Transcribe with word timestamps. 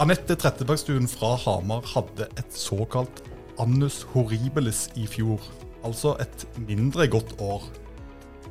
Anette 0.00 0.32
Trettebergstuen 0.32 1.04
fra 1.12 1.34
Hamar 1.42 1.84
hadde 1.92 2.24
et 2.40 2.54
såkalt 2.56 3.18
annus 3.60 3.98
horribilis 4.14 4.86
i 4.96 5.04
fjor. 5.04 5.44
Altså 5.84 6.14
et 6.24 6.46
mindre 6.56 7.04
godt 7.12 7.34
år. 7.44 7.66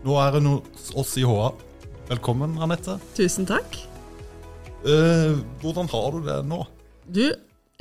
Nå 0.04 0.20
er 0.22 0.38
hun 0.38 0.50
hos 0.52 0.92
oss 0.94 1.16
i 1.18 1.24
HA. 1.26 1.48
Velkommen, 2.12 2.54
Anette. 2.62 3.00
Tusen 3.18 3.50
takk. 3.50 3.80
Eh, 4.86 5.42
hvordan 5.64 5.90
har 5.90 6.14
du 6.14 6.22
det 6.30 6.38
nå? 6.46 6.62
Du, 7.10 7.26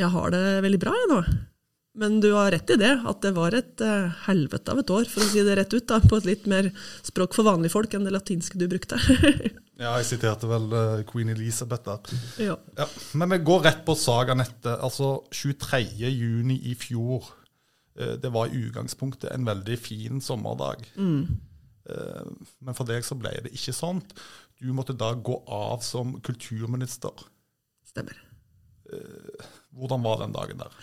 jeg 0.00 0.11
har 0.16 0.32
det 0.32 0.43
veldig 0.64 0.80
bra 0.87 0.96
jeg 0.96 1.12
nå. 1.12 1.21
Men 1.99 2.21
du 2.23 2.29
har 2.37 2.53
rett 2.55 2.71
i 2.71 2.77
det, 2.79 2.93
at 3.11 3.21
det 3.25 3.33
var 3.35 3.55
et 3.59 3.80
eh, 3.83 4.12
helvete 4.29 4.71
av 4.71 4.79
et 4.85 4.91
år, 4.95 5.09
for 5.11 5.25
å 5.25 5.30
si 5.33 5.43
det 5.43 5.57
rett 5.59 5.73
ut, 5.75 5.87
da, 5.91 5.98
på 6.05 6.19
et 6.21 6.29
litt 6.29 6.45
mer 6.51 6.69
språk 7.07 7.35
for 7.35 7.48
vanlige 7.48 7.75
folk 7.75 7.95
enn 7.98 8.07
det 8.07 8.12
latinske 8.15 8.59
du 8.61 8.69
brukte. 8.71 8.98
Ja, 9.79 9.93
jeg 10.01 10.09
siterte 10.09 10.48
vel 10.51 10.65
eh, 10.75 11.01
queen 11.07 11.29
Elizabeth 11.30 11.84
der. 11.87 12.16
ja. 12.43 12.57
Ja, 12.80 12.87
men 13.15 13.30
vi 13.30 13.37
går 13.47 13.61
rett 13.62 13.84
på 13.87 13.95
sak, 13.95 14.33
Anette. 14.34 14.73
Altså 14.83 15.20
23. 15.30 15.79
juni 16.11 16.56
i 16.66 16.73
fjor. 16.75 17.29
eh, 17.95 18.17
Det 18.19 18.33
var 18.34 18.51
i 18.51 18.59
utgangspunktet 18.67 19.30
en 19.30 19.47
veldig 19.47 19.77
fin 19.78 20.19
sommerdag. 20.20 20.83
Eh, 20.98 22.27
Men 22.59 22.75
for 22.75 22.91
deg 22.91 23.06
så 23.06 23.15
ble 23.23 23.30
det 23.47 23.55
ikke 23.55 23.77
sånt. 23.78 24.17
Du 24.59 24.67
måtte 24.75 24.98
da 24.98 25.12
gå 25.15 25.39
av 25.47 25.78
som 25.87 26.17
kulturminister. 26.27 27.15
Stemmer. 27.87 28.19
Hvordan 29.78 30.03
var 30.03 30.25
den 30.25 30.34
dagen 30.34 30.59
der? 30.59 30.75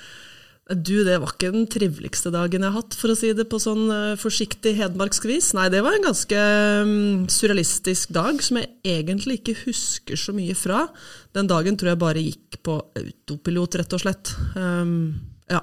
Du, 0.65 1.03
det 1.05 1.19
var 1.21 1.29
ikke 1.29 1.51
den 1.53 1.67
triveligste 1.69 2.31
dagen 2.33 2.63
jeg 2.63 2.73
har 2.73 2.81
hatt, 2.81 2.95
for 2.97 3.13
å 3.13 3.15
si 3.17 3.29
det 3.37 3.43
på 3.51 3.59
sånn 3.61 3.83
eh, 3.93 4.15
forsiktig 4.17 4.71
hedmarksk 4.79 5.27
vis. 5.29 5.51
Nei, 5.53 5.67
det 5.69 5.83
var 5.85 5.93
en 5.93 6.07
ganske 6.07 6.39
mm, 6.89 7.27
surrealistisk 7.29 8.15
dag 8.15 8.41
som 8.41 8.57
jeg 8.57 8.71
egentlig 8.95 9.37
ikke 9.43 9.59
husker 9.67 10.17
så 10.17 10.33
mye 10.33 10.55
fra. 10.57 10.87
Den 11.37 11.51
dagen 11.51 11.77
tror 11.77 11.91
jeg 11.91 12.01
bare 12.01 12.23
gikk 12.23 12.57
på 12.65 12.79
autopilot, 12.97 13.77
rett 13.77 13.93
og 13.93 14.01
slett. 14.01 14.33
Um, 14.57 15.13
ja. 15.53 15.61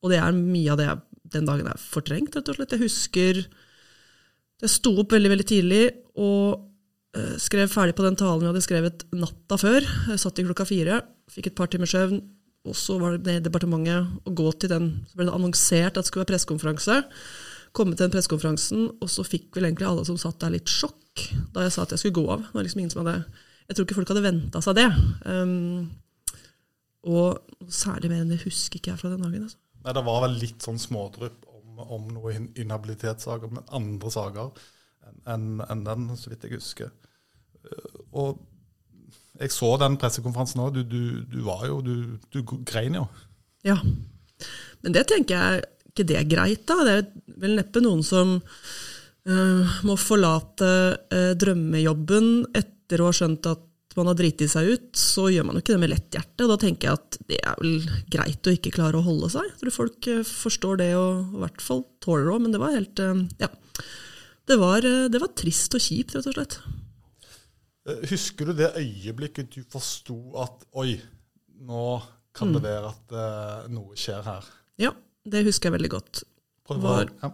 Og 0.00 0.14
det 0.14 0.22
er 0.24 0.40
mye 0.40 0.72
av 0.72 0.80
det 0.80 0.88
jeg, 0.88 1.04
den 1.36 1.52
dagen 1.52 1.68
er 1.68 1.84
fortrengt, 1.84 2.32
rett 2.32 2.48
og 2.48 2.56
slett. 2.56 2.72
Jeg 2.78 2.86
husker 2.86 3.44
Jeg 4.64 4.72
sto 4.72 4.94
opp 5.04 5.12
veldig, 5.12 5.34
veldig 5.34 5.48
tidlig 5.52 5.82
og 6.16 6.64
eh, 7.12 7.36
skrev 7.38 7.68
ferdig 7.70 7.92
på 7.94 8.08
den 8.08 8.16
talen 8.18 8.40
vi 8.40 8.48
hadde 8.54 8.64
skrevet 8.64 9.04
natta 9.12 9.60
før. 9.60 9.84
Jeg 10.14 10.24
satt 10.24 10.40
i 10.40 10.48
klokka 10.48 10.64
fire, 10.66 11.02
fikk 11.28 11.52
et 11.52 11.60
par 11.60 11.68
timers 11.68 11.92
søvn, 11.92 12.24
og 12.68 12.76
så 12.76 12.98
var 13.00 13.18
det 13.18 13.38
i 13.38 13.44
departementet 13.44 14.28
å 14.28 14.32
gå 14.36 14.52
til 14.60 14.72
den 14.72 14.88
Så 15.08 15.18
ble 15.18 15.28
det 15.28 15.34
annonsert 15.36 15.92
at 15.96 16.02
det 16.02 16.08
skulle 16.10 16.24
være 16.24 16.32
pressekonferanse. 16.34 16.98
Komme 17.76 17.96
til 17.96 18.06
den 18.06 18.14
pressekonferansen, 18.14 18.86
og 19.00 19.10
så 19.12 19.24
fikk 19.26 19.56
vel 19.56 19.68
egentlig 19.68 19.88
alle 19.88 20.04
som 20.08 20.18
satt 20.20 20.40
der, 20.42 20.54
litt 20.56 20.70
sjokk 20.72 20.96
da 21.52 21.64
jeg 21.64 21.74
sa 21.74 21.82
at 21.82 21.92
jeg 21.94 22.02
skulle 22.04 22.20
gå 22.20 22.26
av. 22.30 22.44
Det 22.46 22.54
var 22.54 22.66
liksom 22.66 22.82
ingen 22.84 22.92
som 22.94 23.02
hadde 23.02 23.24
Jeg 23.68 23.76
tror 23.76 23.84
ikke 23.84 23.96
folk 23.98 24.12
hadde 24.12 24.24
venta 24.24 24.60
seg 24.64 24.76
det. 24.78 24.86
Um, 25.28 25.88
og 27.08 27.68
særlig 27.68 28.10
mer 28.12 28.22
enn 28.22 28.30
det 28.32 28.40
husker 28.44 28.78
ikke 28.78 28.94
jeg 28.94 29.00
fra 29.02 29.10
den 29.12 29.24
dagen. 29.24 29.42
altså. 29.44 29.58
Nei, 29.84 29.92
Det 29.92 30.04
var 30.06 30.22
vel 30.24 30.38
litt 30.40 30.64
sånn 30.64 30.80
smådrypp 30.80 31.44
om, 31.52 31.82
om 31.84 32.08
noen 32.14 32.48
inhabilitetssaker, 32.56 33.52
men 33.52 33.68
andre 33.76 34.12
saker 34.14 34.62
enn 35.28 35.60
enn 35.68 35.84
den, 35.84 36.08
så 36.16 36.32
vidt 36.32 36.46
jeg 36.46 36.56
husker. 36.56 36.92
Eh, 37.64 38.00
Og 38.12 38.40
jeg 39.38 39.54
så 39.54 39.72
den 39.80 39.96
pressekonferansen 40.00 40.62
òg. 40.64 40.78
Du, 40.78 40.82
du, 40.82 41.02
du 41.30 41.40
var 41.46 41.66
jo 41.68 41.80
Du, 41.84 42.18
du 42.34 42.42
grein 42.66 42.98
jo. 42.98 43.06
Ja. 43.66 43.78
Men 44.84 44.94
det 44.94 45.08
tenker 45.10 45.38
jeg 45.38 45.66
ikke 45.98 46.06
det 46.06 46.18
er 46.20 46.30
greit, 46.30 46.66
da. 46.68 46.76
Det 46.86 46.96
er 46.96 47.06
vel 47.42 47.56
neppe 47.58 47.82
noen 47.82 48.04
som 48.06 48.36
uh, 48.38 49.78
må 49.86 49.96
forlate 49.98 50.68
uh, 51.10 51.32
drømmejobben 51.38 52.28
etter 52.56 53.02
å 53.02 53.10
ha 53.10 53.16
skjønt 53.16 53.48
at 53.50 53.64
man 53.98 54.12
har 54.12 54.18
driti 54.18 54.46
seg 54.46 54.68
ut. 54.70 54.90
Så 54.94 55.26
gjør 55.32 55.48
man 55.48 55.58
jo 55.58 55.64
ikke 55.64 55.74
det 55.74 55.82
med 55.82 55.90
lett 55.90 56.14
hjerte. 56.14 56.46
Da 56.46 56.58
tenker 56.60 56.90
jeg 56.90 57.00
at 57.00 57.18
det 57.30 57.40
er 57.42 57.58
vel 57.58 57.88
greit 58.14 58.46
å 58.46 58.54
ikke 58.54 58.74
klare 58.76 59.00
å 59.00 59.06
holde 59.06 59.32
seg. 59.34 59.48
Jeg 59.50 59.62
tror 59.64 59.74
folk 59.74 60.10
eh, 60.12 60.20
forstår 60.22 60.78
det, 60.84 60.92
og 60.94 61.34
i 61.34 61.42
hvert 61.42 61.64
fall 61.64 61.82
tåler 62.04 62.28
det 62.28 62.36
òg. 62.36 62.44
Men 62.44 62.54
det 62.54 62.62
var 62.62 62.76
helt 62.76 63.02
Ja. 63.42 63.50
Det 64.48 64.56
var, 64.56 64.80
det 64.80 65.18
var 65.20 65.28
trist 65.36 65.74
og 65.76 65.82
kjipt, 65.82 66.14
rett 66.14 66.24
og 66.30 66.32
slett. 66.32 66.54
Eh, 67.88 68.04
Husker 68.10 68.50
du 68.50 68.56
det 68.58 68.72
øyeblikket 68.76 69.54
du 69.56 69.62
forsto 69.72 70.18
at 70.42 70.64
oi, 70.76 70.98
nå 71.64 71.84
kan 72.36 72.52
det 72.54 72.62
være 72.62 72.90
at 72.92 73.14
uh, 73.16 73.68
noe 73.72 73.96
skjer 73.98 74.22
her? 74.26 74.44
Ja, 74.78 74.92
det 75.26 75.42
husker 75.48 75.68
jeg 75.70 75.78
veldig 75.78 75.90
godt. 75.96 76.22
Var- 76.68 77.10
ja. 77.22 77.32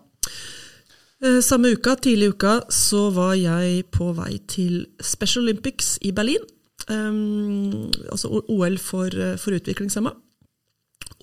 Eh, 1.25 1.41
Samme 1.44 1.72
uka, 1.75 1.97
tidlig 2.00 2.31
i 2.31 2.34
uka, 2.37 2.54
så 2.72 3.09
var 3.12 3.34
jeg 3.37 3.84
på 3.93 4.12
vei 4.16 4.38
til 4.48 4.87
Special 5.03 5.44
Olympics 5.44 5.98
i 6.03 6.12
Berlin. 6.16 6.44
Um, 6.88 7.91
altså 8.12 8.28
OL 8.28 8.78
for, 8.78 9.12
for 9.41 9.56
utviklingshemma. 9.56 10.12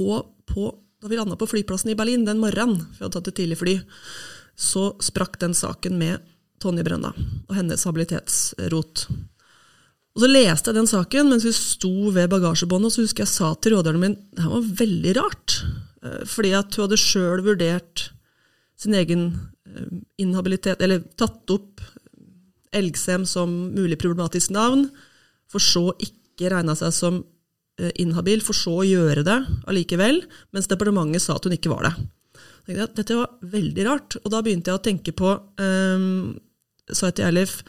Og 0.01 0.31
på, 0.49 0.67
da 1.01 1.09
vi 1.09 1.19
landa 1.19 1.37
på 1.37 1.49
flyplassen 1.49 1.91
i 1.93 1.97
Berlin 1.97 2.25
den 2.27 2.41
morgenen, 2.41 2.81
for 2.91 3.01
jeg 3.01 3.07
hadde 3.07 3.17
tatt 3.19 3.31
et 3.33 3.39
tidlig 3.41 3.59
fly, 3.61 3.75
så 4.57 4.91
sprakk 5.01 5.39
den 5.41 5.53
saken 5.57 5.97
med 6.01 6.21
Tonje 6.61 6.85
Brenna 6.85 7.11
og 7.11 7.53
hennes 7.57 7.83
habilitetsrot. 7.87 9.05
Og 10.11 10.23
Så 10.23 10.27
leste 10.27 10.71
jeg 10.71 10.77
den 10.77 10.89
saken 10.89 11.31
mens 11.31 11.45
vi 11.47 11.53
sto 11.55 12.11
ved 12.11 12.31
bagasjebåndet, 12.31 12.89
og 12.89 12.95
så 12.95 13.05
husker 13.05 13.25
jeg 13.25 13.31
sa 13.31 13.53
til 13.55 13.77
råderen 13.77 14.01
min 14.01 14.17
det 14.35 14.43
her 14.43 14.51
var 14.51 14.73
veldig 14.81 15.15
rart. 15.19 15.61
Eh, 16.03 16.23
Fordi 16.27 16.53
at 16.57 16.75
hun 16.75 16.87
hadde 16.87 16.99
sjøl 16.99 17.45
vurdert 17.45 18.09
sin 18.79 18.97
egen 18.97 19.29
eh, 19.67 19.89
inhabilitet, 20.21 20.81
eller 20.81 21.03
tatt 21.19 21.49
opp 21.53 21.83
Elgsem 22.71 23.25
som 23.27 23.51
mulig 23.75 23.97
problematisk 23.99 24.53
navn, 24.55 24.85
for 25.51 25.59
så 25.59 25.89
ikke 25.99 26.53
regna 26.53 26.71
seg 26.79 26.93
som 26.95 27.17
eh, 27.79 27.91
inhabil, 27.99 28.43
for 28.43 28.55
så 28.55 28.77
å 28.79 28.87
gjøre 28.87 29.25
det 29.27 29.37
allikevel, 29.67 30.23
mens 30.55 30.71
departementet 30.71 31.23
sa 31.23 31.35
at 31.35 31.47
hun 31.47 31.57
ikke 31.57 31.71
var 31.73 31.89
det. 31.89 31.95
Dette 32.71 33.17
var 33.17 33.33
veldig 33.51 33.85
rart, 33.87 34.15
og 34.21 34.31
da 34.31 34.39
begynte 34.45 34.71
jeg 34.71 34.79
å 34.79 34.85
tenke 34.85 35.13
på 35.17 35.33
um, 35.35 36.31
Sa 36.91 37.09
jeg 37.09 37.19
til 37.19 37.29
Eilif 37.29 37.61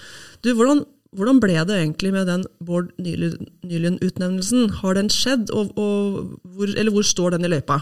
du, 0.43 0.53
hvordan, 0.59 0.85
hvordan 1.15 1.41
ble 1.43 1.57
det 1.69 1.79
egentlig 1.79 2.13
med 2.15 2.29
den 2.31 2.45
Bård 2.65 2.91
Nylund- 2.99 3.49
Nylund-utnevnelsen? 3.63 4.79
Har 4.83 4.99
den 4.99 5.11
skjedd, 5.13 5.53
og, 5.55 5.75
og 5.79 6.39
hvor, 6.43 6.71
eller 6.71 6.95
hvor 6.95 7.07
står 7.07 7.37
den 7.37 7.47
i 7.47 7.53
løypa? 7.53 7.79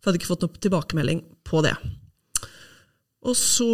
For 0.00 0.10
jeg 0.10 0.12
hadde 0.12 0.20
ikke 0.20 0.32
fått 0.34 0.44
noen 0.44 0.64
tilbakemelding 0.66 1.22
på 1.48 1.62
det. 1.64 1.76
Og 3.24 3.32
så 3.38 3.66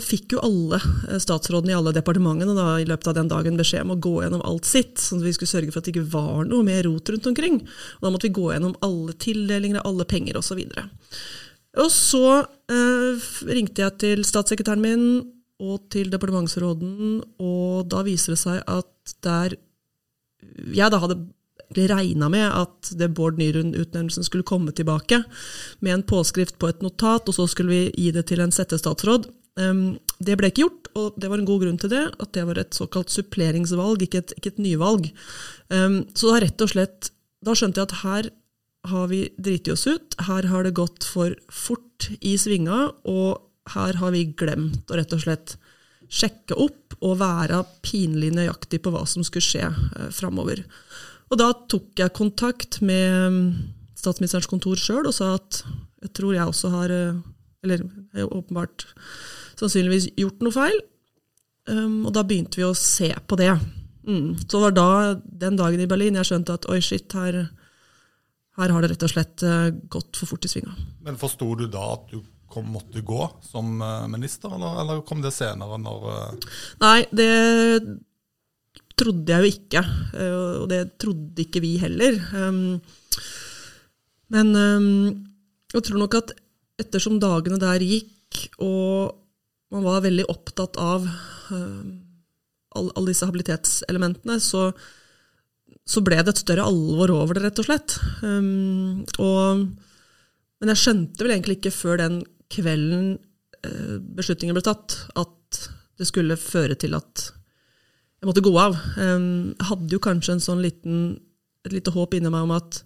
fikk 0.00 0.32
jo 0.32 0.42
alle 0.46 0.78
eh, 0.80 1.20
statsrådene 1.20 1.74
i 1.74 1.76
alle 1.76 1.92
departementene 1.92 2.54
da, 2.56 2.68
i 2.80 2.86
løpet 2.88 3.10
av 3.10 3.18
den 3.18 3.28
dagen 3.28 3.58
beskjed 3.60 3.84
om 3.84 3.92
å 3.92 4.00
gå 4.00 4.14
gjennom 4.22 4.44
alt 4.48 4.68
sitt, 4.68 4.96
sånn 5.00 5.20
at 5.20 5.28
vi 5.28 5.34
skulle 5.36 5.52
sørge 5.52 5.74
for 5.74 5.82
at 5.82 5.88
det 5.88 5.92
ikke 5.92 6.12
var 6.14 6.48
noe 6.48 6.64
mer 6.64 6.86
rot 6.88 7.12
rundt 7.12 7.28
omkring. 7.28 7.60
Og 7.98 8.06
da 8.06 8.12
måtte 8.14 8.30
vi 8.30 8.38
gå 8.38 8.48
gjennom 8.54 8.76
alle 8.86 9.16
tildelinger, 9.20 9.84
alle 9.84 10.08
penger 10.08 10.40
osv. 10.40 10.62
Og, 10.64 11.12
og 11.84 11.92
så 11.92 12.24
eh, 12.72 13.28
ringte 13.50 13.84
jeg 13.84 14.00
til 14.00 14.24
statssekretæren 14.24 14.84
min 14.84 15.04
og 15.62 15.86
til 15.92 16.10
departementsråden, 16.10 17.20
og 17.42 17.86
da 17.92 18.02
viser 18.06 18.34
det 18.34 18.40
seg 18.42 18.62
at 18.66 19.14
der 19.24 19.56
jeg 20.74 20.92
da 20.92 21.00
hadde 21.00 21.18
regna 21.74 22.28
med 22.30 22.44
at 22.46 22.90
det 22.98 23.10
Bård 23.16 23.38
Nyrund-utnevnelsen 23.40 24.26
skulle 24.26 24.46
komme 24.46 24.74
tilbake 24.76 25.22
med 25.80 25.94
en 25.94 26.04
påskrift 26.06 26.58
på 26.58 26.68
et 26.70 26.82
notat, 26.84 27.28
og 27.28 27.34
så 27.34 27.46
skulle 27.50 27.72
vi 27.72 28.04
gi 28.04 28.12
det 28.14 28.26
til 28.28 28.42
en 28.44 28.54
settestatsråd. 28.54 29.26
Um, 29.58 29.96
det 30.18 30.36
ble 30.38 30.50
ikke 30.50 30.64
gjort, 30.64 30.90
og 30.98 31.18
det 31.20 31.30
var 31.30 31.40
en 31.40 31.48
god 31.48 31.64
grunn 31.64 31.80
til 31.80 31.92
det, 31.92 32.04
at 32.20 32.32
det 32.36 32.46
var 32.46 32.60
et 32.60 32.76
såkalt 32.76 33.10
suppleringsvalg, 33.10 34.02
ikke 34.06 34.22
et, 34.22 34.36
ikke 34.38 34.54
et 34.54 34.62
nyvalg. 34.62 35.10
Um, 35.70 36.02
så 36.14 36.32
da 36.32 36.44
rett 36.44 36.64
og 36.64 36.74
slett, 36.74 37.10
da 37.44 37.56
skjønte 37.56 37.82
jeg 37.82 37.90
at 37.90 37.98
her 38.02 38.30
har 38.90 39.08
vi 39.08 39.24
driti 39.40 39.72
oss 39.72 39.86
ut, 39.88 40.16
her 40.26 40.50
har 40.50 40.66
det 40.66 40.76
gått 40.76 41.06
for 41.08 41.34
fort 41.52 42.10
i 42.20 42.36
svinga, 42.40 42.90
og 43.08 43.40
her 43.72 43.96
har 44.00 44.12
vi 44.12 44.26
glemt 44.36 44.90
å 44.90 44.98
rett 44.98 45.12
og 45.16 45.22
slett 45.24 45.56
sjekke 46.12 46.56
opp 46.60 46.96
og 47.00 47.18
være 47.20 47.62
pinlig 47.84 48.30
nøyaktig 48.36 48.82
på 48.84 48.92
hva 48.92 49.04
som 49.08 49.24
skulle 49.26 49.44
skje 49.44 49.68
eh, 49.70 50.10
framover. 50.14 50.62
Og 51.32 51.40
da 51.40 51.50
tok 51.70 51.98
jeg 51.98 52.14
kontakt 52.16 52.80
med 52.84 53.34
mm, 53.34 53.46
statsministerens 53.98 54.50
kontor 54.50 54.78
sjøl 54.80 55.08
og 55.08 55.16
sa 55.16 55.34
at 55.38 55.62
jeg 56.04 56.12
tror 56.16 56.34
jeg 56.36 56.50
også 56.50 56.70
har 56.74 56.92
eh, 56.92 57.22
Eller 57.64 57.80
jeg 57.80 58.20
har 58.20 58.34
åpenbart 58.36 58.84
sannsynligvis 59.56 60.10
gjort 60.20 60.42
noe 60.44 60.52
feil. 60.52 60.74
Um, 61.64 62.02
og 62.04 62.12
da 62.12 62.20
begynte 62.28 62.58
vi 62.60 62.66
å 62.66 62.74
se 62.76 63.08
på 63.24 63.38
det. 63.40 63.54
Mm. 64.04 64.34
Så 64.42 64.58
det 64.58 64.60
var 64.66 64.74
da, 64.76 64.88
den 65.24 65.56
dagen 65.56 65.80
i 65.80 65.88
Berlin, 65.88 66.18
jeg 66.20 66.28
skjønte 66.28 66.58
at 66.58 66.68
oi, 66.68 66.76
shit, 66.84 67.08
her, 67.16 67.38
her 68.58 68.74
har 68.74 68.84
det 68.84 68.90
rett 68.92 69.06
og 69.06 69.12
slett 69.14 69.44
eh, 69.48 69.70
gått 69.88 70.20
for 70.20 70.34
fort 70.34 70.44
i 70.44 70.50
svinga. 70.52 70.74
Men 71.06 71.16
forsto 71.16 71.48
du 71.56 71.64
da 71.72 71.86
at 71.94 72.12
du 72.12 72.20
kom, 72.54 72.70
måtte 72.72 73.02
gå 73.04 73.26
som 73.44 73.76
eh, 73.82 74.06
minister, 74.12 74.54
eller, 74.54 74.80
eller 74.84 75.02
kom 75.06 75.22
det 75.24 75.34
senere? 75.34 75.78
når... 75.82 76.08
eh, 76.14 76.48
Nei, 76.84 76.98
det 77.10 77.30
trodde 78.94 79.34
jeg 79.34 79.42
jo 79.42 79.52
ikke, 79.58 79.82
eh, 80.14 80.40
og 80.62 80.68
det 80.70 80.80
trodde 81.02 81.44
ikke 81.44 81.62
vi 81.64 81.74
heller. 81.82 82.18
Um, 82.32 82.78
Men 84.34 84.54
um, 84.56 84.88
jeg 85.74 85.84
tror 85.84 86.00
nok 86.00 86.16
at 86.22 86.32
ettersom 86.80 87.20
dagene 87.22 87.58
der 87.60 87.82
gikk, 87.82 88.48
og 88.62 89.14
man 89.74 89.84
var 89.86 90.04
veldig 90.04 90.24
opptatt 90.30 90.78
av 90.80 91.04
um, 91.50 91.98
alle, 92.74 93.08
disse 93.10 93.26
habilitetselementene, 93.26 94.40
så 94.42 94.70
så 95.84 96.00
ble 96.00 96.16
det 96.22 96.32
et 96.32 96.40
større 96.40 96.64
alvor 96.64 97.10
over 97.12 97.36
det, 97.36 97.42
rett 97.44 97.58
og 97.60 97.66
slett. 97.66 97.94
Og, 99.20 99.64
men 100.56 100.72
jeg 100.72 100.80
skjønte 100.80 101.20
vel 101.20 101.34
egentlig 101.34 101.58
ikke 101.58 101.74
før 101.76 102.00
den 102.00 102.22
kvelden 102.52 103.14
uh, 103.66 103.96
beslutningen 104.16 104.56
ble 104.56 104.64
tatt, 104.66 104.98
at 105.16 105.60
det 105.98 106.08
skulle 106.08 106.38
føre 106.40 106.76
til 106.78 106.96
at 106.98 107.28
jeg 108.18 108.26
måtte 108.26 108.42
gå 108.42 108.50
av. 108.56 108.74
Jeg 108.96 109.66
hadde 109.68 109.92
jo 109.92 110.00
kanskje 110.02 110.32
en 110.34 110.42
sånn 110.42 110.62
liten, 110.64 111.00
et 111.62 111.74
lite 111.76 111.92
håp 111.92 112.16
inni 112.16 112.30
meg 112.32 112.46
om 112.46 112.54
at 112.56 112.80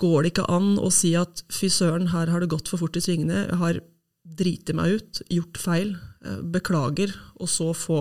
går 0.00 0.24
det 0.24 0.30
ikke 0.32 0.46
an 0.50 0.72
å 0.82 0.88
si 0.90 1.12
at 1.18 1.44
fy 1.52 1.68
søren, 1.70 2.08
her 2.10 2.32
har 2.32 2.42
det 2.42 2.48
gått 2.50 2.70
for 2.72 2.80
fort 2.80 2.96
i 2.98 3.02
svingene, 3.04 3.44
jeg 3.44 3.60
har 3.60 3.80
driti 4.26 4.74
meg 4.74 4.96
ut, 4.96 5.20
gjort 5.30 5.60
feil, 5.60 5.92
uh, 6.26 6.40
beklager, 6.56 7.12
og 7.36 7.52
så 7.52 7.68
få 7.76 8.00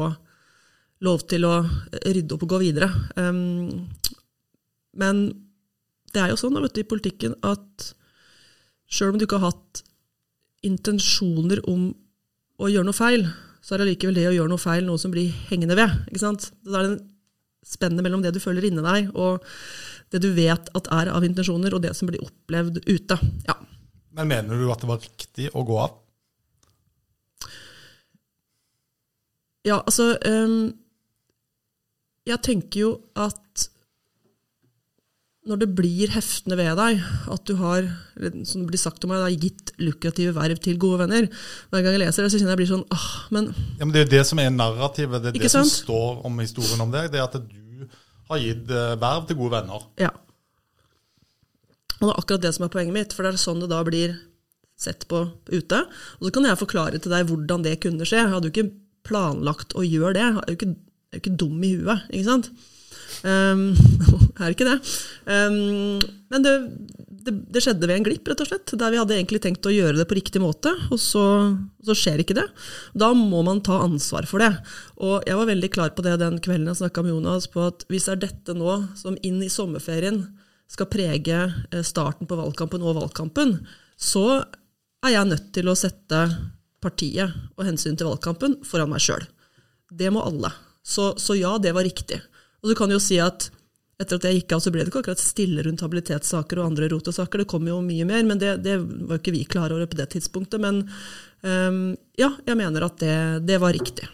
lov 1.06 1.26
til 1.30 1.46
å 1.46 1.56
rydde 2.06 2.38
opp 2.38 2.46
og 2.48 2.54
gå 2.56 2.62
videre. 2.64 2.88
Men 4.96 5.18
det 6.16 6.22
er 6.22 6.32
jo 6.32 6.40
sånn 6.40 6.56
vet 6.64 6.76
du, 6.76 6.82
i 6.82 6.88
politikken 6.88 7.36
at 7.46 7.92
sjøl 8.88 9.14
om 9.14 9.20
du 9.20 9.26
ikke 9.28 9.42
har 9.44 9.52
hatt 9.52 9.84
intensjoner 10.68 11.62
om 11.72 11.90
å 12.62 12.70
gjøre 12.72 12.88
noe 12.88 12.98
feil, 12.98 13.26
så 13.66 13.76
er 13.76 13.82
det 13.82 13.90
likevel 13.94 14.18
det 14.18 14.30
å 14.30 14.36
gjøre 14.36 14.52
noe 14.52 14.62
feil 14.62 14.86
noe 14.88 15.02
som 15.02 15.14
blir 15.14 15.34
hengende 15.50 15.78
ved. 15.78 15.92
ikke 16.10 16.22
sant? 16.22 16.50
Da 16.66 16.80
er 16.80 16.88
det 16.88 16.92
en 16.94 17.04
spennet 17.66 18.06
mellom 18.06 18.22
det 18.22 18.36
du 18.36 18.42
føler 18.44 18.68
inni 18.68 18.84
deg, 18.86 19.10
og 19.18 19.44
det 20.14 20.22
du 20.22 20.30
vet 20.38 20.70
at 20.78 20.90
er 20.94 21.10
av 21.12 21.26
intensjoner, 21.26 21.74
og 21.74 21.82
det 21.84 21.96
som 21.98 22.10
blir 22.10 22.24
opplevd 22.24 22.84
ute. 22.86 23.18
Ja. 23.48 23.58
Men 24.16 24.30
mener 24.32 24.60
du 24.60 24.70
at 24.72 24.84
det 24.84 24.90
var 24.90 25.02
riktig 25.02 25.50
å 25.52 25.66
gå 25.68 25.80
av? 25.82 26.02
Ja, 29.66 29.80
altså 29.82 30.12
um, 30.22 30.70
jeg 32.30 32.42
tenker 32.46 32.80
jo 32.80 32.92
at 33.18 33.42
når 35.46 35.62
det 35.62 35.68
blir 35.78 36.14
heftende 36.14 36.58
ved 36.58 36.72
deg 36.80 37.02
at 37.34 37.44
du 37.46 37.54
har 37.60 37.86
som 38.48 38.64
det 38.64 38.72
blir 38.72 38.82
sagt 38.82 39.04
om 39.06 39.12
meg, 39.14 39.22
da, 39.22 39.30
gitt 39.30 39.74
lukrative 39.78 40.34
verv 40.34 40.62
til 40.64 40.80
gode 40.82 41.04
venner 41.04 41.28
Hver 41.70 41.84
gang 41.86 41.94
jeg 41.94 42.02
leser 42.02 42.26
det, 42.26 42.32
så 42.34 42.40
kjenner 42.40 42.56
jeg 42.56 42.62
blir 42.64 42.72
sånn 42.72 42.86
ah, 42.96 43.10
men 43.36 43.52
Ja, 43.54 43.86
men 43.86 43.94
Det 43.94 44.02
er 44.02 44.08
jo 44.08 44.14
det 44.16 44.24
som 44.32 44.42
er 44.42 44.54
narrativet. 44.54 45.22
Det 45.22 45.34
er 45.36 45.38
det 45.46 45.52
sant? 45.54 45.70
som 45.70 45.86
står 45.86 46.24
om 46.26 46.40
historien 46.42 46.86
om 46.86 46.94
deg. 46.94 47.12
Det 47.14 47.22
er 47.22 47.28
at 47.28 47.38
du 47.38 47.86
har 48.32 48.42
gitt 48.42 48.72
eh, 48.74 48.96
verv 49.02 49.28
til 49.30 49.38
gode 49.38 49.60
venner. 49.60 49.86
Ja. 50.02 50.10
Og 52.00 52.08
det 52.08 52.12
er 52.12 52.24
akkurat 52.24 52.46
det 52.48 52.54
som 52.58 52.66
er 52.66 52.74
poenget 52.74 52.98
mitt, 52.98 53.14
for 53.14 53.26
det 53.26 53.36
er 53.36 53.44
sånn 53.46 53.62
det 53.62 53.70
da 53.72 53.84
blir 53.86 54.18
sett 54.82 55.06
på 55.12 55.22
ute. 55.54 55.84
Og 56.18 56.26
så 56.26 56.34
kan 56.34 56.50
jeg 56.50 56.60
forklare 56.60 57.00
til 57.00 57.14
deg 57.14 57.30
hvordan 57.30 57.64
det 57.68 57.78
kunne 57.86 58.08
skje. 58.08 58.24
Jeg 58.24 58.34
hadde 58.34 58.50
jo 58.50 58.56
ikke 58.56 58.74
planlagt 59.06 59.78
å 59.78 59.86
gjøre 59.86 60.18
det. 60.18 60.26
Jeg 60.26 60.42
er 60.42 60.56
jo 60.56 60.58
ikke 60.58 60.74
er 61.16 61.20
jo 61.20 61.24
ikke 61.24 61.38
dum 61.40 61.62
i 61.64 61.76
huet, 61.78 62.10
ikke 62.10 62.28
sant? 62.28 62.50
Um, 63.24 63.72
er 64.42 64.54
ikke 64.54 64.68
det. 64.68 64.78
Um, 65.30 66.02
men 66.34 66.46
det, 66.46 66.54
det, 67.26 67.34
det, 67.54 67.64
skjedde 67.64 67.88
ved 67.88 68.00
en 68.00 68.08
glipp, 68.08 68.28
rett 68.30 68.44
og 68.44 68.50
slett. 68.50 68.74
Der 68.80 68.94
vi 68.94 69.00
hadde 69.02 69.16
egentlig 69.18 69.42
tenkt 69.46 69.66
å 69.66 69.74
gjøre 69.74 69.98
det 70.00 70.08
på 70.10 70.18
riktig 70.18 70.42
måte, 70.44 70.74
og 70.90 71.00
så, 71.02 71.26
så, 71.86 71.96
skjer 71.98 72.24
ikke 72.24 72.38
det. 72.38 72.46
Da 72.98 73.12
må 73.18 73.44
man 73.48 73.64
ta 73.66 73.80
ansvar 73.86 74.28
for 74.30 74.44
det. 74.44 74.52
Og 75.00 75.26
jeg 75.28 75.40
var 75.40 75.52
veldig 75.52 75.72
klar 75.74 75.94
på 75.96 76.06
det 76.06 76.18
den 76.22 76.42
kvelden 76.44 76.70
jeg 76.72 76.82
snakka 76.82 77.06
med 77.06 77.16
Jonas, 77.16 77.50
på 77.52 77.64
at 77.70 77.88
hvis 77.92 78.10
det 78.10 78.18
er 78.18 78.26
dette 78.28 78.58
nå 78.58 78.82
som 79.00 79.18
inn 79.26 79.42
i 79.46 79.52
sommerferien 79.54 80.24
skal 80.72 80.90
prege 80.90 81.40
eh, 81.46 81.86
starten 81.86 82.28
på 82.28 82.38
valgkampen 82.40 82.84
og 82.84 82.98
valgkampen, 82.98 83.60
så 83.98 84.44
er 85.06 85.14
jeg 85.14 85.30
nødt 85.30 85.52
til 85.56 85.70
å 85.70 85.78
sette 85.78 86.22
partiet 86.84 87.34
og 87.56 87.66
hensyn 87.68 87.98
til 87.98 88.10
valgkampen 88.10 88.60
foran 88.66 88.92
meg 88.92 89.04
sjøl. 89.04 89.26
Det 89.90 90.10
må 90.14 90.24
alle. 90.26 90.52
Så, 90.86 91.14
så, 91.22 91.38
ja, 91.38 91.56
det 91.62 91.74
var 91.74 91.86
riktig. 91.86 92.20
Og 92.66 92.72
du 92.72 92.78
kan 92.78 92.90
jo 92.90 92.98
si 92.98 93.20
at 93.22 93.52
etter 94.02 94.18
at 94.18 94.26
jeg 94.28 94.42
gikk 94.42 94.56
av, 94.58 94.62
så 94.64 94.72
ble 94.74 94.84
det 94.84 94.92
ikke 94.92 95.06
akkurat 95.06 95.22
stille 95.22 95.64
rundt 95.64 95.84
habilitetssaker 95.86 96.60
og 96.60 96.72
andre 96.72 96.90
rotesaker. 96.92 97.44
Det 97.44 97.52
kom 97.52 97.68
jo 97.70 97.78
mye 97.86 98.08
mer, 98.10 98.26
men 98.28 98.42
det, 98.42 98.58
det 98.66 98.76
var 98.82 99.16
jo 99.16 99.22
ikke 99.22 99.36
vi 99.38 99.46
klar 99.48 99.72
over 99.72 99.88
på 99.88 100.00
det 100.00 100.10
tidspunktet. 100.18 100.60
Men 100.60 100.82
um, 101.46 101.94
ja, 102.20 102.34
jeg 102.44 102.60
mener 102.60 102.90
at 102.90 102.98
det, 103.00 103.16
det 103.48 103.60
var 103.64 103.76
riktig. 103.78 104.10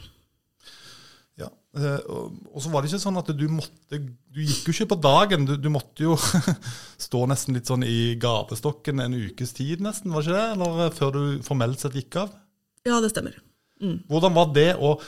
Ja, 1.42 1.48
eh, 1.50 1.98
og 2.06 2.60
så 2.62 2.70
var 2.70 2.84
det 2.84 2.92
ikke 2.92 3.02
sånn 3.08 3.18
at 3.24 3.32
du 3.34 3.48
måtte 3.50 3.98
Du 4.04 4.44
gikk 4.44 4.70
jo 4.70 4.76
ikke 4.76 4.92
på 4.94 5.00
dagen. 5.02 5.48
Du, 5.50 5.56
du 5.58 5.72
måtte 5.74 6.06
jo 6.06 6.20
stå 7.08 7.24
nesten 7.32 7.58
litt 7.58 7.72
sånn 7.72 7.88
i 7.88 8.14
gapestokken 8.22 9.02
en 9.02 9.18
ukes 9.18 9.56
tid, 9.58 9.82
nesten, 9.82 10.14
var 10.14 10.28
ikke 10.28 10.38
det? 10.38 10.46
Eller 10.60 10.86
eh, 10.86 10.94
før 11.00 11.18
du 11.18 11.24
formelt 11.48 11.82
sett 11.82 11.98
gikk 11.98 12.22
av? 12.22 12.38
Ja, 12.86 13.02
det 13.02 13.16
stemmer. 13.16 13.42
Mm. 13.82 13.98
Hvordan 14.14 14.38
var 14.38 14.54
det? 14.54 14.70
Og, 14.78 15.02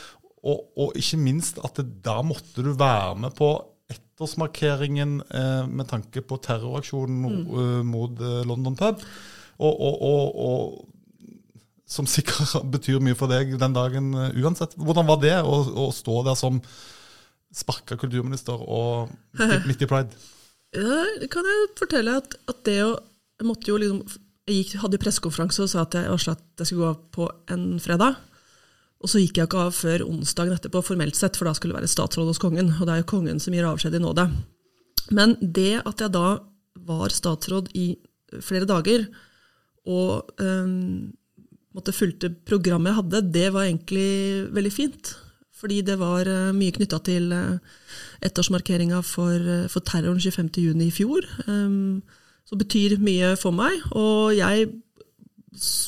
og, 0.44 0.64
og, 0.76 0.98
ikke 1.00 1.20
minst 1.24 1.60
at 1.64 1.78
det, 1.80 1.88
da 2.04 2.18
måtte 2.26 2.64
du 2.66 2.74
være 2.76 3.16
med 3.24 3.36
på 3.38 3.54
ettårsmarkeringen 3.94 5.22
eh, 5.24 5.68
med 5.70 5.88
tanke 5.90 6.24
på 6.26 6.40
terroraksjonen 6.44 7.22
mm. 7.22 7.46
uh, 7.54 7.80
mot 7.86 8.20
uh, 8.20 8.42
London 8.48 8.76
pub. 8.76 9.04
Og, 9.64 9.80
og, 9.80 10.36
og, 10.48 10.90
som 11.88 12.08
sikkert 12.10 12.56
betyr 12.76 13.04
mye 13.04 13.18
for 13.18 13.32
deg 13.32 13.56
den 13.60 13.76
dagen 13.76 14.12
uh, 14.18 14.30
uansett. 14.44 14.76
Hvordan 14.76 15.08
var 15.08 15.22
det 15.24 15.38
å, 15.42 15.62
å 15.86 15.88
stå 15.96 16.20
der 16.28 16.38
som 16.40 16.60
sparka 17.54 17.98
kulturminister 18.02 18.58
og 18.58 19.14
midt 19.70 19.86
i 19.86 19.90
pride? 19.90 20.22
Ja, 20.74 21.04
kan 21.30 21.46
jeg 21.46 21.74
fortelle 21.78 22.18
at, 22.24 22.36
at 22.50 22.64
det 22.66 22.80
å 22.82 22.94
Jeg 23.38 23.46
måtte 23.46 23.70
jo 23.70 23.76
liksom 23.78 24.00
Jeg 24.50 24.64
gikk, 24.64 24.72
hadde 24.82 25.00
pressekonferanse 25.02 25.62
og 25.62 25.70
sa 25.70 25.84
at 25.86 25.94
jeg 25.96 26.10
varsla 26.10 26.34
at 26.34 26.64
jeg 26.64 26.70
skulle 26.70 26.88
gå 26.88 26.90
av 26.90 27.04
på 27.14 27.28
en 27.54 27.68
fredag. 27.80 28.18
Og 29.04 29.12
så 29.12 29.20
gikk 29.20 29.38
jeg 29.38 29.50
ikke 29.50 29.66
av 29.66 29.76
før 29.76 30.06
onsdagen 30.08 30.56
etterpå, 30.56 30.80
formelt 30.88 31.18
sett, 31.20 31.36
for 31.36 31.50
da 31.50 31.54
skulle 31.58 31.76
det 31.76 31.82
være 31.82 31.92
statsråd 31.92 32.30
hos 32.32 32.40
kongen. 32.40 32.72
Og 32.78 32.88
det 32.88 32.94
er 32.96 33.02
jo 33.02 33.10
kongen 33.12 33.42
som 33.44 33.56
gir 33.56 33.68
avskjed 33.68 33.98
i 34.00 34.02
nåde. 34.04 34.30
Men 35.12 35.36
det 35.42 35.82
at 35.84 36.00
jeg 36.00 36.14
da 36.16 36.38
var 36.88 37.12
statsråd 37.14 37.74
i 37.76 37.90
flere 38.42 38.68
dager, 38.70 39.06
og 39.84 40.32
um, 40.40 41.12
måtte 41.76 41.96
fulgte 41.96 42.32
programmet 42.48 42.94
jeg 42.94 43.00
hadde, 43.02 43.22
det 43.36 43.50
var 43.52 43.68
egentlig 43.68 44.48
veldig 44.56 44.72
fint. 44.74 45.14
Fordi 45.60 45.82
det 45.86 46.00
var 46.00 46.28
uh, 46.28 46.56
mye 46.56 46.76
knytta 46.76 47.00
til 47.04 47.32
uh, 47.36 47.60
ettårsmarkeringa 48.24 49.04
for, 49.04 49.36
uh, 49.36 49.68
for 49.72 49.84
terroren 49.84 50.20
25.6 50.24 50.80
i 50.88 50.92
fjor. 50.96 51.28
Um, 51.48 52.04
som 52.48 52.60
betyr 52.60 52.98
mye 53.04 53.36
for 53.40 53.56
meg. 53.56 53.84
Og 53.96 54.36
jeg 54.38 54.72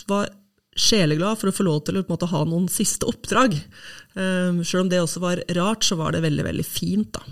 var 0.09 0.29
sjeleglad 0.75 1.39
for 1.39 1.50
å 1.50 1.56
få 1.56 1.66
lov 1.66 1.81
til 1.88 2.01
å 2.01 2.04
måte, 2.10 2.27
ha 2.30 2.44
noen 2.48 2.68
siste 2.72 3.07
oppdrag. 3.07 3.56
Um, 4.13 4.62
selv 4.68 4.86
om 4.86 4.92
det 4.92 5.01
også 5.01 5.24
var 5.24 5.42
rart, 5.57 5.88
så 5.88 5.98
var 6.00 6.16
det 6.16 6.25
veldig 6.25 6.45
veldig 6.50 6.68
fint. 6.68 7.16
da. 7.16 7.24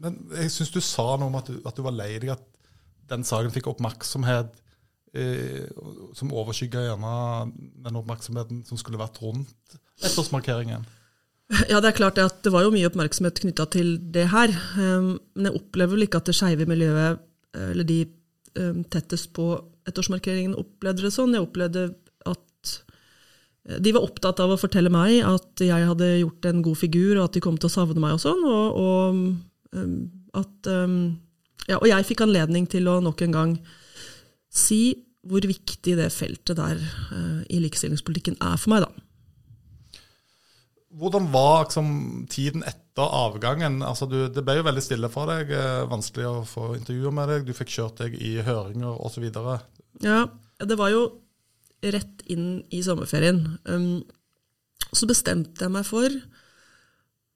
Men 0.00 0.16
jeg 0.38 0.54
syns 0.54 0.72
du 0.72 0.80
sa 0.84 1.12
noe 1.18 1.28
om 1.28 1.38
at 1.40 1.50
du, 1.50 1.58
at 1.66 1.76
du 1.76 1.84
var 1.84 1.96
lei 1.96 2.14
deg 2.22 2.32
at 2.36 2.46
den 3.10 3.26
saken 3.26 3.52
fikk 3.52 3.66
oppmerksomhet 3.72 4.54
eh, 5.18 5.66
som 6.16 6.30
overskygga 6.30 6.84
gjerne 6.86 7.14
den 7.84 7.98
oppmerksomheten 7.98 8.62
som 8.68 8.78
skulle 8.80 9.00
vært 9.00 9.18
rundt 9.20 9.76
ettårsmarkeringen. 10.06 10.86
Ja, 11.66 11.80
det 11.82 11.90
er 11.90 11.98
klart 11.98 12.20
at 12.22 12.38
det 12.46 12.52
var 12.54 12.62
jo 12.62 12.70
mye 12.70 12.86
oppmerksomhet 12.86 13.42
knytta 13.42 13.66
til 13.74 13.96
det 14.14 14.28
her. 14.30 14.54
Um, 14.78 15.16
men 15.34 15.50
jeg 15.50 15.58
opplever 15.58 15.98
vel 15.98 16.06
ikke 16.06 16.22
at 16.22 16.30
det 16.30 16.36
skeive 16.38 16.68
miljøet, 16.70 17.26
eller 17.58 17.88
de 17.88 18.04
um, 18.54 18.84
tettest 18.86 19.32
på 19.34 19.50
ettårsmarkeringen, 19.90 20.54
opplevde 20.54 21.08
det 21.08 21.12
sånn. 21.12 21.34
Jeg 21.34 21.48
opplevde 21.48 21.88
de 23.60 23.92
var 23.92 24.06
opptatt 24.06 24.40
av 24.40 24.54
å 24.54 24.60
fortelle 24.60 24.92
meg 24.92 25.20
at 25.26 25.60
jeg 25.62 25.88
hadde 25.90 26.08
gjort 26.22 26.48
en 26.48 26.62
god 26.64 26.80
figur, 26.80 27.18
og 27.18 27.26
at 27.26 27.36
de 27.36 27.42
kom 27.44 27.58
til 27.60 27.68
å 27.68 27.74
savne 27.74 28.00
meg 28.00 28.16
og 28.16 28.22
sånn. 28.22 28.40
Og, 28.48 28.80
og, 28.80 29.20
um, 29.76 29.92
at, 30.40 30.70
um, 30.72 30.96
ja, 31.66 31.76
og 31.76 31.86
jeg 31.90 32.08
fikk 32.08 32.24
anledning 32.24 32.66
til 32.70 32.88
å 32.88 32.98
nok 33.04 33.20
en 33.26 33.36
gang 33.36 33.54
si 34.50 34.80
hvor 35.28 35.44
viktig 35.44 35.98
det 35.98 36.08
feltet 36.14 36.56
der 36.56 36.80
uh, 36.80 37.40
i 37.52 37.60
likestillingspolitikken 37.60 38.40
er 38.40 38.56
for 38.56 38.72
meg, 38.72 38.88
da. 38.88 39.06
Hvordan 41.00 41.28
var 41.30 41.68
liksom, 41.68 41.90
tiden 42.32 42.64
etter 42.66 43.04
avgangen? 43.04 43.78
Altså, 43.86 44.08
du, 44.10 44.24
det 44.32 44.42
ble 44.42 44.56
jo 44.58 44.66
veldig 44.66 44.82
stille 44.82 45.10
for 45.12 45.30
deg. 45.30 45.52
Eh, 45.54 45.84
vanskelig 45.86 46.26
å 46.26 46.40
få 46.48 46.72
intervjuer 46.80 47.14
med 47.14 47.30
deg. 47.30 47.44
Du 47.46 47.54
fikk 47.54 47.70
kjørt 47.76 48.02
deg 48.02 48.16
i 48.18 48.32
høringer 48.42 48.98
osv. 48.98 49.28
Ja, 50.02 50.24
det 50.58 50.78
var 50.80 50.90
jo 50.90 51.04
rett 51.82 52.24
inn 52.30 52.60
i 52.70 52.82
sommerferien. 52.84 53.40
Um, 53.64 54.02
så 54.90 55.08
bestemte 55.08 55.66
jeg 55.66 55.72
meg 55.72 55.86
for 55.88 56.12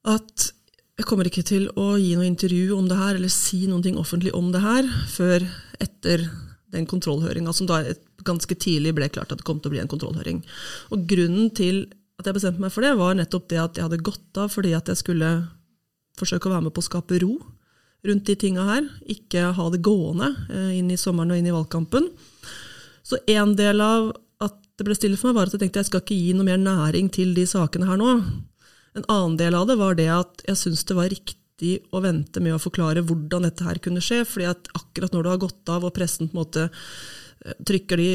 at 0.05 0.51
jeg 0.95 1.07
kommer 1.09 1.27
ikke 1.27 1.43
til 1.43 1.67
å 1.75 1.95
gi 1.99 2.13
noe 2.15 2.27
intervju 2.29 2.75
om 2.77 2.87
det 2.87 2.97
her, 2.99 3.17
eller 3.17 3.31
si 3.33 3.65
noe 3.67 3.95
offentlig 3.99 4.31
om 4.37 4.51
det 4.53 4.61
her, 4.63 4.87
før 5.11 5.43
etter 5.83 6.23
den 6.71 6.87
kontrollhøringa, 6.87 7.51
som 7.55 7.67
da 7.67 7.81
ganske 8.25 8.55
tidlig 8.57 8.95
ble 8.95 9.09
klart 9.11 9.33
at 9.33 9.41
det 9.41 9.47
kom 9.47 9.59
til 9.59 9.71
å 9.71 9.75
bli 9.75 9.81
en 9.83 9.91
kontrollhøring. 9.91 10.41
Og 10.95 11.03
grunnen 11.09 11.51
til 11.55 11.83
at 12.19 12.29
jeg 12.29 12.37
bestemte 12.37 12.63
meg 12.63 12.71
for 12.73 12.85
det, 12.85 12.95
var 12.99 13.17
nettopp 13.17 13.49
det 13.51 13.59
at 13.59 13.77
jeg 13.77 13.87
hadde 13.89 14.05
gått 14.07 14.39
av 14.39 14.53
fordi 14.53 14.71
at 14.77 14.87
jeg 14.91 15.01
skulle 15.01 15.31
forsøke 16.15 16.47
å 16.47 16.55
være 16.55 16.67
med 16.67 16.75
på 16.75 16.83
å 16.83 16.87
skape 16.87 17.19
ro 17.25 17.33
rundt 18.07 18.29
de 18.29 18.37
tinga 18.39 18.65
her. 18.69 18.87
Ikke 19.11 19.49
ha 19.57 19.65
det 19.73 19.83
gående 19.83 20.31
eh, 20.47 20.77
inn 20.79 20.91
i 20.93 20.99
sommeren 20.99 21.33
og 21.35 21.41
inn 21.41 21.49
i 21.49 21.55
valgkampen. 21.55 22.07
Så 23.05 23.19
en 23.35 23.53
del 23.57 23.83
av 23.83 24.13
det 24.75 24.85
ble 24.87 24.97
stille 24.97 25.19
for 25.19 25.29
meg, 25.29 25.39
var 25.39 25.49
at 25.49 25.55
jeg 25.55 25.63
tenkte 25.63 25.83
jeg 25.83 25.89
skal 25.89 26.03
ikke 26.03 26.19
gi 26.19 26.35
noe 26.35 26.47
mer 26.47 26.59
næring 26.59 27.09
til 27.13 27.33
de 27.37 27.45
sakene 27.47 27.87
her 27.87 27.99
nå. 27.99 28.11
En 28.95 29.07
annen 29.11 29.35
del 29.39 29.55
av 29.57 29.67
det 29.69 29.77
var 29.79 29.97
det 29.99 30.09
at 30.11 30.45
jeg 30.47 30.59
syntes 30.59 30.85
det 30.87 30.97
var 30.97 31.11
riktig 31.11 31.73
å 31.95 32.01
vente 32.03 32.43
med 32.43 32.55
å 32.55 32.61
forklare 32.61 33.03
hvordan 33.07 33.47
dette 33.47 33.63
her 33.67 33.79
kunne 33.83 34.03
skje. 34.03 34.23
fordi 34.27 34.49
at 34.51 34.71
akkurat 34.75 35.15
når 35.15 35.23
du 35.23 35.29
har 35.31 35.43
gått 35.43 35.71
av, 35.71 35.87
og 35.87 35.95
pressen 35.95 36.27
på 36.27 36.35
en 36.35 36.41
måte 36.43 36.67
eh, 36.67 37.55
trykker 37.67 38.01
de 38.01 38.09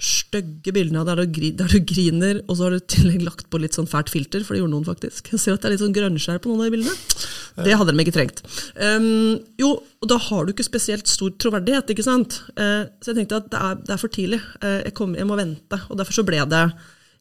stygge 0.00 0.72
bildene 0.72 1.04
der 1.04 1.20
du, 1.20 1.40
der 1.52 1.68
du 1.68 1.80
griner, 1.84 2.40
og 2.48 2.56
så 2.56 2.64
har 2.64 2.74
du 2.74 2.80
i 2.80 2.90
tillegg 2.94 3.24
lagt 3.26 3.48
på 3.52 3.60
litt 3.60 3.76
sånn 3.76 3.90
fælt 3.90 4.08
filter, 4.12 4.44
for 4.44 4.54
det 4.54 4.62
gjorde 4.62 4.72
noen 4.72 4.88
faktisk. 4.88 5.28
Jeg 5.34 5.42
ser 5.42 5.56
at 5.56 5.62
det 5.62 5.68
er 5.68 5.74
litt 5.74 5.82
sånn 5.84 5.96
grønnskjær 5.96 6.40
på 6.42 6.48
noen 6.48 6.62
av 6.62 6.70
de 6.70 6.76
bildene. 6.78 7.26
Det 7.66 7.76
hadde 7.76 7.92
de 7.92 8.04
ikke 8.06 8.14
trengt. 8.16 8.40
Um, 8.80 9.36
jo, 9.60 9.74
og 10.00 10.08
da 10.08 10.16
har 10.30 10.48
du 10.48 10.54
ikke 10.54 10.66
spesielt 10.66 11.10
stor 11.10 11.34
troverdighet, 11.36 11.92
ikke 11.92 12.06
sant. 12.06 12.40
Uh, 12.56 12.88
så 13.04 13.12
jeg 13.12 13.20
tenkte 13.20 13.42
at 13.42 13.52
det 13.52 13.60
er, 13.60 13.78
det 13.84 13.94
er 13.94 14.00
for 14.00 14.16
tidlig. 14.16 14.40
Uh, 14.62 14.80
jeg, 14.80 14.94
kom, 14.96 15.12
jeg, 15.18 15.28
må 15.28 15.36
vente. 15.36 15.82
Og 15.92 16.00
derfor 16.00 16.16
så 16.16 16.24
ble 16.26 16.40
det 16.48 16.64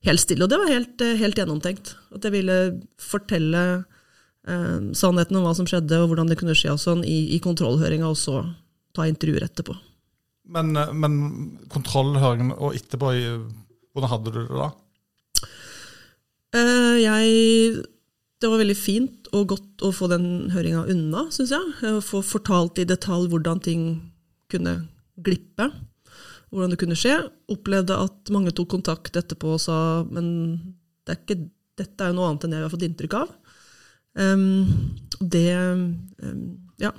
helt 0.07 0.23
stille. 0.23 0.47
Og 0.47 0.53
det 0.53 0.61
var 0.63 0.71
helt, 0.71 0.95
uh, 1.03 1.13
helt 1.19 1.43
gjennomtenkt. 1.43 1.95
At 2.15 2.27
jeg 2.27 2.39
ville 2.39 2.59
fortelle 3.01 3.65
sannheten 4.41 5.37
om 5.37 5.43
hva 5.45 5.51
som 5.53 5.67
skjedde, 5.69 5.99
og 6.01 6.07
hvordan 6.09 6.31
det 6.31 6.39
kunne 6.39 6.55
skje 6.57 6.71
og 6.73 6.79
sånn, 6.81 7.03
i, 7.05 7.35
i 7.35 7.37
kontrollhøringa, 7.45 8.07
og 8.09 8.17
så 8.17 8.39
ta 8.97 9.05
intervjuer 9.05 9.45
etterpå. 9.45 9.75
Men, 10.51 10.75
men 11.00 11.17
kontrollhøringen 11.72 12.53
og 12.58 12.75
etterpå, 12.75 13.12
hvordan 13.93 14.12
hadde 14.12 14.34
du 14.34 14.39
det 14.41 14.60
da? 14.60 14.70
Uh, 16.51 16.98
jeg 17.00 17.84
Det 18.41 18.50
var 18.50 18.60
veldig 18.60 18.75
fint 18.75 19.29
og 19.31 19.53
godt 19.53 19.84
å 19.86 19.91
få 19.96 20.10
den 20.12 20.50
høringa 20.51 20.84
unna, 20.91 21.27
syns 21.31 21.53
jeg. 21.53 21.74
Å 21.88 22.01
få 22.03 22.24
fortalt 22.25 22.81
i 22.81 22.88
detalj 22.89 23.29
hvordan 23.31 23.62
ting 23.63 23.86
kunne 24.51 24.74
glippe. 25.22 25.70
Hvordan 26.51 26.74
det 26.74 26.79
kunne 26.81 26.98
skje. 27.00 27.15
Opplevde 27.53 28.00
at 28.01 28.31
mange 28.34 28.51
tok 28.58 28.74
kontakt 28.74 29.15
etterpå 29.15 29.55
og 29.55 29.62
sa 29.63 29.77
men 30.10 30.25
det 31.05 31.13
er 31.13 31.22
ikke, 31.22 31.38
dette 31.79 32.03
er 32.03 32.12
jo 32.12 32.17
noe 32.17 32.31
annet 32.31 32.48
enn 32.48 32.58
jeg 32.58 32.65
har 32.65 32.74
fått 32.74 32.88
inntrykk 32.89 33.15
av. 33.22 33.31
Um, 34.20 34.98
det 35.22 35.48
um, 35.55 35.86
Ja. 36.81 36.91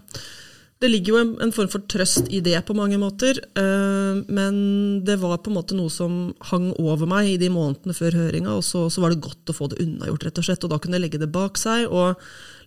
Det 0.82 0.88
ligger 0.90 1.12
jo 1.12 1.18
en, 1.20 1.28
en, 1.44 1.52
form 1.54 1.68
for 1.70 1.84
trøst 1.86 2.26
i 2.34 2.40
det 2.42 2.56
på 2.66 2.74
mange 2.74 2.96
måter, 2.98 3.38
uh, 3.54 4.18
men 4.26 4.56
det 5.06 5.14
var 5.22 5.38
på 5.38 5.52
en 5.52 5.56
måte 5.60 5.76
noe 5.78 5.92
som 5.94 6.32
hang 6.48 6.72
over 6.82 7.06
meg 7.06 7.28
i 7.30 7.36
de 7.38 7.50
månedene 7.54 7.94
før 7.94 8.16
høringa, 8.18 8.56
og 8.58 8.64
så, 8.66 8.88
så, 8.90 9.04
var 9.04 9.14
det 9.14 9.22
godt 9.22 9.52
å 9.52 9.54
få 9.54 9.68
det 9.70 9.78
unnagjort, 9.84 10.26
rett 10.26 10.40
og 10.42 10.48
slett. 10.48 10.66
Og 10.66 10.72
da 10.72 10.80
kunne 10.82 10.98
jeg 10.98 11.04
legge 11.04 11.20
det 11.22 11.30
bak 11.30 11.60
seg 11.60 11.86
og 11.86 12.18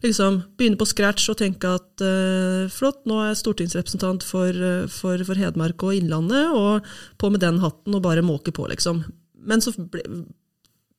liksom 0.06 0.40
begynne 0.56 0.80
på 0.80 0.88
scratch 0.88 1.28
og 1.34 1.42
tenke 1.44 1.74
at 1.76 2.06
uh, 2.06 2.72
flott, 2.72 3.04
nå 3.10 3.20
er 3.20 3.34
jeg 3.34 3.42
stortingsrepresentant 3.42 4.24
for, 4.24 4.64
uh, 4.64 4.88
for, 4.88 5.20
for, 5.28 5.42
Hedmark 5.42 5.84
og 5.84 6.00
Innlandet, 6.00 6.56
og 6.56 6.88
på 7.20 7.34
med 7.34 7.44
den 7.44 7.60
hatten 7.66 8.00
og 8.00 8.06
bare 8.08 8.24
måke 8.24 8.56
på, 8.56 8.70
liksom. 8.72 9.04
Men 9.46 9.64
så 9.64 9.76
ble, 9.76 10.08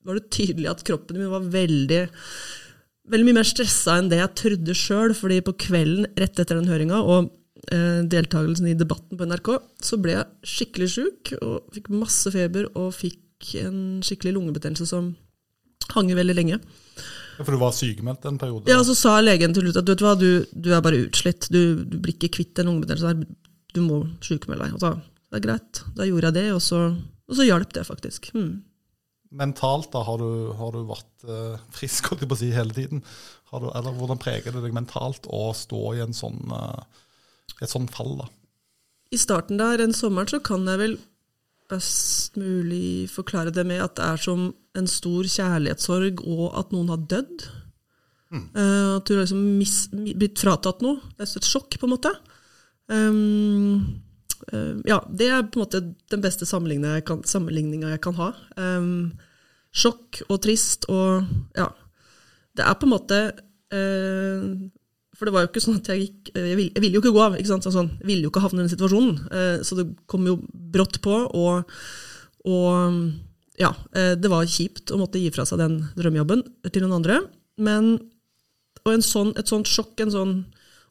var 0.05 0.21
det 0.21 0.29
tydelig 0.37 0.69
at 0.71 0.85
kroppen 0.87 1.17
min 1.19 1.33
var 1.33 1.49
veldig 1.51 2.05
veldig 3.13 3.27
mye 3.29 3.39
mer 3.39 3.49
stressa 3.49 3.99
enn 4.01 4.11
det 4.11 4.21
jeg 4.21 4.35
trodde 4.41 4.77
sjøl. 4.77 5.15
fordi 5.17 5.43
på 5.45 5.57
kvelden 5.67 6.09
rett 6.19 6.41
etter 6.41 6.59
den 6.59 6.71
høringa 6.71 7.03
og 7.03 7.31
eh, 7.73 8.03
deltakelsen 8.07 8.71
i 8.71 8.79
debatten 8.79 9.19
på 9.19 9.29
NRK, 9.29 9.53
så 9.83 10.01
ble 10.03 10.17
jeg 10.19 10.53
skikkelig 10.57 10.91
sjuk 10.97 11.33
og 11.41 11.71
fikk 11.77 11.93
masse 11.95 12.33
feber 12.35 12.69
og 12.75 12.93
fikk 12.97 13.55
en 13.63 14.03
skikkelig 14.05 14.37
lungebetennelse 14.37 14.89
som 14.89 15.15
hang 15.95 16.11
veldig 16.19 16.37
lenge. 16.37 16.61
Ja, 17.37 17.45
For 17.45 17.53
du 17.53 17.61
var 17.61 17.75
sykemeldt 17.77 18.25
en 18.27 18.39
periode? 18.41 18.71
Ja, 18.71 18.81
så 18.85 18.97
sa 18.97 19.19
legen 19.21 19.55
til 19.55 19.67
slutt 19.67 19.83
at 19.83 19.87
du 19.87 19.93
vet 19.93 20.05
hva, 20.05 20.15
du, 20.19 20.47
du 20.53 20.71
er 20.73 20.85
bare 20.85 21.05
utslitt. 21.05 21.51
Du, 21.53 21.85
du 21.85 21.99
blir 22.01 22.17
ikke 22.17 22.33
kvitt 22.39 22.57
den 22.57 22.71
lungebetennelsen. 22.71 23.27
Du 23.77 23.83
må 23.85 24.01
sykemelde 24.25 24.67
deg. 24.67 24.79
Og 24.79 24.83
så, 24.83 24.95
det 25.31 25.39
er 25.39 25.45
greit. 25.45 25.83
Da 25.99 26.09
gjorde 26.09 26.33
jeg 26.33 26.39
det, 26.39 26.47
og 26.57 26.63
så, 26.65 26.81
og 27.29 27.39
så 27.39 27.47
hjalp 27.47 27.77
det 27.77 27.85
faktisk. 27.87 28.33
Hmm 28.35 28.57
mentalt, 29.31 29.91
da, 29.93 30.03
har 30.07 30.21
du, 30.21 30.53
har 30.59 30.75
du 30.75 30.85
vært 30.89 31.27
uh, 31.29 31.57
frisk 31.75 32.13
på 32.15 32.29
å 32.29 32.39
si, 32.39 32.53
hele 32.55 32.77
tiden? 32.77 33.03
Du, 33.51 33.69
eller 33.71 33.95
hvordan 33.97 34.21
preger 34.21 34.53
det 34.53 34.65
deg 34.65 34.75
mentalt 34.77 35.29
å 35.33 35.49
stå 35.57 35.83
i 35.97 36.03
en 36.05 36.17
sånn, 36.17 36.41
uh, 36.53 36.83
et 37.63 37.73
sånt 37.73 37.93
fall? 37.95 38.17
da? 38.21 38.31
I 39.15 39.21
starten 39.21 39.61
der, 39.61 39.83
en 39.83 39.95
sommer, 39.97 40.29
så 40.29 40.43
kan 40.45 40.67
jeg 40.69 40.83
vel 40.83 40.97
best 41.71 42.37
mulig 42.39 43.09
forklare 43.11 43.51
det 43.55 43.65
med 43.67 43.83
at 43.83 43.97
det 43.99 44.07
er 44.07 44.23
som 44.23 44.49
en 44.79 44.91
stor 44.91 45.27
kjærlighetssorg, 45.31 46.23
og 46.27 46.51
at 46.59 46.75
noen 46.75 46.93
har 46.93 47.07
dødd. 47.11 47.47
Mm. 48.35 48.47
Uh, 48.55 48.97
at 48.99 49.07
du 49.07 49.15
har 49.17 49.25
liksom 49.25 49.45
mis, 49.59 49.77
blitt 49.93 50.43
fratatt 50.43 50.83
noe. 50.85 51.01
Det 51.15 51.27
er 51.27 51.39
et 51.41 51.49
sjokk, 51.49 51.79
på 51.79 51.89
en 51.89 51.95
måte. 51.95 52.13
Um, 52.87 54.03
ja, 54.89 55.01
det 55.09 55.29
er 55.33 55.45
på 55.47 55.61
en 55.61 55.65
måte 55.65 55.83
den 56.13 56.23
beste 56.25 56.47
sammenligninga 56.49 57.93
jeg, 57.95 58.03
kan 58.05 58.17
ha. 58.19 58.31
Um, 58.57 59.13
sjokk 59.77 60.23
og 60.29 60.41
trist 60.45 60.89
og 60.93 61.27
ja. 61.57 61.71
Det 62.57 62.65
er 62.65 62.77
på 62.81 62.87
en 62.87 62.93
måte 62.95 63.17
uh, 63.37 64.45
For 65.13 65.29
det 65.29 65.35
var 65.35 65.45
jo 65.45 65.51
ikke 65.51 65.61
sånn 65.61 65.77
at 65.83 65.91
jeg 65.93 66.07
gikk 66.07 66.31
Jeg 66.33 66.55
ville, 66.57 66.71
jeg 66.73 66.85
ville 66.85 66.97
jo 66.97 67.03
ikke 67.03 67.13
gå 67.13 67.21
av. 67.27 67.37
ikke 67.37 67.51
sant? 67.51 67.69
Sånn, 67.69 67.91
jeg 68.01 68.09
ville 68.09 68.25
jo 68.25 68.33
ikke 68.33 68.45
havne 68.47 68.63
i 68.63 68.65
den 68.65 68.73
situasjonen. 68.73 69.19
Uh, 69.29 69.57
så 69.67 69.79
det 69.81 69.91
kom 70.09 70.25
jo 70.29 70.39
brått 70.51 71.03
på. 71.05 71.19
Og, 71.37 71.77
og 72.49 73.61
ja, 73.61 73.73
uh, 73.73 74.15
det 74.17 74.33
var 74.33 74.49
kjipt 74.49 74.93
å 74.93 75.01
måtte 75.01 75.21
gi 75.21 75.33
fra 75.35 75.45
seg 75.49 75.61
den 75.61 75.81
drømmejobben 75.99 76.47
til 76.71 76.87
noen 76.87 77.01
andre. 77.03 77.21
Men 77.61 77.97
og 78.87 79.03
sånn, 79.03 79.33
et 79.39 79.51
sånt 79.51 79.69
sjokk, 79.69 79.99
en 80.03 80.13
sånn 80.15 80.35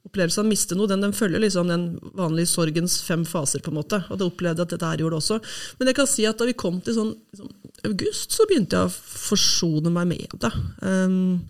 opplevelse 0.06 0.42
av 0.42 0.46
å 0.46 0.50
miste 0.50 0.78
noe, 0.78 0.90
den, 0.90 1.04
den, 1.04 1.16
følger 1.16 1.42
liksom 1.42 1.70
den 1.72 1.86
vanlige 2.18 2.52
sorgens 2.52 3.00
fem 3.06 3.26
faser. 3.28 3.64
på 3.66 3.74
en 3.74 3.80
måte, 3.80 4.02
og 4.10 4.20
det 4.20 4.28
opplevde 4.28 4.66
at 4.66 4.74
dette 4.74 4.92
her 4.92 5.02
gjorde 5.02 5.18
det 5.18 5.24
også. 5.24 5.40
Men 5.80 5.92
jeg 5.92 6.00
kan 6.00 6.10
si 6.10 6.28
at 6.30 6.40
da 6.40 6.48
vi 6.50 6.58
kom 6.58 6.80
til 6.84 6.98
sånn 6.98 7.12
liksom, 7.34 7.52
august, 7.90 8.36
så 8.36 8.48
begynte 8.50 8.80
jeg 8.80 8.90
å 8.90 8.96
forsone 8.96 9.94
meg 9.94 10.10
med 10.14 10.38
det. 10.42 10.54
Um, 10.82 11.44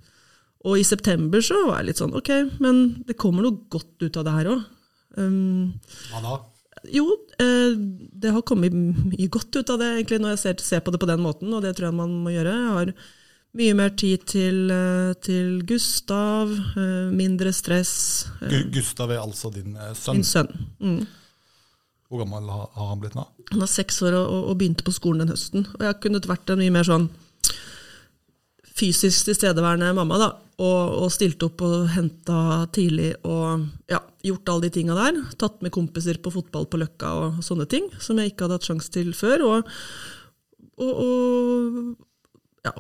og 0.66 0.80
i 0.82 0.88
september 0.88 1.44
så 1.46 1.60
var 1.68 1.82
jeg 1.82 1.92
litt 1.92 2.02
sånn 2.02 2.16
ok, 2.18 2.32
men 2.64 2.82
det 3.06 3.20
kommer 3.22 3.46
noe 3.46 3.68
godt 3.70 4.02
ut 4.02 4.18
av 4.18 4.26
det 4.26 4.36
her 4.40 4.52
òg. 4.56 4.68
Um, 5.16 5.76
Hva 6.10 6.24
da? 6.24 6.36
Jo, 6.92 7.06
eh, 7.42 7.74
det 8.14 8.34
har 8.34 8.44
kommet 8.46 8.74
mye 8.76 9.30
godt 9.32 9.56
ut 9.56 9.70
av 9.74 9.80
det 9.82 9.88
egentlig 9.96 10.20
når 10.22 10.36
jeg 10.36 10.42
ser, 10.42 10.58
ser, 10.62 10.84
på 10.86 10.94
det 10.94 11.00
på 11.02 11.10
den 11.10 11.24
måten, 11.24 11.54
og 11.54 11.64
det 11.66 11.76
tror 11.78 11.90
jeg 11.90 11.98
man 11.98 12.18
må 12.26 12.34
gjøre. 12.34 12.54
Jeg 12.54 12.76
har 12.78 12.92
mye 13.56 13.76
mer 13.78 13.94
tid 13.96 14.26
til, 14.28 14.72
eh, 14.72 15.14
til 15.24 15.62
Gustav, 15.68 16.52
eh, 16.52 17.12
mindre 17.12 17.54
stress. 17.56 18.28
Eh. 18.42 18.64
Gustav 18.72 19.12
er 19.12 19.22
altså 19.22 19.52
din 19.54 19.78
sønn? 19.94 20.20
Min 20.20 20.24
sønn. 20.24 20.50
Mm. 20.82 21.08
Hvor 22.10 22.22
gammel 22.22 22.50
har 22.50 22.90
han 22.90 23.00
blitt 23.02 23.16
nå? 23.16 23.26
Han 23.52 23.62
er 23.62 23.72
seks 23.72 24.02
år 24.06 24.14
og, 24.14 24.50
og, 24.52 24.58
begynte 24.60 24.86
på 24.86 24.94
skolen 24.94 25.24
den 25.24 25.34
høsten. 25.34 25.66
Og 25.80 25.86
jeg 25.88 26.02
kunne 26.04 26.22
vært 26.22 26.50
en 26.50 26.62
mye 26.62 26.74
mer 26.74 26.88
sånn 26.88 27.10
fysisk 28.76 29.30
tilstedeværende 29.30 29.94
mamma, 29.96 30.20
da. 30.20 30.30
Og, 30.60 31.04
og 31.04 31.12
stilt 31.12 31.42
opp 31.44 31.64
og 31.68 31.90
henta 31.92 32.68
tidlig 32.72 33.10
og 33.28 33.66
ja, 33.92 34.00
gjort 34.24 34.52
alle 34.52 34.68
de 34.68 34.76
tinga 34.78 34.96
der. 34.96 35.18
Tatt 35.40 35.62
med 35.64 35.74
kompiser 35.76 36.20
på 36.24 36.32
fotball 36.32 36.68
på 36.72 36.80
Løkka 36.80 37.12
og 37.24 37.42
sånne 37.44 37.68
ting, 37.72 37.90
som 38.00 38.20
jeg 38.20 38.32
ikke 38.32 38.46
hadde 38.46 38.60
hatt 38.60 38.70
sjanse 38.70 38.92
til 38.92 39.12
før. 39.16 39.44
Og, 39.50 39.74
og, 40.80 40.94
og 40.94 42.68
ja, 42.68 42.76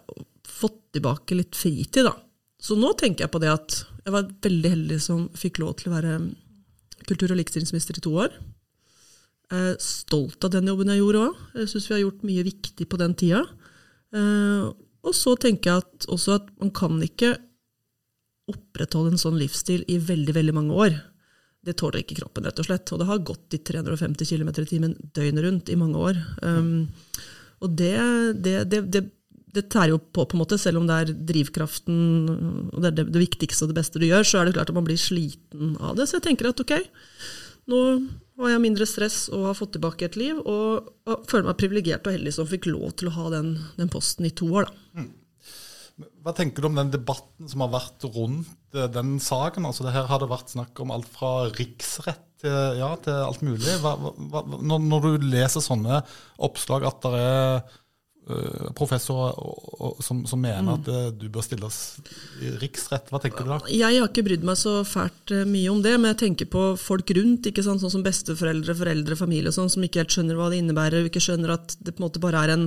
fått 0.56 0.80
tilbake 0.96 1.38
litt 1.38 1.58
fritid, 1.58 2.06
da. 2.08 2.16
Så 2.62 2.78
nå 2.80 2.94
tenker 2.98 3.26
jeg 3.26 3.34
på 3.34 3.42
det 3.44 3.52
at 3.52 3.78
jeg 4.06 4.14
var 4.16 4.30
veldig 4.46 4.72
heldig 4.72 5.00
som 5.04 5.26
fikk 5.38 5.60
lov 5.62 5.76
til 5.80 5.92
å 5.92 5.96
være 5.98 6.18
kultur- 7.06 7.34
og 7.34 7.40
likestillingsminister 7.40 8.00
i 8.00 8.06
to 8.06 8.14
år. 8.24 8.34
Jeg 9.52 9.74
er 9.74 9.82
stolt 9.84 10.46
av 10.48 10.54
den 10.56 10.70
jobben 10.72 10.90
jeg 10.90 11.02
gjorde 11.02 11.26
òg. 11.28 11.42
Jeg 11.60 11.72
syns 11.72 11.90
vi 11.90 11.96
har 11.96 12.04
gjort 12.06 12.24
mye 12.26 12.46
viktig 12.48 12.88
på 12.90 13.00
den 13.02 13.14
tida. 13.20 13.44
Eh, 14.16 14.70
og 15.06 15.14
så 15.14 15.36
tenker 15.38 15.70
jeg 15.70 15.84
at, 15.84 16.08
også 16.10 16.40
at 16.40 16.48
man 16.62 16.72
kan 16.74 16.98
ikke 17.04 17.36
opprettholde 18.50 19.14
en 19.14 19.22
sånn 19.22 19.38
livsstil 19.38 19.86
i 19.92 20.00
veldig, 20.02 20.34
veldig 20.38 20.56
mange 20.56 20.80
år. 20.86 20.98
Det 21.66 21.78
tåler 21.80 22.02
ikke 22.02 22.20
kroppen, 22.20 22.46
rett 22.46 22.62
og 22.62 22.68
slett. 22.68 22.92
Og 22.94 23.02
det 23.02 23.10
har 23.10 23.24
gått 23.26 23.58
i 23.58 23.62
350 23.66 24.30
km 24.30 24.52
i 24.54 24.68
timen 24.70 24.98
døgnet 25.18 25.46
rundt 25.46 25.72
i 25.74 25.78
mange 25.82 26.02
år. 26.10 26.20
Um, 26.46 26.90
og 27.66 27.74
det, 27.78 27.96
det, 28.46 28.56
det, 28.70 29.02
det 29.56 29.66
tærer 29.74 29.94
jo 29.94 30.02
på, 30.02 30.26
på 30.26 30.38
en 30.38 30.42
måte, 30.44 30.60
selv 30.62 30.82
om 30.82 30.90
det 30.90 31.00
er 31.00 31.16
drivkraften 31.32 31.98
og 32.74 32.78
det 32.82 32.92
er 32.92 33.00
det, 33.00 33.08
det, 33.14 33.24
viktigste 33.24 33.66
og 33.66 33.72
det 33.72 33.80
beste 33.80 34.02
du 34.02 34.08
gjør, 34.08 34.28
så 34.28 34.42
er 34.42 34.48
det 34.48 34.56
klart 34.58 34.72
at 34.72 34.78
man 34.78 34.88
blir 34.88 35.00
sliten 35.00 35.76
av 35.80 35.98
det. 35.98 36.08
Så 36.10 36.20
jeg 36.20 36.28
tenker 36.28 36.52
at 36.52 36.62
ok, 36.62 36.76
nå 37.72 37.82
har 38.44 38.56
jeg 38.56 38.64
mindre 38.66 38.88
stress 38.90 39.26
og 39.34 39.50
har 39.50 39.58
fått 39.58 39.76
tilbake 39.78 40.08
et 40.08 40.18
liv, 40.20 40.40
og, 40.44 40.90
og 41.08 41.28
føler 41.32 41.50
meg 41.50 41.60
privilegert 41.62 42.08
og 42.08 42.18
heldig 42.18 42.36
som 42.36 42.50
fikk 42.50 42.68
lov 42.72 42.98
til 43.00 43.12
å 43.12 43.16
ha 43.16 43.30
den, 43.38 43.54
den 43.80 43.92
posten 43.92 44.28
i 44.28 44.34
to 44.36 44.50
år. 44.52 44.68
da. 44.70 45.02
Mm. 45.02 45.14
Hva 45.96 46.34
tenker 46.36 46.60
du 46.60 46.68
om 46.68 46.76
den 46.76 46.92
debatten 46.92 47.48
som 47.48 47.62
har 47.64 47.72
vært 47.72 48.04
rundt 48.12 48.76
eh, 48.76 48.90
den 48.92 49.16
saken? 49.24 49.68
Altså, 49.70 49.86
det 49.86 49.94
her 49.96 50.10
har 50.10 50.20
det 50.20 50.28
vært 50.28 50.52
snakk 50.52 50.82
om 50.84 50.92
alt 50.92 51.08
fra 51.08 51.46
riksrett 51.54 52.26
til, 52.42 52.80
ja, 52.82 52.90
til 53.04 53.16
alt 53.16 53.44
mulig. 53.46 53.78
Hva, 53.84 53.94
hva, 54.02 54.44
når, 54.60 54.84
når, 54.90 55.06
du 55.06 55.30
leser 55.32 55.64
sånne 55.64 56.02
oppslag 56.44 56.88
at 56.90 57.00
det 57.06 57.22
er 57.22 57.78
Eh, 58.30 58.72
professor 58.74 59.36
som, 60.02 60.26
som, 60.26 60.42
mener 60.42 60.62
mm. 60.62 60.70
at 60.74 60.88
uh, 60.90 61.10
du 61.14 61.28
bør 61.30 61.44
stilles 61.46 61.76
i 62.42 62.50
riksrett. 62.58 63.12
Hva 63.14 63.20
tenker 63.22 63.46
du 63.46 63.52
da? 63.52 63.60
Jeg 63.70 64.00
har 64.00 64.10
ikke 64.10 64.24
brydd 64.26 64.48
meg 64.48 64.58
så 64.58 64.80
fælt 64.82 65.30
uh, 65.30 65.44
mye 65.46 65.70
om 65.70 65.84
det, 65.86 65.92
men 66.00 66.10
jeg 66.10 66.22
tenker 66.24 66.50
på 66.50 66.64
folk 66.82 67.14
rundt, 67.14 67.52
ikke 67.52 67.62
sant? 67.62 67.84
sånn 67.84 67.94
som 67.94 68.06
besteforeldre, 68.06 68.74
foreldre, 68.80 69.20
familie, 69.20 69.54
sånn, 69.54 69.70
som 69.70 69.86
ikke 69.86 70.02
helt 70.02 70.16
skjønner 70.18 70.40
hva 70.40 70.50
det 70.50 70.58
innebærer, 70.64 71.06
og 71.06 71.12
ikke 71.12 71.22
skjønner 71.22 71.54
at 71.54 71.78
det 71.78 71.94
på 71.94 72.02
en 72.02 72.08
måte 72.08 72.24
bare 72.24 72.42
er 72.48 72.56
en 72.56 72.66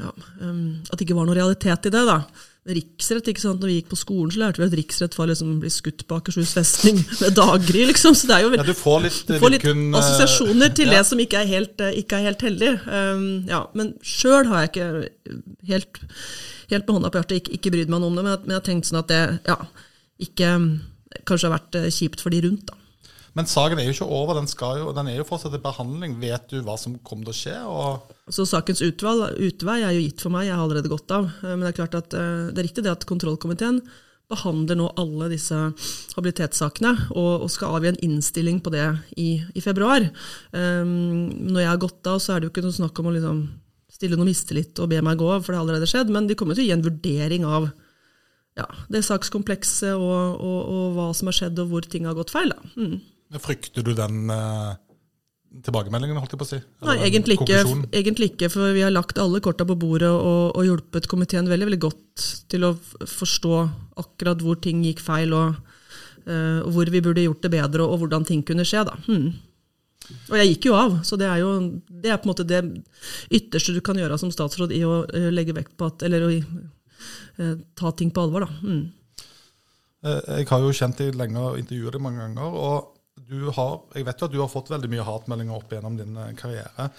ja, 0.00 0.14
um, 0.40 0.80
At 0.88 0.96
det 0.96 1.04
ikke 1.04 1.18
var 1.18 1.28
noe 1.28 1.36
realitet 1.36 1.90
i 1.90 1.92
det. 1.92 2.04
da. 2.08 2.22
Riksrett. 2.66 3.28
ikke 3.30 3.42
sant? 3.42 3.60
Når 3.62 3.70
vi 3.70 3.76
gikk 3.78 3.90
på 3.92 3.98
skolen, 4.00 4.32
så 4.34 4.42
lærte 4.42 4.62
vi 4.62 4.68
at 4.68 4.76
riksrett 4.80 5.16
var 5.18 5.30
liksom 5.30 5.58
bli 5.62 5.70
skutt 5.72 6.04
på 6.08 6.18
Akershus 6.18 6.54
festning 6.56 6.98
med 7.22 7.36
daggry. 7.38 7.84
liksom. 7.92 8.16
Så 8.18 8.30
det 8.30 8.38
er 8.38 8.46
jo 8.46 8.52
Ja, 8.56 8.66
du 8.66 8.74
får 8.76 9.04
litt, 9.06 9.20
du 9.28 9.38
får 9.42 9.54
litt 9.54 9.66
kun, 9.66 9.84
eh, 9.90 9.98
assosiasjoner 10.00 10.74
til 10.76 10.90
ja. 10.90 10.98
det 10.98 11.04
som 11.10 11.22
ikke 11.22 11.42
er 11.42 11.52
helt, 11.52 11.80
eh, 11.80 12.00
ikke 12.02 12.18
er 12.18 12.28
helt 12.30 12.46
heldig. 12.48 12.72
Um, 12.86 13.28
ja, 13.50 13.62
men 13.78 13.94
sjøl 14.02 14.50
har 14.50 14.64
jeg 14.64 14.74
ikke 14.74 14.90
helt, 15.72 16.02
helt 16.72 16.88
med 16.88 16.98
hånda 16.98 17.12
på 17.12 17.22
hjertet 17.22 17.40
ikke, 17.42 17.56
ikke 17.60 17.74
brydd 17.76 17.92
meg 17.94 18.02
noe 18.02 18.12
om 18.12 18.18
det, 18.18 18.26
men 18.26 18.34
jeg, 18.34 18.44
men 18.44 18.56
jeg 18.56 18.62
har 18.62 18.68
tenkt 18.70 18.90
sånn 18.90 19.02
at 19.02 19.12
det 19.12 19.22
ja, 19.46 19.60
ikke 20.26 20.50
kanskje 21.26 21.48
har 21.48 21.56
vært 21.58 21.78
eh, 21.80 21.92
kjipt 21.94 22.24
for 22.24 22.34
de 22.34 22.42
rundt. 22.46 22.66
da. 22.70 22.82
Men 23.36 23.48
saken 23.50 23.80
er 23.80 23.84
jo 23.84 23.92
ikke 23.92 24.08
over, 24.16 24.38
den, 24.38 24.48
jo, 24.48 24.92
den 24.96 25.10
er 25.12 25.18
jo 25.18 25.26
fortsatt 25.28 25.52
til 25.52 25.60
behandling. 25.60 26.16
Vet 26.22 26.48
du 26.48 26.62
hva 26.64 26.78
som 26.80 26.96
kommer 27.04 27.28
til 27.28 27.34
å 27.34 27.36
skje? 27.36 27.56
Og 27.68 28.32
Så 28.32 28.46
sakens 28.48 28.80
utvalg, 28.84 29.36
utvei 29.36 29.82
er 29.82 29.92
jo 29.92 30.06
gitt 30.06 30.24
for 30.24 30.32
meg, 30.32 30.48
jeg 30.48 30.56
har 30.56 30.64
allerede 30.64 30.92
gått 30.92 31.12
av. 31.12 31.28
Eh, 31.42 31.52
Men 31.52 31.66
det 31.66 31.74
er 31.74 31.80
klart 31.82 31.98
at 31.98 32.16
eh, 32.16 32.48
det 32.50 32.62
er 32.62 32.68
riktig 32.70 32.86
det 32.86 32.94
at 32.94 33.08
kontrollkomiteen 33.08 33.82
behandler 34.26 34.78
nå 34.80 34.88
alle 34.98 35.28
disse 35.30 35.54
habilitetssakene 36.16 36.92
og, 37.12 37.44
og 37.44 37.50
skal 37.52 37.76
avgi 37.76 37.92
en 37.92 38.00
innstilling 38.08 38.58
på 38.64 38.72
det 38.74 38.86
i, 39.22 39.36
i 39.54 39.62
februar. 39.62 40.08
Um, 40.50 41.28
når 41.52 41.60
jeg 41.62 41.70
har 41.70 41.82
gått 41.84 42.10
av, 42.10 42.18
så 42.22 42.34
er 42.34 42.40
det 42.40 42.48
jo 42.48 42.54
ikke 42.54 42.64
noe 42.66 42.74
snakk 42.74 42.98
om 42.98 43.10
å 43.10 43.14
liksom 43.14 43.44
stille 43.96 44.18
noe 44.18 44.26
mistillit 44.26 44.82
og 44.82 44.90
be 44.90 44.98
meg 45.04 45.20
gå 45.20 45.28
for 45.38 45.52
det 45.52 45.60
har 45.60 45.62
allerede 45.62 45.88
skjedd, 45.88 46.10
men 46.12 46.26
de 46.26 46.34
kommer 46.38 46.58
til 46.58 46.66
å 46.66 46.68
gi 46.68 46.74
en 46.74 46.84
vurdering 46.84 47.46
av 47.46 47.68
ja, 48.58 48.66
det 48.92 49.04
sakskomplekset 49.06 49.94
og, 49.94 50.40
og, 50.42 50.58
og 50.74 50.96
hva 50.96 51.10
som 51.14 51.30
har 51.30 51.36
skjedd 51.38 51.62
og 51.62 51.70
hvor 51.70 51.86
ting 51.86 52.08
har 52.08 52.16
gått 52.18 52.32
feil. 52.34 52.50
Da. 52.50 52.72
Mm. 52.80 52.98
Frykter 53.42 53.84
du 53.86 53.92
den 53.96 54.30
eh, 54.30 54.74
tilbakemeldingen, 55.64 56.18
holdt 56.20 56.34
jeg 56.34 56.40
på 56.40 56.46
å 56.46 56.50
si? 56.50 56.58
Nei, 56.60 56.94
Eller 56.94 57.06
egentlig 57.08 57.38
ikke, 57.38 57.62
egentlig 57.90 58.30
ikke, 58.32 58.50
for 58.52 58.74
vi 58.76 58.84
har 58.84 58.92
lagt 58.92 59.20
alle 59.22 59.40
korta 59.44 59.66
på 59.68 59.76
bordet 59.78 60.10
og, 60.10 60.56
og 60.56 60.66
hjulpet 60.66 61.08
komiteen 61.10 61.48
veldig 61.50 61.68
veldig 61.70 61.82
godt 61.86 62.26
til 62.52 62.66
å 62.68 62.74
forstå 62.76 63.60
akkurat 64.02 64.42
hvor 64.44 64.60
ting 64.62 64.82
gikk 64.84 65.02
feil, 65.04 65.34
og, 65.36 65.56
uh, 66.28 66.66
hvor 66.74 66.90
vi 66.92 67.02
burde 67.04 67.24
gjort 67.24 67.46
det 67.46 67.52
bedre, 67.56 67.86
og 67.86 68.02
hvordan 68.02 68.26
ting 68.28 68.44
kunne 68.46 68.66
skje. 68.68 68.84
Da. 68.88 68.98
Hmm. 69.06 69.30
Og 70.30 70.36
jeg 70.38 70.52
gikk 70.52 70.68
jo 70.70 70.76
av, 70.78 70.98
så 71.06 71.18
det 71.18 71.30
er 71.30 71.40
jo 71.42 71.54
det 71.88 72.12
er 72.12 72.20
på 72.20 72.28
en 72.28 72.34
måte 72.34 72.46
det 72.46 72.62
ytterste 73.34 73.74
du 73.74 73.80
kan 73.84 73.98
gjøre 73.98 74.18
som 74.20 74.32
statsråd 74.34 74.74
i 74.76 74.84
å 74.86 75.00
eh, 75.08 75.30
legge 75.34 75.56
vekt 75.56 75.74
på 75.78 75.88
at, 75.90 76.04
eller 76.06 76.28
å 76.28 76.34
eh, 76.36 77.56
ta 77.78 77.94
ting 77.96 78.12
på 78.14 78.26
alvor. 78.26 78.46
Da. 78.46 78.60
Hmm. 78.62 78.84
Jeg 80.06 80.46
har 80.46 80.62
jo 80.62 80.76
kjent 80.76 81.00
deg 81.00 81.16
lenge 81.18 81.40
og 81.42 81.56
intervjuet 81.58 81.96
deg 81.96 82.02
mange 82.04 82.22
ganger. 82.22 82.54
og 82.54 82.92
du 83.28 83.50
har, 83.50 83.80
Jeg 83.94 84.06
vet 84.06 84.20
jo 84.20 84.28
at 84.28 84.34
du 84.34 84.40
har 84.42 84.50
fått 84.50 84.72
veldig 84.72 84.90
mye 84.92 85.06
hatmeldinger 85.06 85.58
opp 85.58 85.72
gjennom 85.74 85.98
din 85.98 86.16
eh, 86.20 86.34
karriere. 86.38 86.90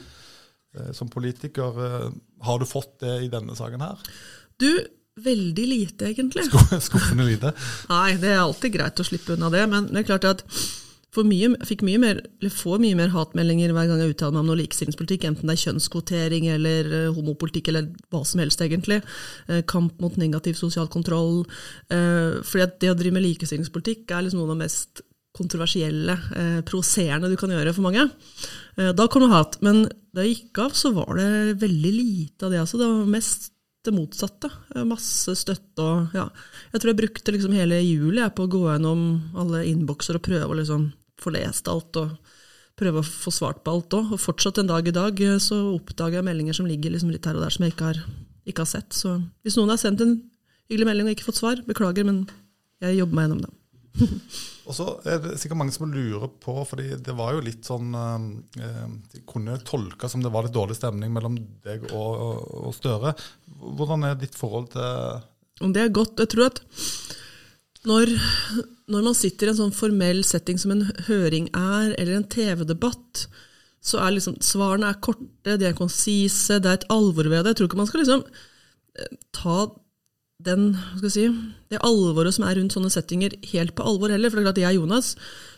Eh, 0.75 0.91
Som 0.93 1.12
politiker, 1.13 1.77
eh, 1.86 2.10
har 2.43 2.60
du 2.60 2.65
fått 2.67 3.00
det 3.03 3.22
i 3.25 3.29
denne 3.31 3.55
saken 3.57 3.84
her? 3.84 4.01
Du, 4.60 4.72
veldig 5.24 5.67
lite, 5.67 6.12
egentlig. 6.12 6.48
Skuffende 6.89 7.29
lite. 7.29 7.53
Nei, 7.93 8.17
det 8.22 8.34
er 8.34 8.43
alltid 8.43 8.75
greit 8.75 9.00
å 9.00 9.07
slippe 9.07 9.38
unna 9.38 9.53
det, 9.53 9.63
men 9.72 9.89
det 9.91 10.03
er 10.03 10.12
klart 10.12 10.27
at 10.27 10.46
for 11.15 11.25
mye, 11.25 11.48
fikk 11.65 11.81
mye 11.88 11.98
mer, 11.98 12.19
eller 12.43 12.51
får 12.53 12.81
mye 12.84 12.98
mer 13.00 13.10
hatmeldinger 13.10 13.72
hver 13.74 13.88
gang 13.89 14.01
jeg 14.03 14.12
uttaler 14.13 14.36
meg 14.36 14.43
om 14.43 14.50
noe 14.51 14.60
likestillingspolitikk, 14.60 15.24
enten 15.25 15.50
det 15.50 15.55
er 15.55 15.62
kjønnskvotering 15.63 16.50
eller 16.51 16.89
homopolitikk 17.15 17.72
eller 17.72 17.88
hva 18.13 18.22
som 18.27 18.43
helst, 18.43 18.62
egentlig. 18.62 19.00
Eh, 19.48 19.63
kamp 19.72 19.96
mot 20.03 20.19
negativ 20.19 20.60
sosial 20.60 20.91
kontroll. 20.93 21.46
Fordi 21.89 22.65
at 22.67 22.77
det 22.84 22.91
å 22.91 22.98
drive 23.00 23.15
med 23.15 23.25
likestillingspolitikk 23.25 24.12
er 24.12 24.27
liksom 24.27 24.43
noe 24.43 24.51
av 24.51 24.57
det 24.57 24.65
mest 24.67 25.01
kontroversielle, 25.38 26.17
eh, 26.36 26.62
provoserende 26.67 27.29
du 27.32 27.38
kan 27.39 27.53
gjøre 27.53 27.74
for 27.75 27.86
mange. 27.86 28.08
Eh, 28.77 28.91
da 28.98 29.08
kom 29.08 29.24
det 29.24 29.34
hat. 29.34 29.60
Men 29.62 29.86
da 30.13 30.25
jeg 30.25 30.36
gikk 30.36 30.63
av, 30.65 30.74
så 30.77 30.94
var 30.96 31.15
det 31.20 31.60
veldig 31.62 31.94
lite 31.94 32.48
av 32.48 32.51
det. 32.51 32.63
Altså. 32.63 32.82
Det 32.82 32.89
var 32.89 33.13
mest 33.17 33.51
det 33.88 33.96
motsatte. 33.96 34.51
Eh, 34.75 34.86
Masse 34.88 35.36
støtte 35.39 35.84
og 35.84 36.15
ja. 36.17 36.27
Jeg 36.74 36.82
tror 36.82 36.91
jeg 36.91 37.01
brukte 37.01 37.34
liksom 37.34 37.56
hele 37.56 37.79
juli 37.82 38.24
på 38.36 38.46
å 38.46 38.51
gå 38.51 38.63
gjennom 38.67 39.03
alle 39.38 39.65
innbokser 39.70 40.20
og 40.20 40.25
prøve 40.27 40.51
å 40.51 40.60
liksom 40.60 40.89
få 41.22 41.34
lest 41.34 41.70
alt 41.72 41.98
og 41.98 42.17
prøve 42.77 43.02
å 43.02 43.08
få 43.08 43.34
svart 43.34 43.63
på 43.65 43.73
alt 43.73 43.95
òg. 43.97 44.13
Og 44.13 44.21
fortsatt 44.21 44.62
en 44.62 44.71
dag 44.71 44.88
i 44.88 44.95
dag 44.95 45.21
eh, 45.21 45.38
så 45.43 45.60
oppdager 45.76 46.19
jeg 46.19 46.30
meldinger 46.30 46.58
som 46.58 46.69
ligger 46.69 46.93
liksom 46.93 47.13
litt 47.13 47.26
her 47.26 47.38
og 47.38 47.45
der 47.45 47.54
som 47.54 47.65
jeg 47.65 47.76
ikke 47.76 47.91
har, 47.93 48.02
ikke 48.47 48.65
har 48.65 48.73
sett. 48.73 48.91
Så 48.93 49.17
hvis 49.45 49.58
noen 49.60 49.73
har 49.73 49.82
sendt 49.82 50.04
en 50.06 50.19
hyggelig 50.67 50.89
melding 50.89 51.10
og 51.10 51.15
ikke 51.15 51.30
fått 51.30 51.41
svar, 51.41 51.63
beklager, 51.67 52.06
men 52.08 52.26
jeg 52.84 53.00
jobber 53.00 53.17
meg 53.17 53.28
gjennom 53.28 53.45
det. 53.45 53.54
Og 54.67 54.75
så 54.75 54.86
er 55.07 55.21
det 55.23 55.38
sikkert 55.39 55.62
mange 55.62 55.73
som 55.75 55.88
lurer 55.91 56.27
på, 56.43 56.53
fordi 56.67 56.97
det 57.03 57.15
var 57.15 57.38
jo 57.38 57.43
litt 57.45 57.63
sånn 57.63 57.93
eh, 57.95 58.81
De 59.13 59.21
kunne 59.29 59.55
tolka 59.67 60.10
som 60.12 60.23
det 60.23 60.31
var 60.33 60.43
litt 60.43 60.55
dårlig 60.55 60.75
stemning 60.75 61.13
mellom 61.15 61.38
deg 61.63 61.88
og, 61.93 62.43
og 62.67 62.75
Støre. 62.75 63.13
Hvordan 63.57 64.03
er 64.10 64.19
ditt 64.19 64.36
forhold 64.36 64.73
til 64.75 65.23
det 65.57 65.81
er 65.81 65.93
godt. 65.93 66.19
Jeg 66.21 66.29
tror 66.33 66.51
at 66.51 66.62
når, 67.88 68.12
når 68.91 69.05
man 69.10 69.17
sitter 69.17 69.49
i 69.49 69.53
en 69.53 69.60
sånn 69.62 69.75
formell 69.75 70.23
setting 70.27 70.60
som 70.62 70.73
en 70.75 70.86
høring 71.07 71.49
er, 71.55 71.95
eller 71.97 72.17
en 72.17 72.27
TV-debatt, 72.29 73.25
så 73.88 74.01
er 74.03 74.15
liksom 74.17 74.38
svarene 74.43 74.89
er 74.91 75.01
korte, 75.03 75.55
de 75.57 75.69
er 75.69 75.77
konsise, 75.77 76.60
det 76.60 76.69
er 76.69 76.79
et 76.81 76.88
alvor 76.93 77.29
ved 77.29 77.45
det. 77.45 77.53
Jeg 77.53 77.60
tror 77.60 77.69
ikke 77.69 77.81
man 77.81 77.89
skal 77.89 78.03
liksom 78.03 78.23
eh, 78.27 79.17
ta 79.36 79.57
den, 80.43 80.69
si, 81.10 81.26
det 81.71 81.80
alvoret 81.86 82.36
som 82.36 82.45
er 82.45 82.60
rundt 82.60 82.76
sånne 82.76 82.91
settinger, 82.93 83.34
helt 83.54 83.73
på 83.78 83.86
alvor 83.89 84.13
heller. 84.13 84.30
For 84.30 84.38
det 84.38 84.43
er 84.43 84.47
klart 84.50 84.60
at 84.60 84.65
jeg 84.67 84.78
og 84.78 84.86
Jonas 84.86 85.13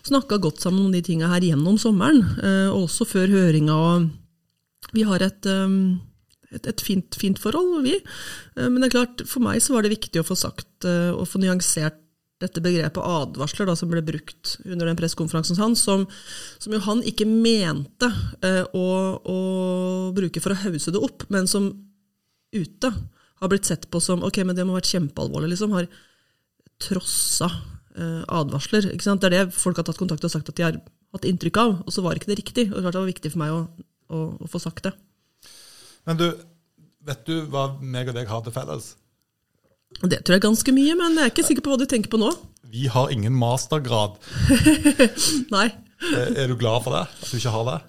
snakka 0.07 0.39
godt 0.39 0.63
sammen 0.63 0.87
om 0.87 0.93
de 0.95 1.03
tinga 1.03 1.31
her 1.33 1.43
gjennom 1.43 1.79
sommeren, 1.81 2.21
eh, 2.39 2.67
og 2.71 2.87
også 2.87 3.07
før 3.09 3.33
høringa. 3.33 3.75
og 3.75 4.93
Vi 4.95 5.03
har 5.03 5.21
et, 5.25 5.45
eh, 5.45 5.75
et, 6.55 6.67
et 6.71 6.81
fint, 6.81 7.15
fint 7.15 7.39
forhold, 7.39 7.83
vi. 7.83 7.97
Eh, 8.55 8.69
Men 8.69 8.79
det 8.79 8.89
er 8.89 8.97
klart, 8.99 9.27
for 9.27 9.43
meg 9.43 9.59
så 9.61 9.75
var 9.75 9.83
det 9.83 9.97
viktig 9.97 10.21
å 10.21 10.27
få 10.27 10.37
sagt 10.39 10.85
og 10.87 11.27
få 11.27 11.41
nyansert 11.43 11.99
dette 12.39 12.61
begrepet 12.63 13.03
advarsler 13.03 13.67
da, 13.67 13.75
som 13.75 13.89
ble 13.91 13.99
brukt 13.99 14.61
under 14.63 14.87
den 14.87 14.95
pressekonferansen 14.95 15.59
hans, 15.59 15.81
som, 15.83 16.05
som 16.55 16.71
jo 16.71 16.79
han 16.79 17.03
ikke 17.03 17.27
mente 17.27 18.07
å, 18.71 18.85
å 19.19 19.39
bruke 20.15 20.39
for 20.39 20.55
å 20.55 20.61
hause 20.63 20.93
det 20.95 21.01
opp, 21.03 21.25
men 21.27 21.51
som 21.51 21.67
ute 22.55 22.93
har 23.39 23.51
blitt 23.51 23.67
sett 23.69 23.87
på 23.91 24.01
som 24.03 24.23
ok, 24.27 24.41
men 24.45 24.55
det 24.57 24.65
må 24.67 24.75
ha 24.75 24.79
vært 24.81 24.91
kjempealvorlig, 24.93 25.51
liksom, 25.53 25.75
har 25.77 25.87
trossa 26.83 27.49
eh, 27.95 28.21
advarsler. 28.27 28.89
Ikke 28.93 29.07
sant? 29.07 29.23
Det 29.23 29.29
er 29.31 29.35
det 29.47 29.55
folk 29.55 29.79
har 29.79 29.87
tatt 29.87 29.99
kontakt 29.99 30.25
og 30.27 30.33
sagt 30.33 30.51
at 30.51 30.59
de 30.59 30.65
har 30.67 30.79
hatt 31.15 31.25
inntrykk 31.27 31.59
av, 31.61 31.75
og 31.85 31.93
så 31.95 32.03
var 32.05 32.19
ikke 32.19 32.31
det 32.31 32.39
riktig. 32.41 32.67
Og 32.71 32.79
klart 32.83 32.95
det 32.95 33.01
var 33.03 33.11
viktig 33.11 33.33
for 33.33 33.41
meg 33.43 33.55
å, 33.55 33.59
å, 34.13 34.23
å 34.45 34.49
få 34.51 34.61
sagt 34.63 34.85
det. 34.87 34.93
Men 36.07 36.19
du, 36.19 36.27
vet 37.07 37.25
du 37.27 37.35
hva 37.51 37.69
meg 37.81 38.11
og 38.11 38.17
deg 38.19 38.29
har 38.31 38.43
til 38.45 38.55
felles? 38.55 38.93
Det 39.99 40.19
tror 40.21 40.35
jeg 40.35 40.39
er 40.43 40.45
ganske 40.45 40.73
mye, 40.75 40.95
men 40.99 41.17
jeg 41.17 41.25
er 41.25 41.31
ikke 41.33 41.47
sikker 41.47 41.65
på 41.65 41.71
hva 41.73 41.79
du 41.81 41.87
tenker 41.89 42.11
på 42.13 42.19
nå. 42.21 42.29
Vi 42.69 42.85
har 42.93 43.09
ingen 43.11 43.33
mastergrad. 43.33 44.19
Nei. 45.55 45.67
Eh, 46.13 46.35
Er 46.43 46.51
du 46.51 46.55
glad 46.59 46.85
for 46.85 46.93
det? 46.95 47.07
At 47.09 47.31
du 47.31 47.39
ikke 47.39 47.55
har 47.55 47.65
det? 47.71 47.79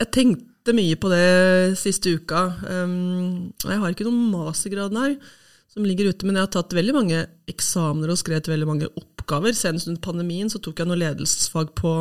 Jeg 0.00 0.08
tenkte 0.16 0.49
mye 0.76 0.96
på 1.00 1.10
det 1.12 1.76
siste 1.80 2.14
uka. 2.18 2.46
Um, 2.64 3.52
jeg 3.64 3.78
har 3.82 3.94
ikke 3.94 4.06
noen 4.08 4.30
mastergrad 4.32 4.94
nei, 4.94 5.14
som 5.70 5.86
ligger 5.86 6.10
ute, 6.10 6.26
men 6.26 6.38
jeg 6.38 6.46
har 6.46 6.54
tatt 6.56 6.74
veldig 6.74 6.94
mange 6.96 7.20
eksamener 7.50 8.10
og 8.10 8.18
skrevet 8.18 8.50
veldig 8.50 8.68
mange 8.68 8.88
oppgaver. 8.98 9.54
Senest 9.54 9.90
under 9.90 10.02
pandemien 10.02 10.50
så 10.50 10.58
tok 10.62 10.82
jeg 10.82 10.90
noe 10.90 10.98
ledelsesfag 10.98 11.70
på, 11.78 11.92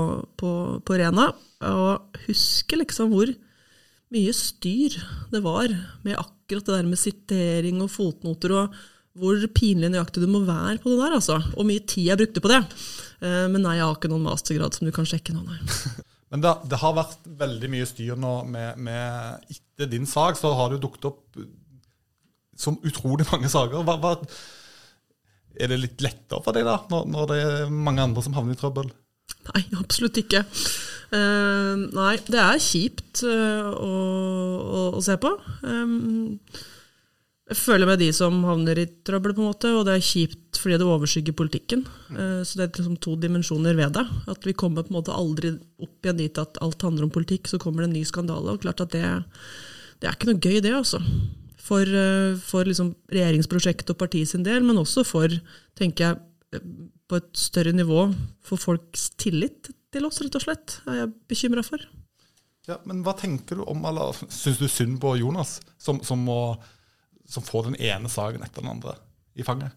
på, 0.42 0.54
på 0.82 0.98
Rena, 1.02 1.30
og 1.70 2.20
husker 2.26 2.82
liksom 2.82 3.14
hvor 3.14 3.30
mye 4.10 4.34
styr 4.34 4.96
det 5.30 5.44
var 5.46 5.70
med 6.02 6.18
akkurat 6.18 6.66
det 6.66 6.80
der 6.80 6.88
med 6.90 6.98
sitering 6.98 7.84
og 7.86 7.92
fotnoter, 7.94 8.56
og 8.58 8.80
hvor 9.20 9.42
pinlig 9.54 9.92
nøyaktig 9.92 10.24
du 10.24 10.30
må 10.32 10.42
være 10.48 10.80
på 10.82 10.90
det 10.90 11.00
der, 11.02 11.18
altså. 11.18 11.38
Og 11.58 11.68
mye 11.68 11.84
tid 11.86 12.08
jeg 12.10 12.18
brukte 12.22 12.42
på 12.42 12.52
det. 12.52 12.62
Eh, 13.22 13.46
Men 13.52 13.62
nei, 13.66 13.76
jeg 13.78 13.86
har 13.86 13.98
ikke 13.98 14.10
noen 14.12 14.26
mastergrad 14.26 14.78
som 14.78 14.88
du 14.88 14.94
kan 14.96 15.06
sjekke 15.10 15.36
nå, 15.36 15.44
nei. 15.46 15.60
Men 16.30 16.44
det, 16.46 16.54
det 16.70 16.80
har 16.82 16.98
vært 16.98 17.26
veldig 17.40 17.72
mye 17.74 17.88
styr 17.90 18.20
nå 18.20 18.34
med, 18.50 18.78
med 18.86 19.50
Etter 19.50 19.90
din 19.90 20.06
sak 20.10 20.38
så 20.38 20.54
har 20.58 20.74
det 20.74 20.82
dukket 20.84 21.10
opp 21.10 21.40
som 22.60 22.78
utrolig 22.86 23.26
mange 23.32 23.50
saker. 23.52 23.86
Hva, 23.88 23.96
hva, 24.04 24.16
er 25.60 25.72
det 25.72 25.80
litt 25.82 26.04
lettere 26.04 26.44
for 26.44 26.56
deg 26.56 26.68
da, 26.68 26.78
når, 26.92 27.08
når 27.14 27.30
det 27.32 27.38
er 27.44 27.72
mange 27.74 28.04
andre 28.04 28.24
som 28.24 28.36
havner 28.38 28.56
i 28.56 28.60
trøbbel? 28.60 28.92
Nei, 29.50 29.64
absolutt 29.80 30.20
ikke. 30.22 30.44
Uh, 31.10 31.88
nei, 31.96 32.16
det 32.30 32.42
er 32.42 32.62
kjipt 32.62 33.24
uh, 33.26 33.70
å, 33.72 33.94
å, 34.60 34.84
å 35.00 35.04
se 35.04 35.16
på. 35.22 35.32
Um, 35.64 36.38
jeg 37.50 37.58
føler 37.58 37.90
med 37.90 37.98
de 38.02 38.12
som 38.14 38.36
havner 38.46 38.78
i 38.78 38.86
trøbbel, 39.06 39.34
på 39.34 39.42
en 39.42 39.50
måte, 39.50 39.72
og 39.74 39.88
det 39.88 39.96
er 39.98 40.06
kjipt 40.06 40.60
fordi 40.60 40.78
det 40.78 40.86
overskygger 40.86 41.36
politikken. 41.38 41.82
Eh, 42.14 42.42
så 42.46 42.60
det 42.60 42.68
er 42.68 42.82
liksom 42.82 43.00
to 43.02 43.16
dimensjoner 43.18 43.78
ved 43.78 43.96
det. 43.98 44.06
At 44.30 44.46
vi 44.46 44.54
kommer 44.54 44.86
på 44.86 44.94
en 44.94 45.00
måte 45.00 45.16
aldri 45.16 45.56
opp 45.82 46.06
igjen 46.06 46.22
dit 46.22 46.42
at 46.42 46.60
alt 46.62 46.86
handler 46.86 47.08
om 47.08 47.14
politikk, 47.14 47.50
så 47.50 47.62
kommer 47.62 47.84
det 47.84 47.90
en 47.90 47.98
ny 47.98 48.06
skandale. 48.06 48.54
Og 48.54 48.62
klart 48.66 48.84
at 48.86 48.94
det, 48.94 49.04
det 50.00 50.10
er 50.10 50.18
ikke 50.18 50.30
noe 50.30 50.44
gøy, 50.44 50.60
det, 50.62 50.76
altså. 50.78 51.02
For, 51.70 51.86
eh, 52.04 52.38
for 52.52 52.70
liksom 52.70 52.94
regjeringsprosjektet 53.14 53.96
og 53.96 54.02
partiet 54.04 54.30
sin 54.30 54.46
del, 54.46 54.62
men 54.66 54.82
også 54.82 55.06
for, 55.08 55.34
tenker 55.80 56.06
jeg, 56.06 56.22
eh, 56.54 56.72
på 57.10 57.18
et 57.18 57.32
større 57.34 57.74
nivå, 57.74 58.12
for 58.46 58.62
folks 58.62 59.10
tillit 59.18 59.72
til 59.90 60.06
oss, 60.06 60.22
rett 60.22 60.38
og 60.38 60.46
slett, 60.46 60.82
er 60.86 61.02
jeg 61.02 61.16
bekymra 61.32 61.66
for. 61.66 61.82
Ja, 62.70 62.78
men 62.86 63.02
hva 63.02 63.16
tenker 63.18 63.58
du 63.58 63.64
om, 63.66 63.82
eller 63.90 64.14
syns 64.30 64.60
du 64.62 64.68
synd 64.70 65.00
på 65.02 65.16
Jonas, 65.18 65.58
som, 65.82 66.04
som, 66.06 66.22
må, 66.22 66.60
som 67.30 67.46
får 67.46 67.70
den 67.70 67.78
ene 67.92 68.10
saken 68.12 68.44
etter 68.46 68.64
den 68.64 68.74
andre 68.74 68.98
i 69.38 69.46
fanget. 69.46 69.76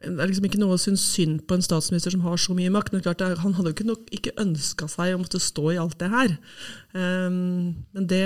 Det 0.00 0.16
er 0.16 0.30
liksom 0.30 0.46
ikke 0.48 0.60
noe 0.62 0.78
å 0.78 0.80
synes 0.80 1.02
synd 1.12 1.42
på 1.44 1.56
en 1.56 1.64
statsminister 1.64 2.14
som 2.14 2.22
har 2.24 2.38
så 2.40 2.54
mye 2.56 2.72
makt. 2.72 2.92
men 2.92 3.02
klart 3.04 3.20
Han 3.20 3.54
hadde 3.56 3.68
jo 3.68 3.76
ikke, 3.76 3.88
nok, 3.88 4.06
ikke 4.16 4.36
ønska 4.40 4.88
seg 4.88 5.12
å 5.12 5.18
måtte 5.20 5.40
stå 5.42 5.64
i 5.74 5.80
alt 5.80 5.98
det 6.00 6.08
her. 6.08 6.36
Um, 6.96 7.84
men 7.92 8.06
det 8.08 8.22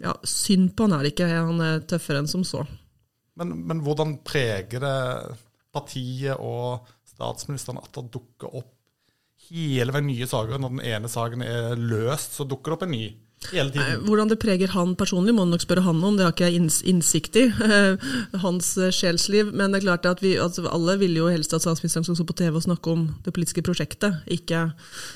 ja, 0.00 0.14
Synd 0.24 0.72
på 0.72 0.86
han 0.86 0.96
er 0.96 1.04
det 1.04 1.12
ikke. 1.12 1.28
Han 1.28 1.60
er 1.60 1.84
tøffere 1.84 2.22
enn 2.22 2.30
som 2.30 2.46
så. 2.48 2.64
Men, 3.36 3.52
men 3.68 3.82
hvordan 3.84 4.22
preger 4.24 4.80
det 4.84 5.36
partiet 5.72 6.40
og 6.40 6.88
statsministeren 7.12 7.80
at 7.80 7.92
det 7.96 8.08
dukker 8.16 8.56
opp 8.62 8.72
hele 9.50 9.92
veien 9.92 10.08
nye 10.08 10.28
saker? 10.28 10.56
Når 10.56 10.76
den 10.78 10.86
ene 10.94 11.12
saken 11.12 11.44
er 11.44 11.76
løst, 11.76 12.38
så 12.38 12.48
dukker 12.48 12.72
det 12.72 12.78
opp 12.78 12.88
en 12.88 12.96
ny. 12.96 13.04
Hele 13.50 13.72
tiden. 13.74 14.04
Hvordan 14.06 14.30
det 14.30 14.38
preger 14.42 14.70
han 14.72 14.94
personlig, 14.98 15.34
må 15.34 15.44
du 15.46 15.52
nok 15.52 15.64
spørre 15.64 15.84
han 15.84 15.98
om. 16.04 16.16
Det 16.16 16.24
har 16.26 16.34
ikke 16.34 16.48
jeg 16.50 16.70
innsikt 16.92 17.38
i. 17.40 17.44
Hans 18.44 18.68
eh, 18.78 18.92
sjelsliv. 18.94 19.50
Men 19.50 19.72
det 19.74 19.80
er 19.80 19.86
klart 19.88 20.08
at 20.08 20.22
vi, 20.24 20.36
altså 20.40 20.64
alle 20.70 20.96
vil 21.00 21.16
jo 21.18 21.30
helst 21.32 21.54
at 21.56 21.64
statsministeren 21.64 22.06
skal 22.06 22.20
stå 22.20 22.28
på 22.28 22.38
TV 22.38 22.60
og 22.60 22.66
snakke 22.66 22.94
om 22.94 23.08
det 23.24 23.34
politiske 23.34 23.64
prosjektet, 23.66 24.20
ikke 24.30 24.68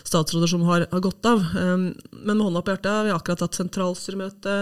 statsråder 0.06 0.50
som 0.50 0.66
har, 0.68 0.88
har 0.90 1.04
gått 1.04 1.28
av. 1.28 1.44
Um, 1.54 1.92
men 2.12 2.34
med 2.34 2.46
hånda 2.48 2.64
på 2.64 2.74
hjertet, 2.74 3.04
vi 3.06 3.14
har 3.14 3.20
akkurat 3.20 3.46
hatt 3.46 3.60
sentralstyremøte 3.60 4.56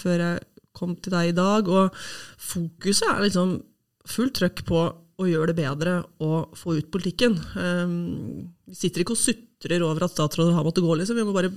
før 0.00 0.24
jeg 0.24 0.40
kom 0.76 0.96
til 1.02 1.14
deg 1.14 1.32
i 1.32 1.36
dag, 1.36 1.68
og 1.68 2.00
fokuset 2.40 3.08
er 3.10 3.24
liksom 3.26 3.58
fullt 4.10 4.38
trøkk 4.38 4.64
på 4.68 4.84
å 5.20 5.28
gjøre 5.28 5.52
det 5.52 5.58
bedre 5.60 5.98
og 6.24 6.56
få 6.56 6.78
ut 6.78 6.88
politikken. 6.92 7.36
Um, 7.58 8.48
vi 8.70 8.78
sitter 8.78 9.04
ikke 9.04 9.16
og 9.16 9.20
sutrer 9.20 9.84
over 9.84 10.06
at 10.06 10.14
statsråder 10.14 10.56
har 10.56 10.64
måttet 10.64 10.86
gå, 10.86 10.94
liksom. 10.96 11.18
Vi 11.18 11.26
må 11.26 11.36
bare 11.36 11.52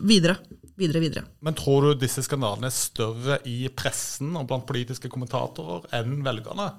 videre. 0.00 0.38
Videre, 0.80 1.02
videre. 1.02 1.26
Men 1.44 1.56
tror 1.58 1.90
du 1.90 2.00
disse 2.00 2.22
skandalene 2.24 2.70
er 2.70 2.74
større 2.74 3.40
i 3.48 3.66
pressen 3.68 4.32
og 4.38 4.46
blant 4.48 4.68
politiske 4.68 5.10
kommentatorer 5.12 5.90
enn 6.00 6.22
velgerne? 6.24 6.70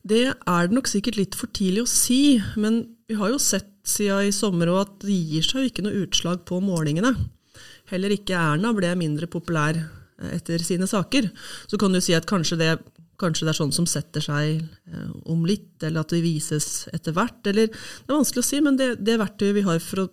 Det 0.00 0.24
er 0.32 0.68
det 0.68 0.76
nok 0.76 0.88
sikkert 0.88 1.18
litt 1.20 1.36
for 1.36 1.52
tidlig 1.52 1.84
å 1.84 1.90
si, 1.90 2.40
men 2.60 2.82
vi 3.08 3.16
har 3.20 3.32
jo 3.32 3.40
sett 3.40 3.68
siden 3.88 4.28
i 4.28 4.34
sommer 4.34 4.70
at 4.80 5.00
det 5.04 5.16
gir 5.16 5.44
seg 5.44 5.64
jo 5.64 5.70
ikke 5.70 5.84
noe 5.84 6.04
utslag 6.04 6.44
på 6.48 6.60
målingene. 6.64 7.14
Heller 7.90 8.14
ikke 8.14 8.38
Erna 8.38 8.72
ble 8.76 8.92
mindre 8.98 9.28
populær 9.30 9.76
eh, 9.76 10.32
etter 10.36 10.62
sine 10.64 10.88
saker. 10.88 11.28
Så 11.68 11.80
kan 11.80 11.92
du 11.92 12.00
si 12.04 12.14
at 12.16 12.28
kanskje 12.28 12.60
det, 12.60 12.70
kanskje 13.20 13.48
det 13.48 13.54
er 13.54 13.60
sånn 13.60 13.74
som 13.74 13.88
setter 13.88 14.24
seg 14.24 14.60
eh, 14.60 15.10
om 15.32 15.42
litt, 15.48 15.74
eller 15.82 16.04
at 16.04 16.14
det 16.14 16.22
vises 16.24 16.86
etter 16.94 17.16
hvert. 17.16 17.40
Eller, 17.50 17.72
det 17.72 18.12
er 18.12 18.20
vanskelig 18.20 18.44
å 18.44 18.50
si, 18.52 18.62
men 18.64 18.78
det, 18.80 18.92
det 19.02 19.18
verktøyet 19.20 19.56
vi 19.58 19.66
har 19.66 19.82
for 19.84 20.04
å 20.04 20.10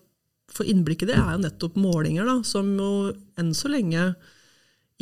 for 0.52 0.68
innblikket 0.68 1.12
det 1.12 1.18
er 1.20 1.36
jo 1.36 1.44
nettopp 1.44 1.78
målinger, 1.80 2.28
da, 2.28 2.40
som 2.48 2.70
jo 2.80 2.92
enn 3.40 3.54
så 3.58 3.72
lenge 3.72 4.12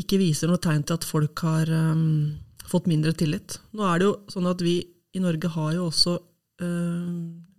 ikke 0.01 0.19
viser 0.19 0.51
noe 0.51 0.59
tegn 0.59 0.83
til 0.83 0.97
at 0.97 1.07
folk 1.07 1.45
har 1.45 1.69
um, 1.71 2.35
fått 2.67 2.89
mindre 2.91 3.13
tillit. 3.15 3.59
Nå 3.77 3.85
er 3.87 4.01
det 4.01 4.09
jo 4.09 4.15
sånn 4.31 4.49
at 4.51 4.63
vi 4.65 4.79
i 5.15 5.21
Norge 5.23 5.51
har 5.53 5.75
jo 5.77 5.85
også 5.87 6.17
uh, 6.19 7.11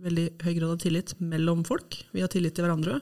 veldig 0.04 0.26
høy 0.44 0.50
grad 0.58 0.72
av 0.74 0.82
tillit 0.82 1.14
mellom 1.22 1.62
folk. 1.64 1.96
Vi 2.12 2.24
har 2.24 2.32
tillit 2.32 2.56
til 2.58 2.66
hverandre. 2.66 2.98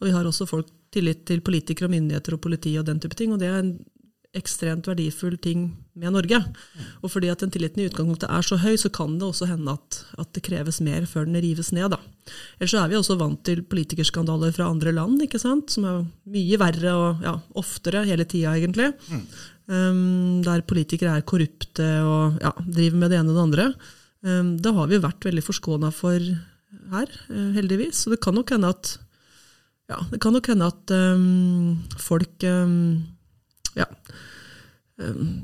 Og 0.00 0.08
vi 0.08 0.14
har 0.14 0.28
også 0.28 0.48
folk 0.48 0.70
tillit 0.92 1.26
til 1.28 1.42
politikere 1.44 1.88
og 1.88 1.94
myndigheter 1.94 2.36
og 2.36 2.42
politi 2.44 2.72
og 2.80 2.86
den 2.88 3.00
type 3.02 3.16
ting. 3.18 3.34
Og 3.34 3.40
det 3.42 3.50
er 3.50 3.60
en 3.60 3.74
ekstremt 4.36 4.86
verdifull 4.88 5.34
ting 5.40 5.66
med 5.98 6.14
Norge. 6.14 6.38
Og 7.04 7.12
fordi 7.12 7.28
at 7.32 7.42
den 7.44 7.52
tilliten 7.52 7.82
i 7.82 7.88
utgangspunktet 7.90 8.30
er 8.32 8.46
så 8.46 8.56
høy, 8.62 8.74
så 8.80 8.88
kan 8.92 9.18
det 9.20 9.26
også 9.28 9.48
hende 9.50 9.74
at, 9.76 9.98
at 10.20 10.30
det 10.32 10.44
kreves 10.46 10.80
mer 10.84 11.04
før 11.08 11.28
den 11.28 11.36
rives 11.44 11.72
ned. 11.76 11.92
Da. 11.92 11.98
Ellers 12.56 12.72
så 12.72 12.80
er 12.80 12.92
vi 12.92 12.98
også 12.98 13.18
vant 13.20 13.42
til 13.44 13.60
politikerskandaler 13.68 14.54
fra 14.56 14.70
andre 14.72 14.94
land, 14.96 15.20
ikke 15.26 15.40
sant? 15.42 15.74
som 15.74 15.88
er 15.88 16.00
mye 16.32 16.60
verre 16.60 16.96
og 16.96 17.26
ja, 17.26 17.36
oftere 17.60 18.06
hele 18.08 18.26
tida, 18.28 18.56
egentlig. 18.56 18.92
Mm. 19.12 19.26
Um, 19.72 20.40
der 20.44 20.64
politikere 20.68 21.18
er 21.18 21.28
korrupte 21.28 21.92
og 22.02 22.40
ja, 22.42 22.54
driver 22.64 22.98
med 23.04 23.12
det 23.12 23.20
ene 23.20 23.32
og 23.32 23.36
det 23.36 23.46
andre. 23.46 23.70
Um, 24.24 24.56
det 24.64 24.74
har 24.74 24.88
vi 24.90 25.04
vært 25.04 25.28
veldig 25.28 25.44
forskåna 25.44 25.92
for 25.94 26.16
her, 26.16 27.16
uh, 27.28 27.48
heldigvis. 27.52 28.04
Så 28.04 28.14
det 28.14 28.22
kan 28.24 28.38
nok 28.38 28.56
hende 28.56 28.72
at, 28.72 28.96
ja, 29.92 30.00
det 30.08 30.24
kan 30.24 30.32
nok 30.32 30.48
hende 30.54 30.72
at 30.72 30.96
um, 30.96 31.82
folk 32.00 32.48
ja, 33.78 33.88
um, 35.02 35.42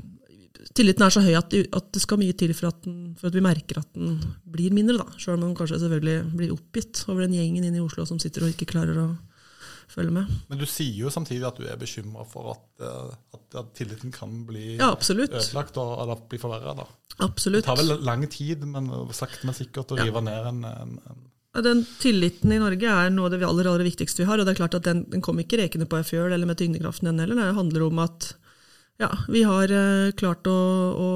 Tilliten 0.75 1.05
er 1.05 1.13
så 1.13 1.21
høy 1.23 1.33
at, 1.39 1.53
at, 1.55 1.87
det 1.95 2.01
skal 2.03 2.19
mye 2.21 2.35
til 2.37 2.51
for 2.55 2.69
at, 2.69 2.83
den, 2.83 3.13
for 3.19 3.29
at, 3.29 3.35
vi 3.35 3.43
merker 3.43 3.79
at 3.81 3.89
den 3.95 4.19
blir 4.47 4.73
mindre, 4.75 4.99
da. 4.99 5.17
Sjøl 5.19 5.37
om 5.37 5.47
man 5.47 5.55
kanskje 5.57 5.79
selvfølgelig 5.81 6.35
blir 6.35 6.53
oppgitt 6.53 7.01
over 7.07 7.23
den 7.25 7.37
gjengen 7.37 7.65
inne 7.65 7.79
i 7.79 7.83
Oslo 7.83 8.05
som 8.07 8.19
sitter 8.21 8.45
og 8.45 8.53
ikke 8.53 8.67
klarer 8.69 8.99
å 9.01 9.07
følge 9.89 10.13
med. 10.13 10.29
Men 10.51 10.61
du 10.61 10.67
sier 10.69 10.99
jo 11.05 11.11
samtidig 11.13 11.47
at 11.47 11.57
du 11.59 11.65
er 11.67 11.79
bekymra 11.79 12.25
for 12.29 12.53
at, 12.53 12.65
at, 12.85 13.45
at, 13.63 13.71
tilliten 13.77 14.13
kan 14.13 14.43
bli 14.47 14.75
ja, 14.75 14.91
ødelagt 14.93 15.79
og 15.81 15.95
eller 16.03 16.23
bli 16.29 16.41
forverra. 16.41 16.85
Absolutt. 17.25 17.63
Det 17.63 17.71
tar 17.71 17.79
vel 17.81 17.95
lang 18.05 18.27
tid, 18.31 18.67
men 18.69 18.91
sakte, 19.15 19.47
men 19.47 19.57
sikkert 19.57 19.95
å 19.95 19.99
rive 19.99 20.21
ja. 20.21 20.27
ned 20.29 20.51
en, 20.53 20.61
en, 20.69 20.95
en 21.09 21.25
den 21.57 21.81
Tilliten 21.99 22.51
i 22.53 22.59
Norge 22.61 22.91
er 22.93 23.09
noe 23.09 23.25
av 23.25 23.33
det 23.33 23.47
aller, 23.47 23.67
aller 23.67 23.87
viktigste 23.87 24.21
vi 24.21 24.27
har. 24.29 24.39
og 24.39 24.45
det 24.45 24.53
er 24.53 24.61
klart 24.61 24.77
at 24.77 24.85
Den, 24.85 25.05
den 25.09 25.21
kommer 25.21 25.43
ikke 25.43 25.57
rekende 25.57 25.87
på 25.89 25.97
ei 25.97 26.05
fjøl 26.05 26.31
eller 26.31 26.45
med 26.45 26.59
tyngdekraften, 26.59 27.09
den 27.09 27.19
heller. 27.19 27.35
Det 27.35 27.57
handler 27.57 27.87
om 27.87 27.99
at 28.05 28.33
ja, 28.99 29.09
vi 29.31 29.45
har 29.47 29.71
uh, 29.71 30.11
klart 30.19 30.47
å, 30.51 30.59
å, 30.91 31.09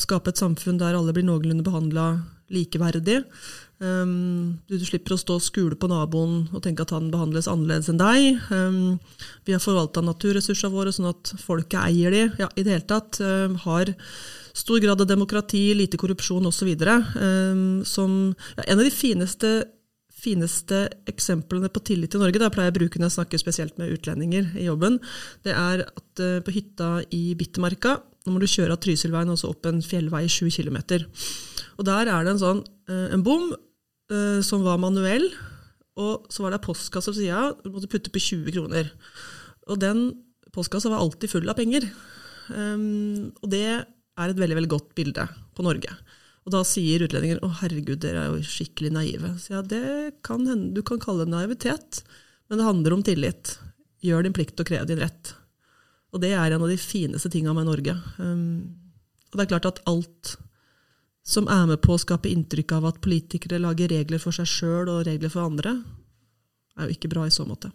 skape 0.00 0.32
et 0.32 0.40
samfunn 0.40 0.80
der 0.80 0.96
alle 0.96 1.12
blir 1.12 1.26
noenlunde 1.26 1.66
behandla 1.66 2.06
likeverdig. 2.52 3.20
Um, 3.76 4.56
du, 4.70 4.78
du, 4.78 4.84
slipper 4.88 5.12
å 5.12 5.20
stå 5.20 5.36
og 5.36 5.44
skule 5.44 5.76
på 5.76 5.90
naboen 5.90 6.46
og 6.48 6.62
tenke 6.64 6.86
at 6.86 6.94
han 6.96 7.10
behandles 7.12 7.48
annerledes 7.50 7.90
enn 7.92 8.00
deg. 8.00 8.40
Um, 8.48 8.96
vi 9.44 9.52
har 9.52 9.60
forvalta 9.60 10.00
naturressursene 10.00 10.72
våre 10.72 10.94
sånn 10.96 11.10
at 11.10 11.34
folket 11.42 11.82
eier 11.82 12.14
de. 12.14 12.24
Ja, 12.40 12.48
I 12.56 12.64
det 12.64 12.72
hele 12.72 12.88
tatt 12.88 13.20
um, 13.20 13.58
har 13.66 13.92
stor 14.56 14.80
grad 14.80 15.04
av 15.04 15.10
demokrati, 15.10 15.66
lite 15.76 16.00
korrupsjon 16.00 16.48
osv. 16.48 16.72
Um, 17.20 17.84
som 17.84 18.16
ja, 18.56 18.64
en 18.64 18.78
av 18.78 18.86
de 18.86 18.94
fineste 18.94 19.58
fineste 20.16 20.86
eksemplene 21.10 21.68
på 21.72 21.82
tillit 21.86 22.16
i 22.16 22.20
Norge, 22.20 22.40
da 22.40 22.50
pleier 22.52 22.72
jeg 22.72 23.04
å 23.04 23.10
snakker 23.12 23.40
spesielt 23.40 23.76
med 23.78 23.92
utlendinger 23.92 24.48
i 24.56 24.66
jobben, 24.66 24.98
det 25.44 25.52
er 25.52 25.84
at 25.86 26.22
uh, 26.24 26.40
på 26.44 26.54
hytta 26.56 26.90
i 27.14 27.34
Bittermarka 27.38 27.98
nå 28.26 28.34
må 28.34 28.42
du 28.42 28.48
kjøre 28.50 28.74
av 28.74 28.82
Trysilveien 28.82 29.30
og 29.30 29.38
så 29.38 29.52
opp 29.52 29.68
en 29.70 29.78
fjellvei 29.86 30.24
i 30.26 30.30
7 30.32 30.50
km. 30.50 30.80
Og 31.78 31.86
der 31.86 32.10
er 32.10 32.26
det 32.26 32.34
en 32.34 32.42
sånn 32.42 32.62
uh, 32.90 33.06
en 33.14 33.22
bom 33.26 33.52
uh, 33.54 34.40
som 34.42 34.66
var 34.66 34.80
manuell, 34.82 35.28
og 35.96 36.26
så 36.32 36.42
var 36.42 36.52
det 36.52 36.58
ei 36.58 36.66
postkasse 36.66 37.12
på 37.12 37.20
sida. 37.20 37.52
Du 37.62 37.70
måtte 37.70 37.90
putte 37.92 38.12
på 38.12 38.20
20 38.20 38.56
kroner. 38.56 38.90
Og 39.70 39.78
den 39.80 40.08
postkassa 40.52 40.90
var 40.92 41.04
alltid 41.04 41.32
full 41.32 41.48
av 41.48 41.56
penger. 41.56 41.86
Um, 42.50 43.30
og 43.40 43.48
det 43.54 43.64
er 43.70 44.26
et 44.26 44.38
veldig, 44.42 44.58
veldig 44.58 44.72
godt 44.74 44.90
bilde 44.98 45.24
på 45.56 45.64
Norge. 45.64 45.94
Og 46.46 46.54
da 46.54 46.62
sier 46.62 47.02
utlendinger 47.02 47.40
å 47.42 47.50
herregud, 47.60 47.98
dere 48.04 48.22
er 48.22 48.34
jo 48.36 48.46
skikkelig 48.46 48.92
naive. 48.94 49.32
Så 49.42 49.56
ja, 49.56 49.62
det 49.66 50.22
kan 50.26 50.46
hende, 50.46 50.74
Du 50.76 50.84
kan 50.86 51.02
kalle 51.02 51.26
det 51.26 51.34
naivitet, 51.34 52.04
men 52.46 52.60
det 52.60 52.68
handler 52.68 52.94
om 52.94 53.02
tillit. 53.02 53.56
Gjør 54.06 54.22
din 54.22 54.36
plikt 54.36 54.60
og 54.62 54.68
krev 54.68 54.86
din 54.86 55.00
rett. 55.02 55.34
Og 56.14 56.22
det 56.22 56.30
er 56.38 56.54
en 56.54 56.62
av 56.62 56.70
de 56.70 56.78
fineste 56.78 57.32
tinga 57.34 57.52
med 57.56 57.66
Norge. 57.66 57.96
Um, 58.22 58.76
og 59.32 59.40
det 59.40 59.46
er 59.46 59.52
klart 59.56 59.70
at 59.72 59.82
alt 59.90 60.36
som 61.26 61.48
er 61.50 61.64
med 61.66 61.82
på 61.82 61.96
å 61.96 61.98
skape 61.98 62.30
inntrykk 62.30 62.76
av 62.76 62.86
at 62.92 63.02
politikere 63.02 63.58
lager 63.58 63.90
regler 63.90 64.22
for 64.22 64.34
seg 64.36 64.46
sjøl 64.46 64.92
og 64.92 65.02
regler 65.08 65.32
for 65.32 65.48
andre, 65.48 65.74
er 66.78 66.86
jo 66.86 66.94
ikke 66.94 67.10
bra 67.10 67.26
i 67.26 67.34
så 67.34 67.42
måte. 67.48 67.72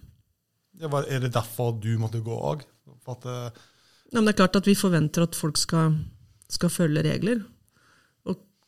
Ja, 0.79 0.87
er 0.87 1.19
det 1.19 1.33
derfor 1.35 1.75
du 1.75 1.91
måtte 1.99 2.23
gå 2.23 2.31
òg? 2.31 2.63
Ja, 2.87 4.21
det 4.23 4.31
er 4.31 4.37
klart 4.39 4.55
at 4.55 4.69
vi 4.69 4.77
forventer 4.79 5.27
at 5.27 5.35
folk 5.35 5.59
skal, 5.59 5.99
skal 6.47 6.71
følge 6.71 7.03
regler. 7.03 7.43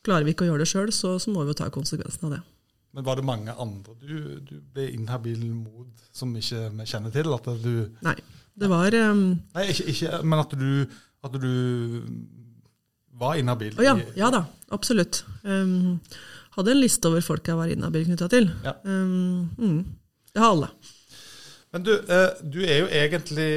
Klarer 0.04 0.26
vi 0.26 0.34
ikke 0.34 0.46
å 0.46 0.50
gjøre 0.52 0.64
det 0.64 0.70
sjøl, 0.70 0.92
så, 0.92 1.14
så, 1.22 1.32
må 1.32 1.44
vi 1.44 1.54
jo 1.54 1.58
ta 1.62 1.70
konsekvensen 1.72 2.28
av 2.28 2.36
det. 2.36 2.42
Men 2.94 3.06
var 3.06 3.18
det 3.18 3.26
mange 3.26 3.54
andre 3.58 3.96
du, 3.98 4.18
du 4.46 4.54
ble 4.74 4.86
inhabil 4.92 5.40
mot, 5.50 6.04
som 6.14 6.34
ikke 6.38 6.68
vi 6.76 6.86
kjenner 6.86 7.14
til? 7.14 7.32
At 7.34 7.48
du, 7.62 7.72
Nei, 8.06 8.14
det 8.54 8.70
var 8.70 8.94
um, 9.08 9.24
Nei, 9.56 9.66
ikke, 9.72 9.88
ikke, 9.90 10.20
men 10.22 10.44
at 10.44 10.54
du, 10.60 10.68
at 11.26 11.40
du 11.42 11.50
var 13.18 13.40
inhabil? 13.40 13.74
ja, 13.82 13.96
ja 14.18 14.30
da, 14.34 14.44
absolutt. 14.74 15.24
Um, 15.42 15.98
hadde 16.54 16.74
en 16.74 16.82
liste 16.82 17.10
over 17.10 17.24
folk 17.24 17.48
jeg 17.50 17.58
var 17.58 17.72
inhabil 17.72 18.06
knytta 18.06 18.30
til. 18.30 18.46
Ja. 18.66 18.76
Um, 18.86 19.50
mm, 19.58 19.80
det 20.34 20.42
har 20.42 20.54
alle. 20.54 20.70
Men 21.74 21.82
du, 21.82 21.90
eh, 21.90 22.42
du 22.46 22.60
er 22.62 22.84
jo 22.84 22.90
egentlig 22.94 23.48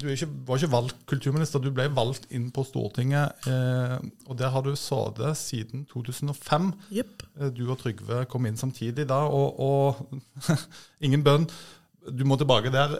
Du 0.00 0.08
ikke, 0.10 0.26
var 0.48 0.58
ikke 0.58 0.72
valgt 0.72 1.04
kulturminister, 1.06 1.62
du 1.62 1.70
ble 1.74 1.86
valgt 1.94 2.26
inn 2.34 2.48
på 2.54 2.64
Stortinget. 2.66 3.46
Eh, 3.46 3.98
og 4.26 4.38
der 4.40 4.50
har 4.50 4.64
du 4.66 4.72
sittet 4.74 5.38
siden 5.38 5.84
2005. 5.92 6.72
Yep. 6.90 7.22
Eh, 7.38 7.52
du 7.54 7.68
og 7.70 7.78
Trygve 7.78 8.24
kom 8.26 8.48
inn 8.50 8.58
samtidig 8.58 9.06
da, 9.06 9.20
og, 9.30 9.60
og 9.62 10.50
ingen 11.06 11.22
bønn. 11.22 11.46
Du 12.02 12.24
må 12.26 12.34
tilbake 12.34 12.72
der 12.74 12.96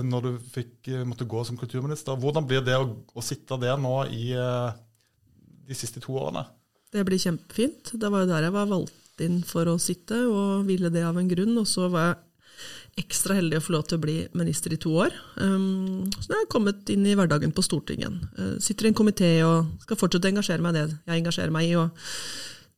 når 0.00 0.22
du 0.24 0.30
fikk, 0.54 0.88
måtte 1.04 1.26
gå 1.28 1.42
som 1.44 1.58
kulturminister. 1.60 2.16
Hvordan 2.16 2.46
blir 2.48 2.62
det 2.64 2.78
å, 2.80 2.86
å 3.12 3.20
sitte 3.20 3.58
der 3.60 3.76
nå 3.76 3.98
i 4.08 4.30
de 4.32 5.76
siste 5.76 6.00
to 6.00 6.16
årene? 6.16 6.46
Det 6.88 7.04
blir 7.04 7.20
kjempefint. 7.20 7.92
Det 8.00 8.08
var 8.08 8.24
jo 8.24 8.30
der 8.32 8.48
jeg 8.48 8.54
var 8.56 8.72
valgt 8.72 9.20
inn 9.20 9.42
for 9.44 9.68
å 9.68 9.76
sitte, 9.76 10.22
og 10.24 10.64
ville 10.70 10.88
det 10.88 11.04
av 11.04 11.20
en 11.20 11.28
grunn. 11.28 11.52
Og 11.60 11.68
så 11.68 11.90
var 11.92 12.06
jeg 12.06 12.18
ekstra 13.00 13.36
heldig 13.38 13.58
å 13.58 13.64
få 13.64 13.74
lov 13.74 13.86
til 13.88 13.98
å 13.98 14.02
bli 14.04 14.16
minister 14.36 14.74
i 14.74 14.78
to 14.80 14.92
år. 15.02 15.14
Um, 15.40 16.06
så 16.20 16.36
jeg 16.36 16.50
kommet 16.52 16.92
inn 16.92 17.06
i 17.08 17.16
hverdagen 17.18 17.52
på 17.56 17.64
Stortinget. 17.64 18.16
Uh, 18.38 18.56
sitter 18.62 18.88
i 18.88 18.92
en 18.92 18.98
komité 18.98 19.30
og 19.46 19.72
skal 19.84 19.98
fortsette 20.00 20.28
å 20.28 20.32
engasjere 20.34 20.64
meg 20.64 20.76
i 20.76 20.80
det 20.80 20.86
jeg 20.94 21.22
engasjerer 21.24 21.54
meg 21.54 21.70
i. 21.70 21.76
og 21.80 21.94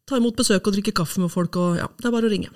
Ta 0.08 0.18
imot 0.18 0.38
besøk 0.38 0.66
og 0.66 0.76
drikke 0.76 0.94
kaffe 1.02 1.22
med 1.22 1.32
folk. 1.32 1.56
og 1.56 1.78
ja, 1.78 1.88
Det 1.98 2.08
er 2.08 2.14
bare 2.14 2.28
å 2.28 2.32
ringe. 2.32 2.50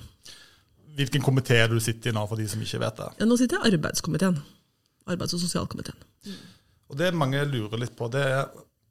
Hvilken 0.96 1.24
komité 1.24 1.58
du 1.68 1.78
sitter 1.80 2.10
i 2.10 2.16
nå, 2.16 2.22
for 2.28 2.40
de 2.40 2.46
som 2.48 2.62
ikke 2.62 2.80
vet 2.82 3.00
det? 3.02 3.08
Ja, 3.20 3.28
nå 3.28 3.36
sitter 3.36 3.58
jeg 3.58 3.74
i 3.74 3.76
arbeidskomiteen. 3.76 4.38
Arbeids- 5.06 5.36
og 5.36 5.42
sosialkomiteen. 5.44 5.98
Og 6.90 6.96
Det 6.98 7.12
mange 7.14 7.44
lurer 7.44 7.78
litt 7.82 7.96
på, 7.98 8.08
det 8.10 8.22
er 8.22 8.46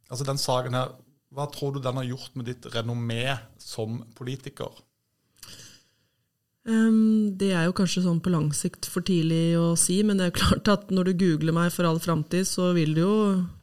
altså 0.10 0.28
den 0.28 0.42
saken 0.42 0.78
her, 0.78 0.94
Hva 1.36 1.50
tror 1.52 1.74
du 1.76 1.82
den 1.84 1.98
har 2.00 2.06
gjort 2.08 2.36
med 2.40 2.46
ditt 2.48 2.66
renommé 2.72 3.34
som 3.60 3.98
politiker? 4.16 4.72
Um, 6.66 7.36
det 7.38 7.52
er 7.54 7.68
jo 7.68 7.76
kanskje 7.78 8.02
sånn 8.08 8.24
på 8.26 8.32
lang 8.34 8.48
sikt 8.58 8.88
for 8.90 9.06
tidlig 9.06 9.54
å 9.60 9.76
si, 9.78 10.00
men 10.02 10.18
det 10.18 10.26
er 10.26 10.32
jo 10.32 10.40
klart 10.42 10.72
at 10.74 10.94
når 10.94 11.12
du 11.12 11.20
googler 11.22 11.56
meg 11.56 11.74
for 11.76 11.86
all 11.86 12.02
framtid, 12.02 12.48
så 12.50 12.72
vil 12.78 12.96
det 12.98 13.06
jo 13.06 13.18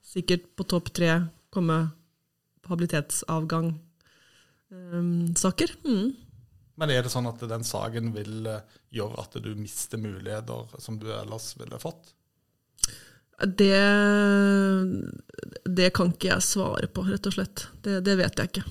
sikkert 0.07 0.47
på 0.55 0.67
topp 0.71 0.93
tre 0.95 1.17
komme 1.53 1.81
habilitetsavgang 2.71 3.73
um, 4.71 5.33
saker. 5.37 5.75
Mm. 5.83 6.12
Men 6.79 6.93
er 6.95 7.05
det 7.05 7.12
sånn 7.12 7.29
at 7.29 7.43
den 7.51 7.67
saken 7.67 8.12
vil 8.15 8.47
eh, 8.49 8.62
gjøre 8.97 9.21
at 9.21 9.35
du 9.45 9.51
mister 9.59 10.01
muligheter 10.01 10.71
som 10.81 10.97
du 10.99 11.11
ellers 11.12 11.53
ville 11.61 11.79
fått? 11.83 12.15
Det, 13.43 13.83
det 15.67 15.91
kan 15.97 16.15
ikke 16.15 16.31
jeg 16.31 16.47
svare 16.47 16.88
på, 16.88 17.05
rett 17.11 17.29
og 17.29 17.35
slett. 17.35 17.67
Det, 17.85 17.99
det 18.07 18.17
vet 18.21 18.38
jeg 18.38 18.53
ikke. 18.53 18.65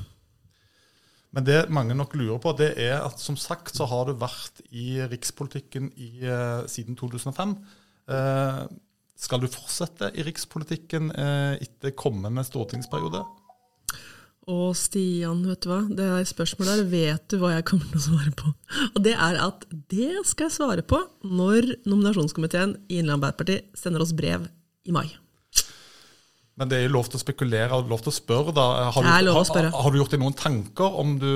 Men 1.31 1.47
det 1.47 1.59
mange 1.71 1.95
nok 1.95 2.15
lurer 2.19 2.39
på, 2.43 2.51
det 2.59 2.73
er 2.81 2.97
at 2.99 3.21
som 3.23 3.37
sagt 3.39 3.75
så 3.77 3.87
har 3.87 4.09
du 4.09 4.17
vært 4.19 4.63
i 4.75 4.99
rikspolitikken 5.11 5.91
i, 5.95 6.25
uh, 6.27 6.67
siden 6.67 6.97
2005. 6.99 7.55
Uh, 8.11 8.15
eh, 8.17 8.63
skal 9.21 9.43
du 9.43 9.47
fortsette 9.51 10.09
i 10.17 10.23
rikspolitikken 10.25 11.11
eh, 11.13 11.61
etter 11.61 11.93
kommende 11.93 12.41
stortingsperiode? 12.41 13.21
Å, 14.49 14.55
Stian, 14.73 15.43
vet 15.45 15.61
du 15.61 15.69
hva. 15.69 15.83
Det 15.85 16.07
er 16.09 16.25
spørsmål 16.25 16.71
der 16.71 16.87
vet 16.89 17.27
du 17.29 17.37
hva 17.37 17.51
jeg 17.53 17.67
kommer 17.69 17.85
til 17.91 18.01
å 18.01 18.05
svare 18.07 18.33
på. 18.39 18.49
Og 18.89 18.99
det 19.05 19.13
er 19.13 19.37
at 19.45 19.67
det 19.93 20.23
skal 20.25 20.49
jeg 20.49 20.57
svare 20.57 20.81
på 20.81 21.03
når 21.21 21.75
nominasjonskomiteen 21.85 22.79
i 22.89 22.97
Innlandet 22.97 23.29
Arbeiderparti 23.29 23.59
sender 23.77 24.01
oss 24.01 24.15
brev 24.17 24.49
i 24.89 24.95
mai. 24.95 25.05
Men 26.59 26.69
det 26.69 26.77
er 26.77 26.83
jo 26.85 26.95
lov 26.97 27.07
til 27.09 27.17
å 27.17 27.21
spekulere 27.21 27.77
og 27.77 27.89
lov 27.89 28.03
til 28.03 28.11
å 28.11 28.15
spørre. 28.15 28.53
da. 28.55 28.65
Har 28.91 29.05
du, 29.05 29.31
har, 29.31 29.45
har, 29.55 29.69
har 29.71 29.93
du 29.93 29.97
gjort 30.01 30.13
deg 30.13 30.21
noen 30.21 30.35
tanker 30.37 30.99
om 31.01 31.15
du, 31.21 31.31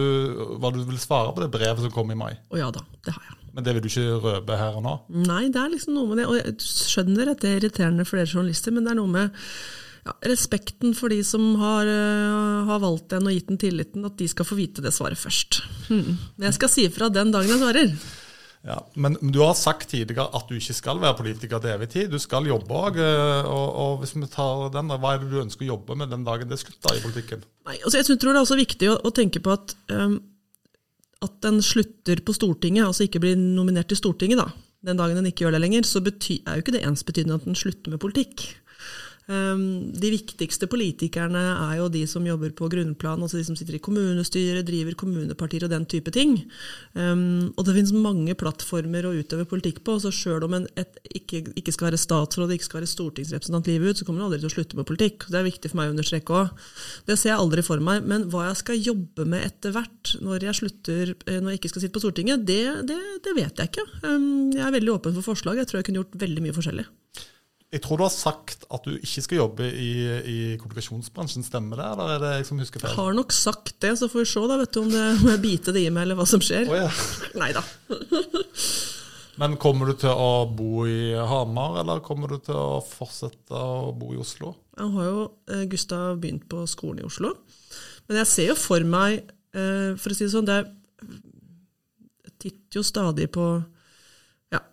hva 0.59 0.73
du 0.75 0.83
vil 0.83 0.99
svare 1.01 1.31
på 1.33 1.45
det 1.45 1.49
brevet 1.53 1.81
som 1.81 1.93
kom 1.93 2.11
i 2.11 2.19
mai? 2.19 2.33
Å 2.51 2.59
ja 2.59 2.67
da, 2.75 2.83
det 3.07 3.15
har 3.15 3.23
jeg. 3.29 3.39
Men 3.55 3.63
det 3.63 3.71
vil 3.71 3.85
du 3.85 3.87
ikke 3.87 4.19
røpe 4.19 4.59
her 4.59 4.75
og 4.75 4.83
nå? 4.83 4.93
Nei, 5.23 5.45
det 5.47 5.61
er 5.61 5.71
liksom 5.71 5.95
noe 5.95 6.09
med 6.11 6.19
det. 6.19 6.27
Og 6.27 6.35
jeg 6.41 6.55
skjønner 6.91 7.31
at 7.31 7.39
det 7.41 7.53
er 7.53 7.61
irriterende 7.61 8.05
for 8.07 8.19
dere 8.19 8.27
journalister, 8.27 8.75
men 8.75 8.83
det 8.83 8.91
er 8.91 8.99
noe 8.99 9.13
med 9.13 9.45
ja, 10.05 10.15
respekten 10.27 10.91
for 10.97 11.15
de 11.15 11.21
som 11.23 11.47
har, 11.61 11.87
uh, 11.87 12.67
har, 12.67 12.83
valgt 12.83 13.07
den 13.15 13.29
og 13.29 13.37
gitt 13.37 13.47
den 13.53 13.61
tilliten, 13.61 14.03
at 14.05 14.19
de 14.19 14.27
skal 14.29 14.47
få 14.49 14.59
vite 14.59 14.83
det 14.83 14.91
svaret 14.93 15.21
først. 15.21 15.61
Hmm. 15.87 16.19
Jeg 16.43 16.57
skal 16.59 16.73
si 16.73 16.85
ifra 16.89 17.07
den 17.13 17.31
dagen 17.31 17.55
jeg 17.55 17.63
svarer. 17.63 17.95
Ja, 18.65 18.79
men 18.97 19.13
du 19.21 19.43
har 19.43 19.53
sagt 19.53 19.91
tidligere 19.91 20.25
at 20.33 20.47
du 20.49 20.55
ikke 20.57 20.73
skal 20.73 20.97
være 21.01 21.19
politiker 21.19 21.61
til 21.61 21.75
evig 21.75 21.89
tid. 21.93 22.07
Du 22.09 22.17
skal 22.21 22.47
jobbe 22.49 22.79
òg. 22.79 22.97
Eh, 22.97 23.45
og, 23.45 23.67
og, 23.83 23.91
hvis 24.01 24.15
vi 24.17 24.25
tar 24.31 24.71
den, 24.73 24.89
hva 24.89 25.11
er 25.13 25.21
det 25.21 25.29
du 25.29 25.41
ønsker 25.43 25.67
å 25.67 25.75
jobbe 25.75 25.97
med 26.01 26.09
den 26.09 26.25
dagen 26.25 26.49
det 26.49 26.57
slutter 26.63 26.97
i 26.97 27.03
politikken? 27.03 27.45
Nei, 27.69 27.77
altså 27.77 28.01
jeg 28.01 28.07
tror 28.09 28.33
det 28.33 28.39
er 28.39 28.41
også 28.41 28.57
viktig 28.57 28.89
å, 28.89 28.97
å 29.05 29.13
tenke 29.13 29.41
på 29.45 29.53
at, 29.53 29.75
um, 29.93 30.17
at 31.27 31.37
den 31.45 31.61
slutter 31.65 32.23
på 32.25 32.33
Stortinget, 32.33 32.87
altså 32.87 33.05
ikke 33.05 33.21
blir 33.21 33.37
nominert 33.37 33.91
til 33.93 34.01
Stortinget, 34.01 34.41
da, 34.41 34.49
den 34.89 34.97
dagen 34.97 35.21
den 35.21 35.29
ikke 35.29 35.45
gjør 35.45 35.59
det 35.59 35.61
lenger, 35.61 35.85
så 35.85 36.01
betyr, 36.05 36.41
er 36.41 36.57
jo 36.57 36.65
ikke 36.65 36.77
det 36.79 36.85
ensbetydende 36.89 37.37
at 37.37 37.45
den 37.45 37.57
slutter 37.61 37.93
med 37.93 38.01
politikk. 38.01 38.47
Ehm, 39.25 39.89
de 39.97 40.11
viktigste 40.13 40.67
politikerne 40.69 41.41
er 41.55 41.79
jo 41.79 41.87
de 41.89 42.03
som 42.09 42.25
jobber 42.27 42.51
på 42.53 42.67
grunnplan, 42.69 43.23
altså 43.25 43.39
de 43.39 43.45
som 43.47 43.57
sitter 43.57 43.79
i 43.79 43.81
kommunestyret, 43.81 44.65
driver 44.67 44.97
kommunepartier 44.99 45.65
og 45.65 45.71
den 45.73 45.87
type 45.89 46.13
ting. 46.13 46.37
Ehm, 46.93 47.51
og 47.55 47.65
det 47.65 47.75
finnes 47.77 47.93
mange 47.97 48.35
plattformer 48.37 49.07
å 49.07 49.15
utøve 49.17 49.47
politikk 49.49 49.81
på. 49.85 49.97
så 49.99 50.13
Sjøl 50.13 50.45
om 50.45 50.59
en 50.59 50.67
ikke, 51.09 51.41
ikke, 51.57 51.73
skal 51.73 51.89
være 51.89 52.01
statsråd 52.01 52.53
ikke 52.53 52.69
skal 52.69 52.81
være 52.81 52.91
stortingsrepresentant 52.93 53.69
livet 53.71 53.89
ut, 53.89 53.97
så 53.97 54.05
kommer 54.05 54.21
en 54.21 54.27
aldri 54.29 54.43
til 54.43 54.51
å 54.51 54.55
slutte 54.55 54.77
med 54.77 54.89
politikk. 54.89 55.25
Det 55.29 55.39
er 55.39 55.49
viktig 55.49 55.71
for 55.71 55.81
meg 55.81 55.89
å 55.89 55.95
understreke 55.95 56.35
òg. 56.41 56.67
Det 57.09 57.17
ser 57.17 57.33
jeg 57.33 57.39
aldri 57.41 57.65
for 57.65 57.81
meg. 57.81 58.05
Men 58.05 58.29
hva 58.29 58.49
jeg 58.49 58.61
skal 58.61 58.83
jobbe 58.91 59.25
med 59.25 59.47
etter 59.47 59.73
hvert, 59.73 60.13
når 60.21 60.49
jeg 60.49 60.59
slutter, 60.61 61.15
eh, 61.25 61.39
når 61.41 61.55
jeg 61.55 61.63
ikke 61.63 61.73
skal 61.73 61.85
sitte 61.85 61.97
på 61.97 62.05
Stortinget, 62.05 62.45
det, 62.45 62.61
det, 62.85 62.99
det 63.25 63.33
vet 63.33 63.57
jeg 63.57 63.73
ikke. 63.73 63.87
Ehm, 64.05 64.53
jeg 64.53 64.67
er 64.67 64.77
veldig 64.77 64.93
åpen 64.99 65.17
for 65.17 65.33
forslag. 65.33 65.57
Jeg 65.57 65.71
tror 65.71 65.81
jeg 65.81 65.89
kunne 65.89 66.03
gjort 66.03 66.21
veldig 66.21 66.45
mye 66.45 66.55
forskjellig. 66.55 66.85
Jeg 67.75 67.81
tror 67.83 67.99
du 67.99 68.05
har 68.05 68.13
sagt 68.13 68.61
at 68.71 68.85
du 68.87 68.93
ikke 68.95 69.21
skal 69.25 69.39
jobbe 69.41 69.65
i, 69.67 69.89
i 70.31 70.35
kommunikasjonsbransjen, 70.61 71.43
stemmer 71.43 71.81
det? 71.81 71.87
Eller 71.91 72.13
er 72.13 72.21
det 72.21 72.29
jeg 72.37 72.45
som 72.47 72.61
husker 72.61 72.79
feil? 72.79 72.93
Jeg 72.93 73.01
har 73.01 73.17
nok 73.17 73.35
sagt 73.35 73.73
det, 73.83 73.91
så 73.99 74.07
får 74.07 74.21
vi 74.21 74.29
se 74.31 74.43
da, 74.47 74.59
vet 74.61 74.71
du, 74.71 74.79
om 74.79 74.93
det 74.93 75.01
om 75.17 75.31
jeg 75.33 75.41
biter 75.43 75.75
det 75.75 75.83
i 75.83 75.89
meg, 75.91 76.05
eller 76.05 76.19
hva 76.21 76.27
som 76.29 76.43
skjer. 76.43 76.69
Oh, 76.71 76.77
ja. 76.79 76.87
Nei 77.41 77.49
da. 77.57 77.65
Men 79.41 79.57
kommer 79.59 79.91
du 79.91 79.97
til 79.99 80.13
å 80.15 80.45
bo 80.47 80.85
i 80.87 81.11
Hamar, 81.19 81.81
eller 81.81 81.99
kommer 82.05 82.31
du 82.31 82.37
til 82.45 82.55
å 82.55 82.79
fortsette 82.79 83.59
å 83.59 83.91
bo 83.91 84.13
i 84.15 84.21
Oslo? 84.23 84.53
Jeg 84.79 84.93
har 84.95 85.09
jo 85.09 85.27
eh, 85.51 85.65
Gustav 85.75 86.15
begynt 86.23 86.47
på 86.47 86.63
skolen 86.71 87.03
i 87.03 87.09
Oslo. 87.09 87.33
Men 88.07 88.21
jeg 88.21 88.31
ser 88.31 88.49
jo 88.53 88.57
for 88.59 88.87
meg, 88.87 89.33
eh, 89.51 89.91
for 89.99 90.15
å 90.15 90.15
si 90.15 90.23
det 90.23 90.31
sånn, 90.31 90.47
det 90.47 90.61
er, 90.61 90.71
jeg 92.23 92.37
titter 92.39 92.79
jo 92.79 92.87
stadig 92.87 93.27
på 93.35 93.49
ja, 94.55 94.63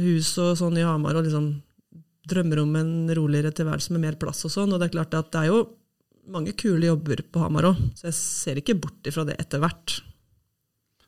hus 0.00 0.32
og 0.40 0.56
sånn 0.64 0.80
i 0.80 0.88
Hamar, 0.88 1.20
og 1.20 1.28
liksom 1.28 1.52
drømmer 2.26 2.62
om 2.62 2.76
en 2.78 2.92
roligere 3.16 3.54
tilværelse 3.54 3.94
med 3.94 4.04
mer 4.04 4.18
plass 4.20 4.44
og 4.48 4.52
sånn. 4.54 4.72
Og 4.74 4.80
det 4.80 4.88
er 4.88 4.96
klart 4.98 5.16
at 5.18 5.30
det 5.34 5.44
er 5.44 5.52
jo 5.52 5.62
mange 6.32 6.56
kule 6.58 6.88
jobber 6.88 7.22
på 7.30 7.42
Hamar 7.44 7.70
òg, 7.70 7.80
så 7.94 8.08
jeg 8.08 8.18
ser 8.18 8.60
ikke 8.60 8.78
bort 8.82 9.06
ifra 9.06 9.26
det 9.28 9.38
etter 9.42 9.62
hvert. 9.62 10.00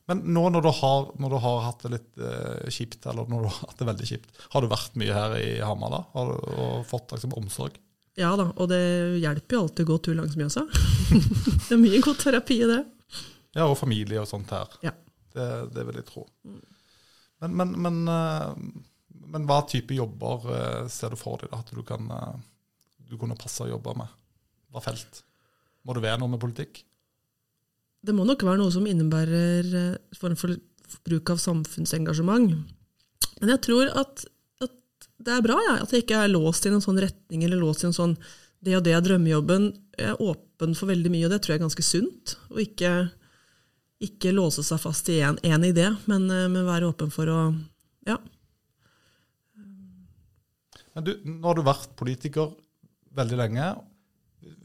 Men 0.09 0.23
nå 0.33 0.47
når 0.55 0.65
du 0.65 0.71
har, 0.73 1.09
når 1.21 1.35
du 1.35 1.39
har 1.45 1.59
hatt 1.67 1.83
det 1.85 1.91
litt 1.93 2.23
eh, 2.25 2.69
kjipt, 2.73 3.03
eller 3.11 3.29
når 3.29 3.45
du 3.45 3.49
har 3.51 3.59
hatt 3.67 3.81
det 3.81 3.89
veldig 3.91 4.07
kjipt, 4.09 4.31
har 4.55 4.65
du 4.65 4.71
vært 4.71 4.97
mye 5.01 5.17
her 5.17 5.35
i 5.37 5.51
Hamar 5.61 5.93
da? 5.93 6.01
Har 6.15 6.31
du 6.31 6.47
og 6.55 6.87
fått 6.89 7.13
liksom, 7.13 7.35
omsorg? 7.37 7.77
Ja 8.19 8.33
da, 8.39 8.49
og 8.57 8.71
det 8.71 8.81
hjelper 9.23 9.59
jo 9.59 9.65
alltid 9.67 9.85
å 9.85 9.91
gå 9.93 9.99
tur 10.07 10.17
langs 10.19 10.39
Mjøsa. 10.39 10.65
det 11.67 11.75
er 11.77 11.83
mye 11.83 12.01
god 12.03 12.23
terapi 12.23 12.63
i 12.65 12.71
det. 12.71 12.81
Ja, 13.59 13.67
og 13.69 13.77
familie 13.79 14.23
og 14.23 14.31
sånt 14.31 14.51
her. 14.55 14.73
Ja. 14.87 14.95
Det, 15.35 15.47
det 15.75 15.85
vil 15.91 16.01
jeg 16.01 16.09
tro. 16.09 16.25
Men, 17.43 17.55
men, 17.61 17.77
men 17.85 18.01
uh, 18.11 18.57
men 19.33 19.47
hva 19.49 19.62
type 19.69 19.97
jobber 19.97 20.47
uh, 20.49 20.85
ser 20.91 21.12
du 21.12 21.21
for 21.21 21.41
deg 21.43 21.53
da, 21.53 21.61
at 21.62 21.73
du, 21.75 21.83
kan, 21.87 22.09
uh, 22.11 22.37
du 23.09 23.17
kunne 23.21 23.38
passe 23.38 23.64
å 23.64 23.71
jobbe 23.71 23.95
med? 23.99 24.17
Hva 24.73 24.83
felt? 24.85 25.23
Må 25.87 25.97
det 25.97 26.05
være 26.05 26.21
noe 26.23 26.33
med 26.33 26.43
politikk? 26.43 26.83
Det 28.05 28.14
må 28.14 28.25
nok 28.29 28.45
være 28.47 28.61
noe 28.61 28.73
som 28.75 28.87
innebærer 28.88 29.71
uh, 29.75 30.19
form 30.19 30.37
for 30.38 30.57
bruk 31.05 31.35
av 31.35 31.41
samfunnsengasjement. 31.43 32.55
Men 33.38 33.55
jeg 33.55 33.62
tror 33.67 33.93
at, 34.01 34.25
at 34.64 35.09
det 35.21 35.35
er 35.35 35.45
bra 35.45 35.59
ja, 35.67 35.79
at 35.83 35.93
jeg 35.93 36.07
ikke 36.07 36.23
er 36.25 36.33
låst 36.33 36.67
i 36.67 36.73
en 36.73 36.85
sånn 36.85 37.01
retning 37.03 37.45
eller 37.45 37.61
låst 37.61 37.85
i 37.85 37.91
en 37.91 37.97
sånn 37.97 38.17
det 38.64 38.75
og 38.75 38.83
det 38.83 38.97
er 38.97 39.05
drømmejobben. 39.05 39.69
Jeg 39.95 40.14
er 40.14 40.23
åpen 40.25 40.73
for 40.75 40.91
veldig 40.91 41.12
mye, 41.12 41.29
og 41.29 41.31
det 41.31 41.45
tror 41.45 41.53
jeg 41.53 41.61
er 41.61 41.67
ganske 41.69 41.85
sunt. 41.87 42.33
Å 42.51 42.59
ikke, 42.59 42.91
ikke 44.03 44.33
låse 44.35 44.64
seg 44.67 44.81
fast 44.83 45.11
i 45.14 45.21
én 45.23 45.67
idé, 45.69 45.93
men, 46.11 46.27
men 46.27 46.67
være 46.67 46.88
åpen 46.91 47.12
for 47.14 47.31
å 47.31 47.43
ja, 48.09 48.17
men 50.99 51.07
du, 51.07 51.13
nå 51.23 51.47
har 51.47 51.55
du 51.55 51.63
vært 51.67 51.93
politiker 51.99 52.51
veldig 53.19 53.39
lenge. 53.39 53.69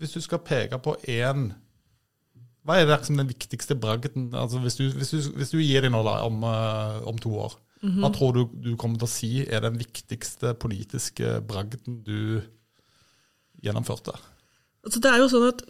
Hvis 0.02 0.15
du 0.17 0.24
skal 0.24 0.41
peke 0.46 0.80
på 0.82 0.96
én 1.10 1.52
Hva 2.63 2.78
er 2.80 2.88
det 2.88 3.00
som 3.04 3.17
den 3.19 3.28
viktigste 3.28 3.76
bragden 3.76 4.30
altså 4.38 4.62
hvis, 4.63 4.78
du, 4.80 4.84
hvis, 4.96 5.10
du, 5.12 5.32
hvis 5.36 5.52
du 5.52 5.58
gir 5.60 5.84
deg 5.84 5.91
nå 5.91 6.00
da, 6.06 6.13
om, 6.24 6.46
uh, 6.46 7.02
om, 7.10 7.17
to 7.19 7.34
år, 7.46 7.58
mm 7.82 7.89
-hmm. 7.89 8.00
hva 8.00 8.10
tror 8.15 8.32
du 8.34 8.43
du 8.54 8.76
kommer 8.78 8.98
til 8.98 9.10
å 9.10 9.15
si 9.15 9.32
er 9.43 9.60
den 9.60 9.78
viktigste 9.78 10.54
politiske 10.54 11.41
bragden 11.41 12.04
du 12.04 12.41
gjennomførte? 13.62 14.15
Altså, 14.86 15.00
det 15.00 15.12
er 15.12 15.17
jo 15.17 15.28
sånn 15.30 15.48
at 15.50 15.62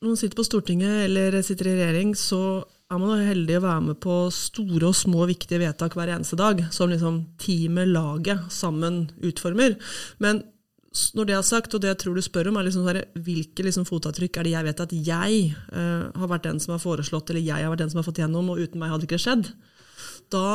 når 0.00 0.08
man 0.08 0.16
sitter 0.16 0.36
på 0.36 0.46
Stortinget 0.46 1.04
eller 1.04 1.42
sitter 1.42 1.66
i 1.66 1.74
regjering, 1.74 2.14
så 2.16 2.64
er 2.88 3.00
man 3.00 3.20
heldig 3.20 3.58
å 3.58 3.64
være 3.64 3.80
med 3.90 3.98
på 4.00 4.14
store 4.32 4.88
og 4.88 4.96
små 4.96 5.26
viktige 5.28 5.60
vedtak 5.60 5.96
hver 5.96 6.14
eneste 6.14 6.38
dag, 6.40 6.62
som 6.72 6.88
liksom 6.88 7.20
teamet, 7.40 7.90
laget, 7.92 8.46
sammen 8.52 9.02
utformer. 9.28 9.76
Men 10.24 10.40
når 11.14 11.28
det 11.28 11.34
er 11.36 11.44
sagt, 11.44 11.74
og 11.76 11.82
det 11.82 11.90
jeg 11.90 12.00
tror 12.02 12.16
du 12.16 12.22
spør 12.24 12.48
om, 12.48 12.56
er 12.58 12.66
liksom 12.66 12.86
sånn, 12.86 13.02
hvilke 13.26 13.66
liksom 13.66 13.84
fotavtrykk 13.88 14.40
er 14.40 14.48
det 14.48 14.54
jeg 14.54 14.68
vet 14.70 14.80
at 14.86 14.94
jeg 14.96 15.42
uh, 15.74 16.08
har 16.16 16.32
vært 16.32 16.48
den 16.48 16.62
som 16.64 16.74
har 16.74 16.82
foreslått, 16.82 17.30
eller 17.30 17.44
jeg 17.44 17.66
har 17.66 17.72
vært 17.74 17.84
den 17.84 17.92
som 17.92 18.00
har 18.00 18.08
fått 18.08 18.22
gjennom, 18.22 18.48
og 18.54 18.64
uten 18.64 18.80
meg 18.80 18.94
hadde 18.94 19.04
det 19.04 19.10
ikke 19.10 19.22
skjedd. 19.26 19.52
Da 20.32 20.48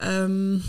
um, 0.00 0.64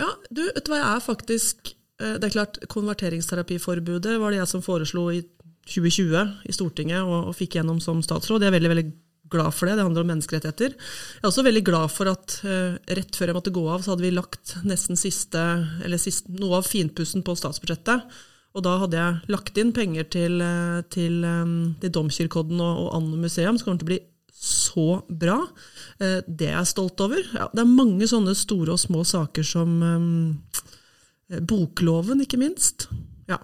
Ja, 0.00 0.10
du, 0.30 0.42
vet 0.48 0.64
du 0.64 0.72
hva, 0.72 0.80
jeg 0.80 0.90
er 0.90 1.02
faktisk 1.04 1.70
uh, 2.02 2.16
Det 2.18 2.28
er 2.28 2.34
klart, 2.34 2.58
konverteringsterapiforbudet 2.72 4.18
var 4.20 4.32
det 4.32 4.40
jeg 4.40 4.50
som 4.50 4.64
foreslo 4.64 5.06
i 5.12 5.22
2020 5.64 6.48
i 6.48 6.54
Stortinget 6.54 7.02
og, 7.02 7.30
og 7.30 7.36
fikk 7.38 7.58
gjennom 7.58 7.80
som 7.82 8.02
statsråd. 8.04 8.44
Jeg 8.44 8.52
er 8.52 8.56
veldig, 8.58 8.70
veldig 8.74 8.86
glad 9.32 9.54
for 9.56 9.68
det. 9.68 9.78
Det 9.78 9.86
handler 9.86 10.04
om 10.04 10.10
menneskerettigheter. 10.12 10.76
Jeg 10.76 11.22
er 11.22 11.30
også 11.30 11.46
veldig 11.46 11.64
glad 11.66 11.92
for 11.92 12.10
at 12.12 12.36
uh, 12.44 12.76
rett 12.98 13.18
før 13.18 13.32
jeg 13.32 13.38
måtte 13.38 13.54
gå 13.54 13.64
av, 13.72 13.82
så 13.82 13.94
hadde 13.94 14.06
vi 14.06 14.14
lagt 14.14 14.56
nesten 14.68 15.00
siste, 15.00 15.42
eller 15.84 16.00
siste, 16.00 16.32
noe 16.40 16.60
av 16.60 16.68
finpussen 16.68 17.24
på 17.26 17.36
statsbudsjettet. 17.40 18.16
Og 18.54 18.62
da 18.62 18.76
hadde 18.84 19.00
jeg 19.00 19.32
lagt 19.34 19.56
inn 19.58 19.72
penger 19.74 20.06
til, 20.14 20.42
til, 20.94 21.24
um, 21.26 21.56
til 21.82 21.94
Domkirkeodden 21.94 22.60
og, 22.62 22.84
og 22.84 22.92
Anno 23.00 23.18
museum, 23.18 23.58
som 23.58 23.70
kommer 23.70 23.82
til 23.82 23.88
å 23.88 23.92
bli 23.94 24.02
så 24.44 24.88
bra. 25.08 25.38
Det 25.96 26.50
er 26.50 26.58
jeg 26.58 26.68
stolt 26.68 27.00
over. 27.00 27.22
Ja, 27.32 27.46
det 27.54 27.62
er 27.62 27.70
mange 27.70 28.04
sånne 28.10 28.34
store 28.36 28.74
og 28.74 28.82
små 28.82 29.00
saker 29.08 29.46
som 29.46 29.78
um, 29.80 30.34
Bokloven, 31.48 32.20
ikke 32.26 32.40
minst. 32.42 32.88
Ja. 33.30 33.38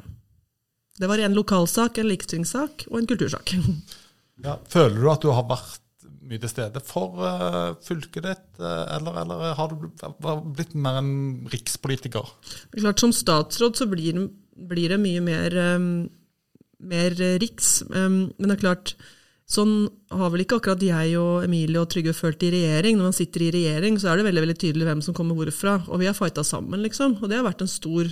Det 1.01 1.09
var 1.09 1.23
en 1.25 1.37
lokalsak, 1.37 1.99
en 1.99 2.11
likestillingssak 2.11 2.89
og 2.91 3.01
en 3.01 3.11
kultursak. 3.11 3.57
Ja, 4.41 4.55
føler 4.73 4.95
du 4.97 5.09
at 5.13 5.21
du 5.21 5.29
har 5.37 5.45
vært 5.45 6.07
mye 6.25 6.41
til 6.41 6.49
stede 6.49 6.81
for 6.81 7.19
uh, 7.21 7.75
fylket 7.85 8.25
ditt, 8.25 8.47
uh, 8.57 8.87
eller, 8.97 9.19
eller, 9.21 9.43
har 9.59 9.69
du 9.69 9.91
blitt 10.55 10.73
mer 10.73 10.97
en 11.03 11.11
rikspolitiker? 11.53 12.31
Det 12.71 12.79
er 12.79 12.87
klart, 12.87 13.03
Som 13.03 13.13
statsråd 13.13 13.77
så 13.77 13.85
blir, 13.91 14.17
blir 14.71 14.95
det 14.95 14.97
mye 15.03 15.21
mer, 15.27 15.59
um, 15.77 16.09
mer 16.81 17.19
riks. 17.43 17.83
Um, 17.93 18.33
men 18.39 18.49
det 18.49 18.57
er 18.57 18.65
klart, 18.65 18.95
sånn 19.45 19.75
har 20.09 20.33
vel 20.33 20.47
ikke 20.47 20.63
akkurat 20.63 20.89
jeg 20.89 21.21
og 21.21 21.45
Emilie 21.45 21.85
og 21.85 21.93
Trygve 21.93 22.17
følt 22.17 22.49
i 22.49 22.55
regjering. 22.57 22.97
Når 22.97 23.11
man 23.11 23.21
sitter 23.21 23.45
i 23.45 23.53
regjering, 23.59 24.01
så 24.01 24.09
er 24.09 24.23
det 24.23 24.31
veldig 24.31 24.47
veldig 24.47 24.61
tydelig 24.65 24.89
hvem 24.89 25.05
som 25.05 25.21
kommer 25.21 25.37
hvorfra. 25.37 25.83
Og 25.91 26.01
vi 26.01 26.09
har 26.09 26.17
fighta 26.17 26.49
sammen, 26.49 26.81
liksom. 26.87 27.19
Og 27.21 27.29
det 27.29 27.43
har 27.43 27.49
vært 27.51 27.67
en 27.67 27.77
stor 27.77 28.09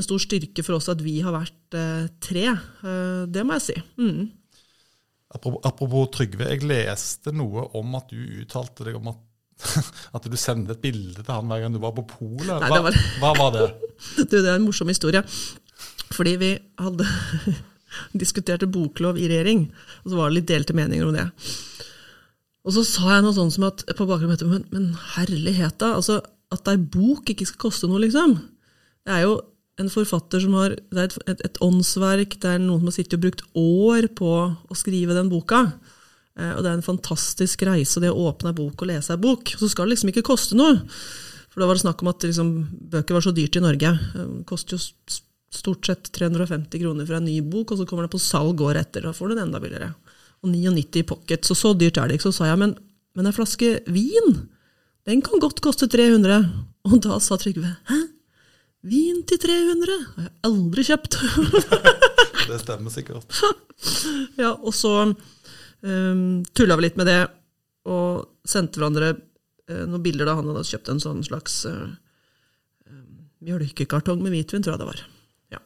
en 0.00 0.06
stor 0.06 0.22
styrke 0.22 0.64
for 0.66 0.78
oss 0.78 0.90
at 0.92 1.00
vi 1.04 1.18
har 1.24 1.34
vært 1.36 1.76
eh, 1.78 2.10
tre. 2.22 2.46
Eh, 2.50 3.24
det 3.30 3.44
må 3.46 3.56
jeg 3.58 3.66
si. 3.68 3.76
Mm. 4.00 4.28
Apropos, 5.30 5.60
apropos, 5.68 6.08
Trygve, 6.16 6.48
jeg 6.50 6.66
leste 6.66 7.34
noe 7.36 7.68
om 7.78 7.92
at 7.98 8.10
du 8.10 8.40
uttalte 8.42 8.88
deg 8.88 8.98
om 8.98 9.12
at, 9.12 9.20
at 10.16 10.26
du 10.26 10.36
sendte 10.40 10.74
et 10.74 10.82
bilde 10.82 11.22
til 11.22 11.30
han 11.30 11.50
hver 11.50 11.64
gang 11.64 11.76
du 11.76 11.82
var 11.82 11.94
på 11.96 12.06
polet. 12.16 12.50
Hva, 12.50 12.80
var... 12.88 13.00
hva, 13.22 13.34
var 13.38 13.54
det? 13.54 13.66
du, 14.24 14.38
det 14.40 14.46
er 14.46 14.56
en 14.56 14.66
morsom 14.66 14.90
historie. 14.90 15.22
Fordi 16.10 16.34
vi 16.40 16.54
hadde 16.82 17.06
diskuterte 18.22 18.70
boklov 18.70 19.20
i 19.20 19.28
regjering, 19.30 19.68
og 20.02 20.10
så 20.10 20.18
var 20.18 20.30
det 20.30 20.40
litt 20.40 20.50
delte 20.50 20.76
meninger 20.76 21.06
om 21.06 21.14
det. 21.14 21.28
Og 22.66 22.74
så 22.76 22.84
sa 22.84 23.14
jeg 23.14 23.24
noe 23.24 23.36
sånt 23.36 23.54
som 23.54 23.70
at 23.70 23.86
på 23.96 24.06
bakgrunn 24.08 24.34
av 24.34 24.50
men, 24.50 24.66
men 24.74 24.90
herlighet, 25.14 25.78
da. 25.80 25.94
Altså, 25.96 26.18
at 26.52 26.68
ei 26.68 26.76
bok 26.76 27.30
ikke 27.30 27.46
skal 27.48 27.68
koste 27.68 27.88
noe, 27.88 28.02
liksom. 28.02 28.34
Det 29.06 29.14
er 29.14 29.24
jo 29.24 29.38
en 29.78 29.90
forfatter 29.90 30.42
som 30.42 30.56
har 30.58 30.74
Det 30.76 30.98
er 30.98 31.08
et, 31.08 31.16
et, 31.30 31.40
et, 31.46 31.58
åndsverk, 31.64 32.36
det 32.42 32.50
er 32.50 32.60
noen 32.60 32.82
som 32.82 32.90
har 32.90 32.96
sittet 32.96 33.16
og 33.18 33.24
brukt 33.24 33.44
år 33.56 34.10
på 34.18 34.32
å 34.50 34.78
skrive 34.78 35.16
den 35.16 35.30
boka. 35.32 35.62
Eh, 36.38 36.52
og 36.54 36.62
det 36.62 36.70
er 36.70 36.78
en 36.78 36.86
fantastisk 36.86 37.64
reise, 37.68 38.02
det 38.02 38.12
å 38.12 38.28
åpne 38.30 38.52
ei 38.52 38.58
bok 38.58 38.82
og 38.82 38.90
lese 38.90 39.14
ei 39.14 39.22
bok. 39.22 39.54
Så 39.56 39.70
skal 39.70 39.88
det 39.88 39.96
liksom 39.96 40.12
ikke 40.12 40.26
koste 40.26 40.58
noe. 40.58 40.78
For 41.50 41.62
da 41.62 41.70
var 41.70 41.78
det 41.78 41.84
snakk 41.84 42.04
om 42.04 42.12
at 42.12 42.28
liksom, 42.28 42.52
bøker 42.92 43.16
var 43.16 43.26
så 43.26 43.34
dyrt 43.34 43.58
i 43.58 43.64
Norge. 43.64 43.94
Det 44.14 44.28
koster 44.48 44.76
jo 44.76 44.82
stort 45.50 45.88
sett 45.88 46.12
350 46.14 46.78
kroner 46.78 47.08
for 47.08 47.18
en 47.18 47.26
ny 47.26 47.40
bok, 47.42 47.72
og 47.72 47.80
så 47.80 47.88
kommer 47.88 48.06
det 48.06 48.14
på 48.14 48.22
salg 48.22 48.60
året 48.62 48.86
etter. 48.86 49.08
Da 49.08 49.14
får 49.16 49.30
du 49.30 49.34
den 49.34 49.48
enda 49.48 49.62
billigere. 49.62 49.90
Og 50.44 50.52
99 50.52 51.02
i 51.02 51.08
pocket. 51.08 51.48
Så 51.48 51.56
så 51.58 51.74
dyrt 51.74 51.98
er 51.98 52.08
det 52.08 52.20
ikke. 52.20 52.30
Så 52.30 52.38
sa 52.38 52.52
jeg, 52.52 52.60
men, 52.60 52.76
men 53.18 53.26
en 53.26 53.34
flaske 53.34 53.80
vin, 53.90 54.38
den 55.08 55.24
kan 55.26 55.42
godt 55.42 55.62
koste 55.64 55.90
300. 55.90 56.46
Og 56.86 57.02
da 57.04 57.18
sa 57.20 57.36
Trygve 57.40 57.74
hæ? 57.90 58.00
Vin 58.80 59.20
til 59.28 59.40
300 59.42 59.96
har 60.14 60.24
jeg 60.24 60.32
aldri 60.48 60.84
kjøpt. 60.88 61.18
det 62.50 62.60
stemmer 62.62 62.92
sikkert. 62.94 63.40
ja, 64.40 64.54
og 64.54 64.72
så 64.76 64.94
um, 65.04 65.16
ehm, 65.84 66.22
tulla 66.56 66.78
vi 66.80 66.86
litt 66.86 66.96
med 67.00 67.10
det, 67.10 67.20
og 67.92 68.48
sendte 68.48 68.80
hverandre 68.80 69.12
uh, 69.18 69.84
noen 69.84 70.04
bilder 70.04 70.30
da 70.30 70.38
han 70.38 70.48
hadde 70.48 70.64
kjøpt 70.70 70.92
en 70.94 71.02
sånn 71.02 71.20
slags 71.26 71.62
uh, 71.68 71.90
mjølkekartong 73.44 74.22
med 74.24 74.32
hvitvin, 74.32 74.64
tror 74.64 74.78
jeg 74.78 74.82
det 74.82 74.88
var. 74.88 75.04
Ja. 75.52 75.60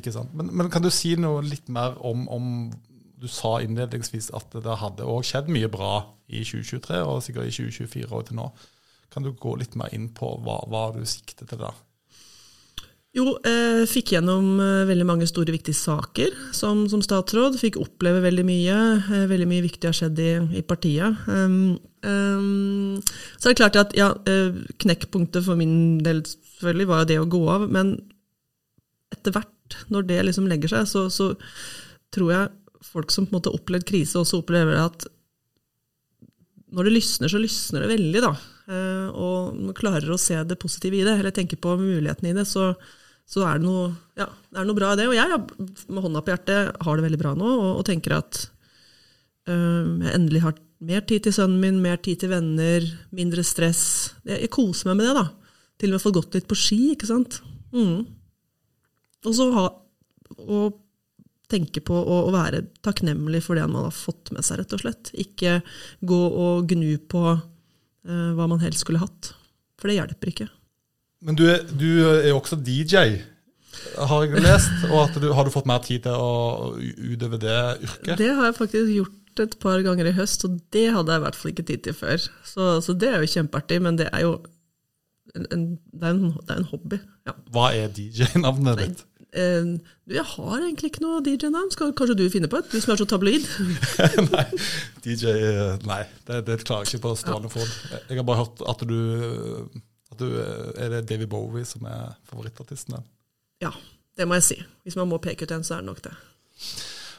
Ikke 0.00 0.14
sant. 0.16 0.32
Men, 0.36 0.48
men, 0.56 0.72
kan 0.72 0.84
du 0.84 0.88
si 0.92 1.12
noe 1.20 1.44
litt 1.44 1.68
mer 1.72 1.96
om, 2.04 2.24
om 2.32 2.52
Du 3.18 3.26
sa 3.26 3.56
innledningsvis 3.58 4.28
at 4.36 4.52
det 4.62 4.74
hadde 4.78 5.06
òg 5.10 5.24
skjedd 5.26 5.48
mye 5.50 5.68
bra 5.72 6.06
i 6.30 6.44
2023, 6.46 7.00
og 7.02 7.22
sikkert 7.26 7.48
i 7.50 7.54
2024 7.56 8.12
og 8.14 8.28
til 8.28 8.38
nå. 8.38 8.44
Kan 9.12 9.24
du 9.24 9.32
gå 9.32 9.54
litt 9.56 9.76
mer 9.78 9.92
inn 9.96 10.10
på 10.14 10.34
hva, 10.44 10.60
hva 10.68 10.88
du 10.96 11.04
sikter 11.08 11.48
til 11.48 11.62
da? 11.62 11.72
Jo, 13.16 13.32
eh, 13.48 13.82
fikk 13.88 14.12
gjennom 14.12 14.58
eh, 14.60 14.84
veldig 14.86 15.06
mange 15.08 15.26
store, 15.26 15.54
viktige 15.54 15.78
saker 15.78 16.34
som, 16.54 16.84
som, 16.92 17.00
statsråd. 17.02 17.56
Fikk 17.58 17.78
oppleve 17.80 18.20
veldig 18.22 18.44
mye. 18.46 18.76
Eh, 19.00 19.24
veldig 19.30 19.48
mye 19.48 19.64
viktig 19.64 19.88
har 19.88 19.96
skjedd 19.96 20.20
i, 20.20 20.32
i 20.60 20.62
partiet. 20.66 21.24
Um, 21.26 21.78
um, 22.04 23.00
så 23.40 23.48
er 23.48 23.54
det 23.54 23.60
klart 23.62 23.80
at 23.80 23.96
ja, 23.96 24.12
knekkpunktet 24.84 25.46
for 25.46 25.58
min 25.58 25.98
del 26.04 26.22
selvfølgelig 26.28 26.90
var 26.90 27.02
jo 27.02 27.10
det 27.10 27.18
å 27.22 27.30
gå 27.32 27.42
av. 27.56 27.66
Men 27.72 27.96
etter 29.16 29.34
hvert, 29.34 29.78
når 29.88 30.10
det 30.10 30.20
liksom 30.28 30.50
legger 30.50 30.76
seg, 30.76 30.90
så, 30.92 31.06
så 31.08 31.32
tror 32.14 32.34
jeg 32.34 32.84
folk 32.92 33.10
som 33.12 33.26
på 33.26 33.32
en 33.32 33.40
måte 33.40 33.50
har 33.50 33.58
opplevd 33.58 33.88
krise, 33.88 34.20
også 34.20 34.42
opplever 34.42 34.78
at 34.84 35.08
når 36.76 36.86
det 36.86 36.94
lysner, 36.98 37.32
så 37.32 37.40
lysner 37.40 37.84
det 37.86 37.94
veldig, 37.96 38.22
da. 38.28 38.36
Eh, 38.68 39.08
og 39.16 39.72
klarer 39.78 40.10
å 40.12 40.20
se 40.20 40.36
det 40.44 40.58
positive 40.60 40.98
i 40.98 41.04
det, 41.06 41.16
eller 41.16 41.32
tenke 41.34 41.56
på 41.60 41.72
mulighetene 41.80 42.34
i 42.34 42.36
det, 42.36 42.44
så, 42.48 42.70
så 43.28 43.46
er, 43.48 43.60
det 43.60 43.64
noe, 43.64 43.90
ja, 44.18 44.28
det 44.28 44.60
er 44.60 44.68
noe 44.68 44.76
bra 44.76 44.92
i 44.92 45.00
det. 45.00 45.08
Og 45.08 45.16
jeg, 45.16 45.40
med 45.88 46.04
hånda 46.04 46.22
på 46.24 46.34
hjertet, 46.34 46.80
har 46.84 46.98
det 46.98 47.06
veldig 47.06 47.20
bra 47.22 47.34
nå, 47.38 47.48
og, 47.48 47.70
og 47.80 47.86
tenker 47.88 48.18
at 48.18 48.42
øh, 49.48 49.96
jeg 50.04 50.12
endelig 50.12 50.44
har 50.44 50.58
mer 50.88 51.02
tid 51.08 51.24
til 51.26 51.34
sønnen 51.34 51.62
min, 51.62 51.80
mer 51.82 51.98
tid 52.04 52.20
til 52.22 52.32
venner, 52.34 52.84
mindre 53.14 53.44
stress. 53.46 53.82
Jeg, 54.28 54.44
jeg 54.44 54.52
koser 54.54 54.92
meg 54.92 55.00
med 55.00 55.08
det, 55.08 55.16
da. 55.22 55.54
Til 55.78 55.92
og 55.92 55.96
med 55.96 56.04
fått 56.04 56.18
gått 56.18 56.36
litt 56.36 56.50
på 56.50 56.58
ski, 56.58 56.82
ikke 56.92 57.08
sant. 57.08 57.40
Mm. 57.72 58.04
Og 59.26 59.34
så 59.34 59.48
ha 59.54 59.68
og 60.38 60.76
tenke 61.48 61.80
på 61.80 61.96
å, 61.96 62.16
å, 62.28 62.32
være 62.34 62.66
takknemlig 62.84 63.40
for 63.46 63.56
det 63.56 63.64
man 63.70 63.86
har 63.88 63.94
fått 63.96 64.30
med 64.34 64.44
seg, 64.44 64.60
rett 64.60 64.74
og 64.76 64.82
slett. 64.82 65.10
Ikke 65.16 65.60
gå 66.04 66.18
og 66.28 66.68
gnu 66.68 66.98
på 67.08 67.22
hva 68.08 68.46
man 68.50 68.62
helst 68.62 68.84
skulle 68.84 69.02
hatt. 69.02 69.32
For 69.78 69.90
det 69.90 69.98
hjelper 69.98 70.32
ikke. 70.32 70.48
Men 71.26 71.38
du 71.38 71.44
er, 71.50 71.64
du 71.66 71.88
er 72.06 72.32
også 72.32 72.58
DJ, 72.62 73.18
har 73.98 74.26
jeg 74.26 74.42
lest. 74.42 74.84
Og 74.90 75.16
du, 75.20 75.30
har 75.34 75.46
du 75.46 75.54
fått 75.54 75.68
mer 75.70 75.82
tid 75.84 76.04
til 76.06 76.14
å 76.14 76.74
utøve 76.78 77.40
det 77.42 77.56
yrket? 77.84 78.14
Det 78.20 78.30
har 78.34 78.50
jeg 78.50 78.58
faktisk 78.58 78.92
gjort 78.94 79.42
et 79.44 79.56
par 79.62 79.82
ganger 79.86 80.10
i 80.10 80.14
høst, 80.16 80.44
og 80.46 80.58
det 80.74 80.88
hadde 80.94 81.14
jeg 81.14 81.20
i 81.20 81.24
hvert 81.26 81.38
fall 81.38 81.52
ikke 81.52 81.66
tid 81.70 81.84
til 81.86 81.96
før. 81.96 82.22
Så, 82.46 82.70
så 82.84 82.94
det 82.98 83.12
er 83.12 83.22
jo 83.22 83.32
kjempeartig, 83.36 83.80
men 83.84 83.98
det 84.00 84.08
er 84.10 84.24
jo 84.26 84.32
en, 85.36 85.46
en, 85.54 85.64
det, 85.92 86.02
er 86.02 86.14
en, 86.14 86.32
det 86.38 86.54
er 86.54 86.62
en 86.62 86.70
hobby. 86.72 86.98
Ja. 87.28 87.34
Hva 87.54 87.68
er 87.76 87.92
DJ-navnet 87.94 88.82
ditt? 88.82 89.04
Uh, 89.36 89.76
jeg 90.08 90.24
har 90.24 90.54
egentlig 90.56 90.88
ikke 90.92 91.04
noe 91.04 91.20
DJ-navn. 91.24 91.70
Skal 91.74 91.92
kanskje 91.96 92.16
du 92.16 92.24
finne 92.32 92.48
på 92.50 92.60
et, 92.60 92.70
du 92.72 92.80
som 92.80 92.94
er 92.94 93.00
så 93.00 93.06
tabloid? 93.08 93.44
nei, 94.32 94.46
DJ 95.04 95.34
eh, 95.34 95.74
Nei, 95.88 96.00
det, 96.28 96.40
det 96.48 96.58
klarer 96.64 96.86
jeg 96.86 96.96
ikke 96.96 97.08
på 97.08 97.14
stående 97.20 97.52
fot. 97.52 97.76
Jeg 98.08 98.20
har 98.20 98.26
bare 98.28 98.42
hørt 98.44 98.64
at 98.72 98.84
du, 98.88 98.98
at 100.12 100.22
du 100.22 100.26
Er 100.40 100.94
det 100.96 101.04
David 101.10 101.28
Bowie 101.32 101.68
som 101.68 101.84
er 101.90 102.16
favorittartisten 102.30 102.96
din? 102.96 103.06
Ja, 103.66 103.74
det 104.16 104.28
må 104.28 104.38
jeg 104.38 104.48
si. 104.48 104.58
Hvis 104.86 104.96
man 104.96 105.10
må 105.10 105.20
peke 105.22 105.44
ut 105.44 105.52
en, 105.54 105.66
så 105.66 105.76
er 105.76 105.84
det 105.84 105.90
nok 105.90 106.04
det. 106.08 106.14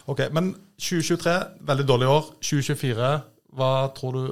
Ok, 0.10 0.26
Men 0.34 0.56
2023, 0.82 1.34
veldig 1.70 1.88
dårlig 1.88 2.08
år. 2.10 2.30
2024, 2.42 3.10
hva 3.60 3.74
tror 3.96 4.18
du 4.18 4.24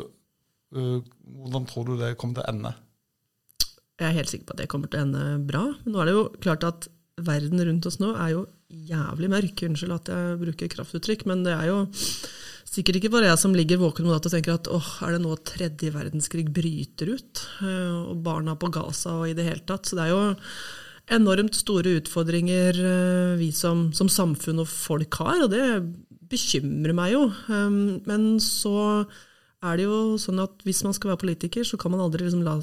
hvordan 0.71 1.65
tror 1.65 1.87
du 1.87 1.95
det 1.99 2.17
kommer 2.19 2.39
til 2.39 2.43
å 2.43 2.51
ende? 2.51 2.73
Jeg 3.97 4.09
er 4.09 4.17
helt 4.19 4.29
sikker 4.29 4.49
på 4.49 4.55
at 4.55 4.61
det 4.61 4.69
kommer 4.69 4.91
til 4.91 4.99
å 4.99 5.05
ende 5.07 5.23
bra. 5.47 5.63
Men 5.83 5.93
nå 5.93 6.01
er 6.01 6.09
det 6.09 6.15
jo 6.17 6.25
klart 6.43 6.65
at 6.67 6.87
verden 7.17 7.63
rundt 7.65 7.87
oss 7.89 7.99
nå 8.01 8.11
er 8.15 8.33
jo 8.35 8.43
jævlig 8.67 9.29
mørk. 9.31 9.63
Unnskyld 9.67 9.95
at 9.95 10.11
jeg 10.11 10.39
bruker 10.41 10.71
kraftuttrykk, 10.73 11.25
men 11.29 11.43
det 11.45 11.55
er 11.55 11.69
jo 11.69 11.79
sikkert 12.67 12.99
ikke 12.99 13.13
bare 13.13 13.29
jeg 13.31 13.41
som 13.41 13.55
ligger 13.55 13.79
våken 13.81 14.07
om 14.07 14.13
natta 14.13 14.29
og 14.29 14.35
tenker 14.35 14.57
at 14.57 14.69
åh, 14.71 14.89
er 15.07 15.15
det 15.15 15.21
nå 15.23 15.37
tredje 15.47 15.93
verdenskrig 15.93 16.47
bryter 16.53 17.13
ut? 17.15 17.45
Eh, 17.63 17.95
og 18.11 18.19
barna 18.25 18.57
på 18.59 18.69
Gaza 18.73 19.15
og 19.21 19.31
i 19.31 19.37
det 19.37 19.47
hele 19.47 19.63
tatt. 19.67 19.87
Så 19.87 19.97
det 19.97 20.07
er 20.07 20.13
jo 20.13 20.21
enormt 21.17 21.55
store 21.55 21.95
utfordringer 22.01 22.81
eh, 22.83 23.37
vi 23.39 23.53
som, 23.55 23.87
som 23.95 24.11
samfunn 24.11 24.61
og 24.65 24.69
folk 24.69 25.21
har, 25.23 25.45
og 25.45 25.53
det 25.55 25.63
bekymrer 26.27 26.95
meg 26.97 27.15
jo. 27.15 27.23
Eh, 27.47 27.79
men 28.09 28.29
så 28.43 29.07
er 29.65 29.79
det 29.79 29.87
jo 29.87 30.17
sånn 30.21 30.43
at 30.43 30.61
hvis 30.67 30.83
man 30.85 30.93
skal 30.93 31.13
være 31.13 31.23
politiker, 31.23 31.65
så 31.65 31.79
kan 31.81 31.95
man 31.95 32.03
aldri 32.03 32.27
liksom 32.27 32.45
la 32.45 32.59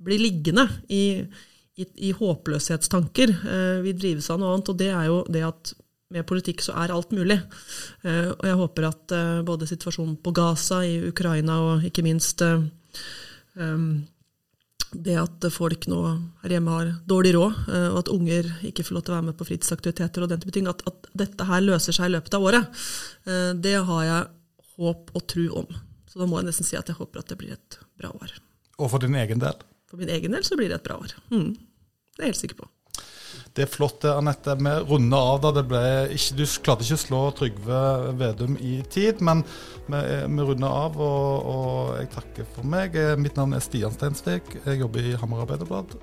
bli 0.00 0.16
liggende 0.16 0.64
i 0.88 1.04
i, 1.80 1.86
i 2.08 2.12
håpløshetstanker. 2.16 3.32
Eh, 3.54 3.78
vi 3.84 3.94
drives 3.96 4.30
av 4.30 4.40
noe 4.40 4.54
annet, 4.54 4.72
og 4.72 4.80
det 4.80 4.90
er 4.92 5.08
jo 5.08 5.22
det 5.30 5.44
at 5.46 5.72
med 6.10 6.26
politikk 6.26 6.64
så 6.64 6.74
er 6.82 6.92
alt 6.92 7.12
mulig. 7.14 7.38
Eh, 8.02 8.30
og 8.34 8.46
jeg 8.46 8.60
håper 8.60 8.88
at 8.90 9.14
eh, 9.16 9.42
både 9.46 9.68
situasjonen 9.70 10.16
på 10.22 10.34
Gaza, 10.36 10.82
i 10.86 10.98
Ukraina 11.10 11.60
og 11.66 11.86
ikke 11.90 12.06
minst 12.06 12.42
det 14.90 15.14
at 15.18 15.44
folk 15.52 15.84
nå 15.90 15.98
her 16.40 16.52
hjemme 16.54 16.72
har 16.72 16.88
dårlig 17.06 17.32
råd, 17.34 17.56
og 17.90 17.96
at 17.98 18.10
unger 18.10 18.46
ikke 18.66 18.84
får 18.86 18.94
lov 18.96 19.02
til 19.04 19.12
å 19.12 19.16
være 19.16 19.26
med 19.26 19.36
på 19.36 19.46
fritidsaktiviteter 19.46 20.24
og 20.24 20.30
den 20.30 20.40
type 20.40 20.54
ting, 20.54 20.68
at, 20.70 20.80
at 20.88 21.10
dette 21.18 21.46
her 21.46 21.62
løser 21.62 21.94
seg 21.94 22.08
i 22.08 22.14
løpet 22.14 22.36
av 22.38 22.46
året, 22.46 22.80
det 23.60 23.74
har 23.90 24.04
jeg 24.06 24.22
håp 24.78 25.12
og 25.18 25.26
tro 25.34 25.46
om. 25.60 25.76
Så 26.10 26.22
da 26.22 26.30
må 26.30 26.40
jeg 26.40 26.48
nesten 26.48 26.66
si 26.66 26.78
at 26.78 26.88
jeg 26.88 26.98
håper 26.98 27.20
at 27.20 27.34
det 27.34 27.38
blir 27.42 27.54
et 27.58 27.78
bra 28.00 28.14
år. 28.16 28.32
Og 28.80 28.90
for 28.94 29.02
din 29.02 29.18
egen 29.20 29.42
del? 29.42 29.60
For 29.90 29.98
min 29.98 30.10
egen 30.14 30.34
del 30.36 30.46
så 30.46 30.56
blir 30.58 30.70
det 30.70 30.78
et 30.78 30.86
bra 30.86 30.96
år. 31.02 31.12
Mm. 31.34 31.50
Det 32.20 32.26
er 32.26 32.28
jeg 32.28 32.34
helt 32.34 32.44
sikker 32.44 32.60
på. 32.60 32.68
Det 33.56 33.64
er 33.64 33.70
flott, 33.70 34.04
Anette. 34.04 34.54
Vi 34.60 34.74
runder 34.90 35.30
av 35.32 35.40
da. 35.42 35.62
Ikke, 36.12 36.36
du 36.36 36.44
klarte 36.62 36.84
ikke 36.84 36.98
å 36.98 37.02
slå 37.02 37.22
Trygve 37.38 37.80
Vedum 38.20 38.58
i 38.60 38.76
tid, 38.92 39.24
men 39.24 39.40
vi, 39.88 40.02
vi 40.04 40.46
runder 40.52 40.68
av, 40.84 41.00
og, 41.00 41.48
og 41.54 41.96
jeg 41.96 42.12
takker 42.14 42.52
for 42.54 42.68
meg. 42.76 43.00
Mitt 43.18 43.40
navn 43.40 43.56
er 43.56 43.64
Stian 43.64 43.96
Steinsvik. 43.96 44.52
Jeg 44.66 44.84
jobber 44.84 45.08
i 45.08 45.16
Hamar 45.18 45.46
Arbeiderblad. 45.46 45.96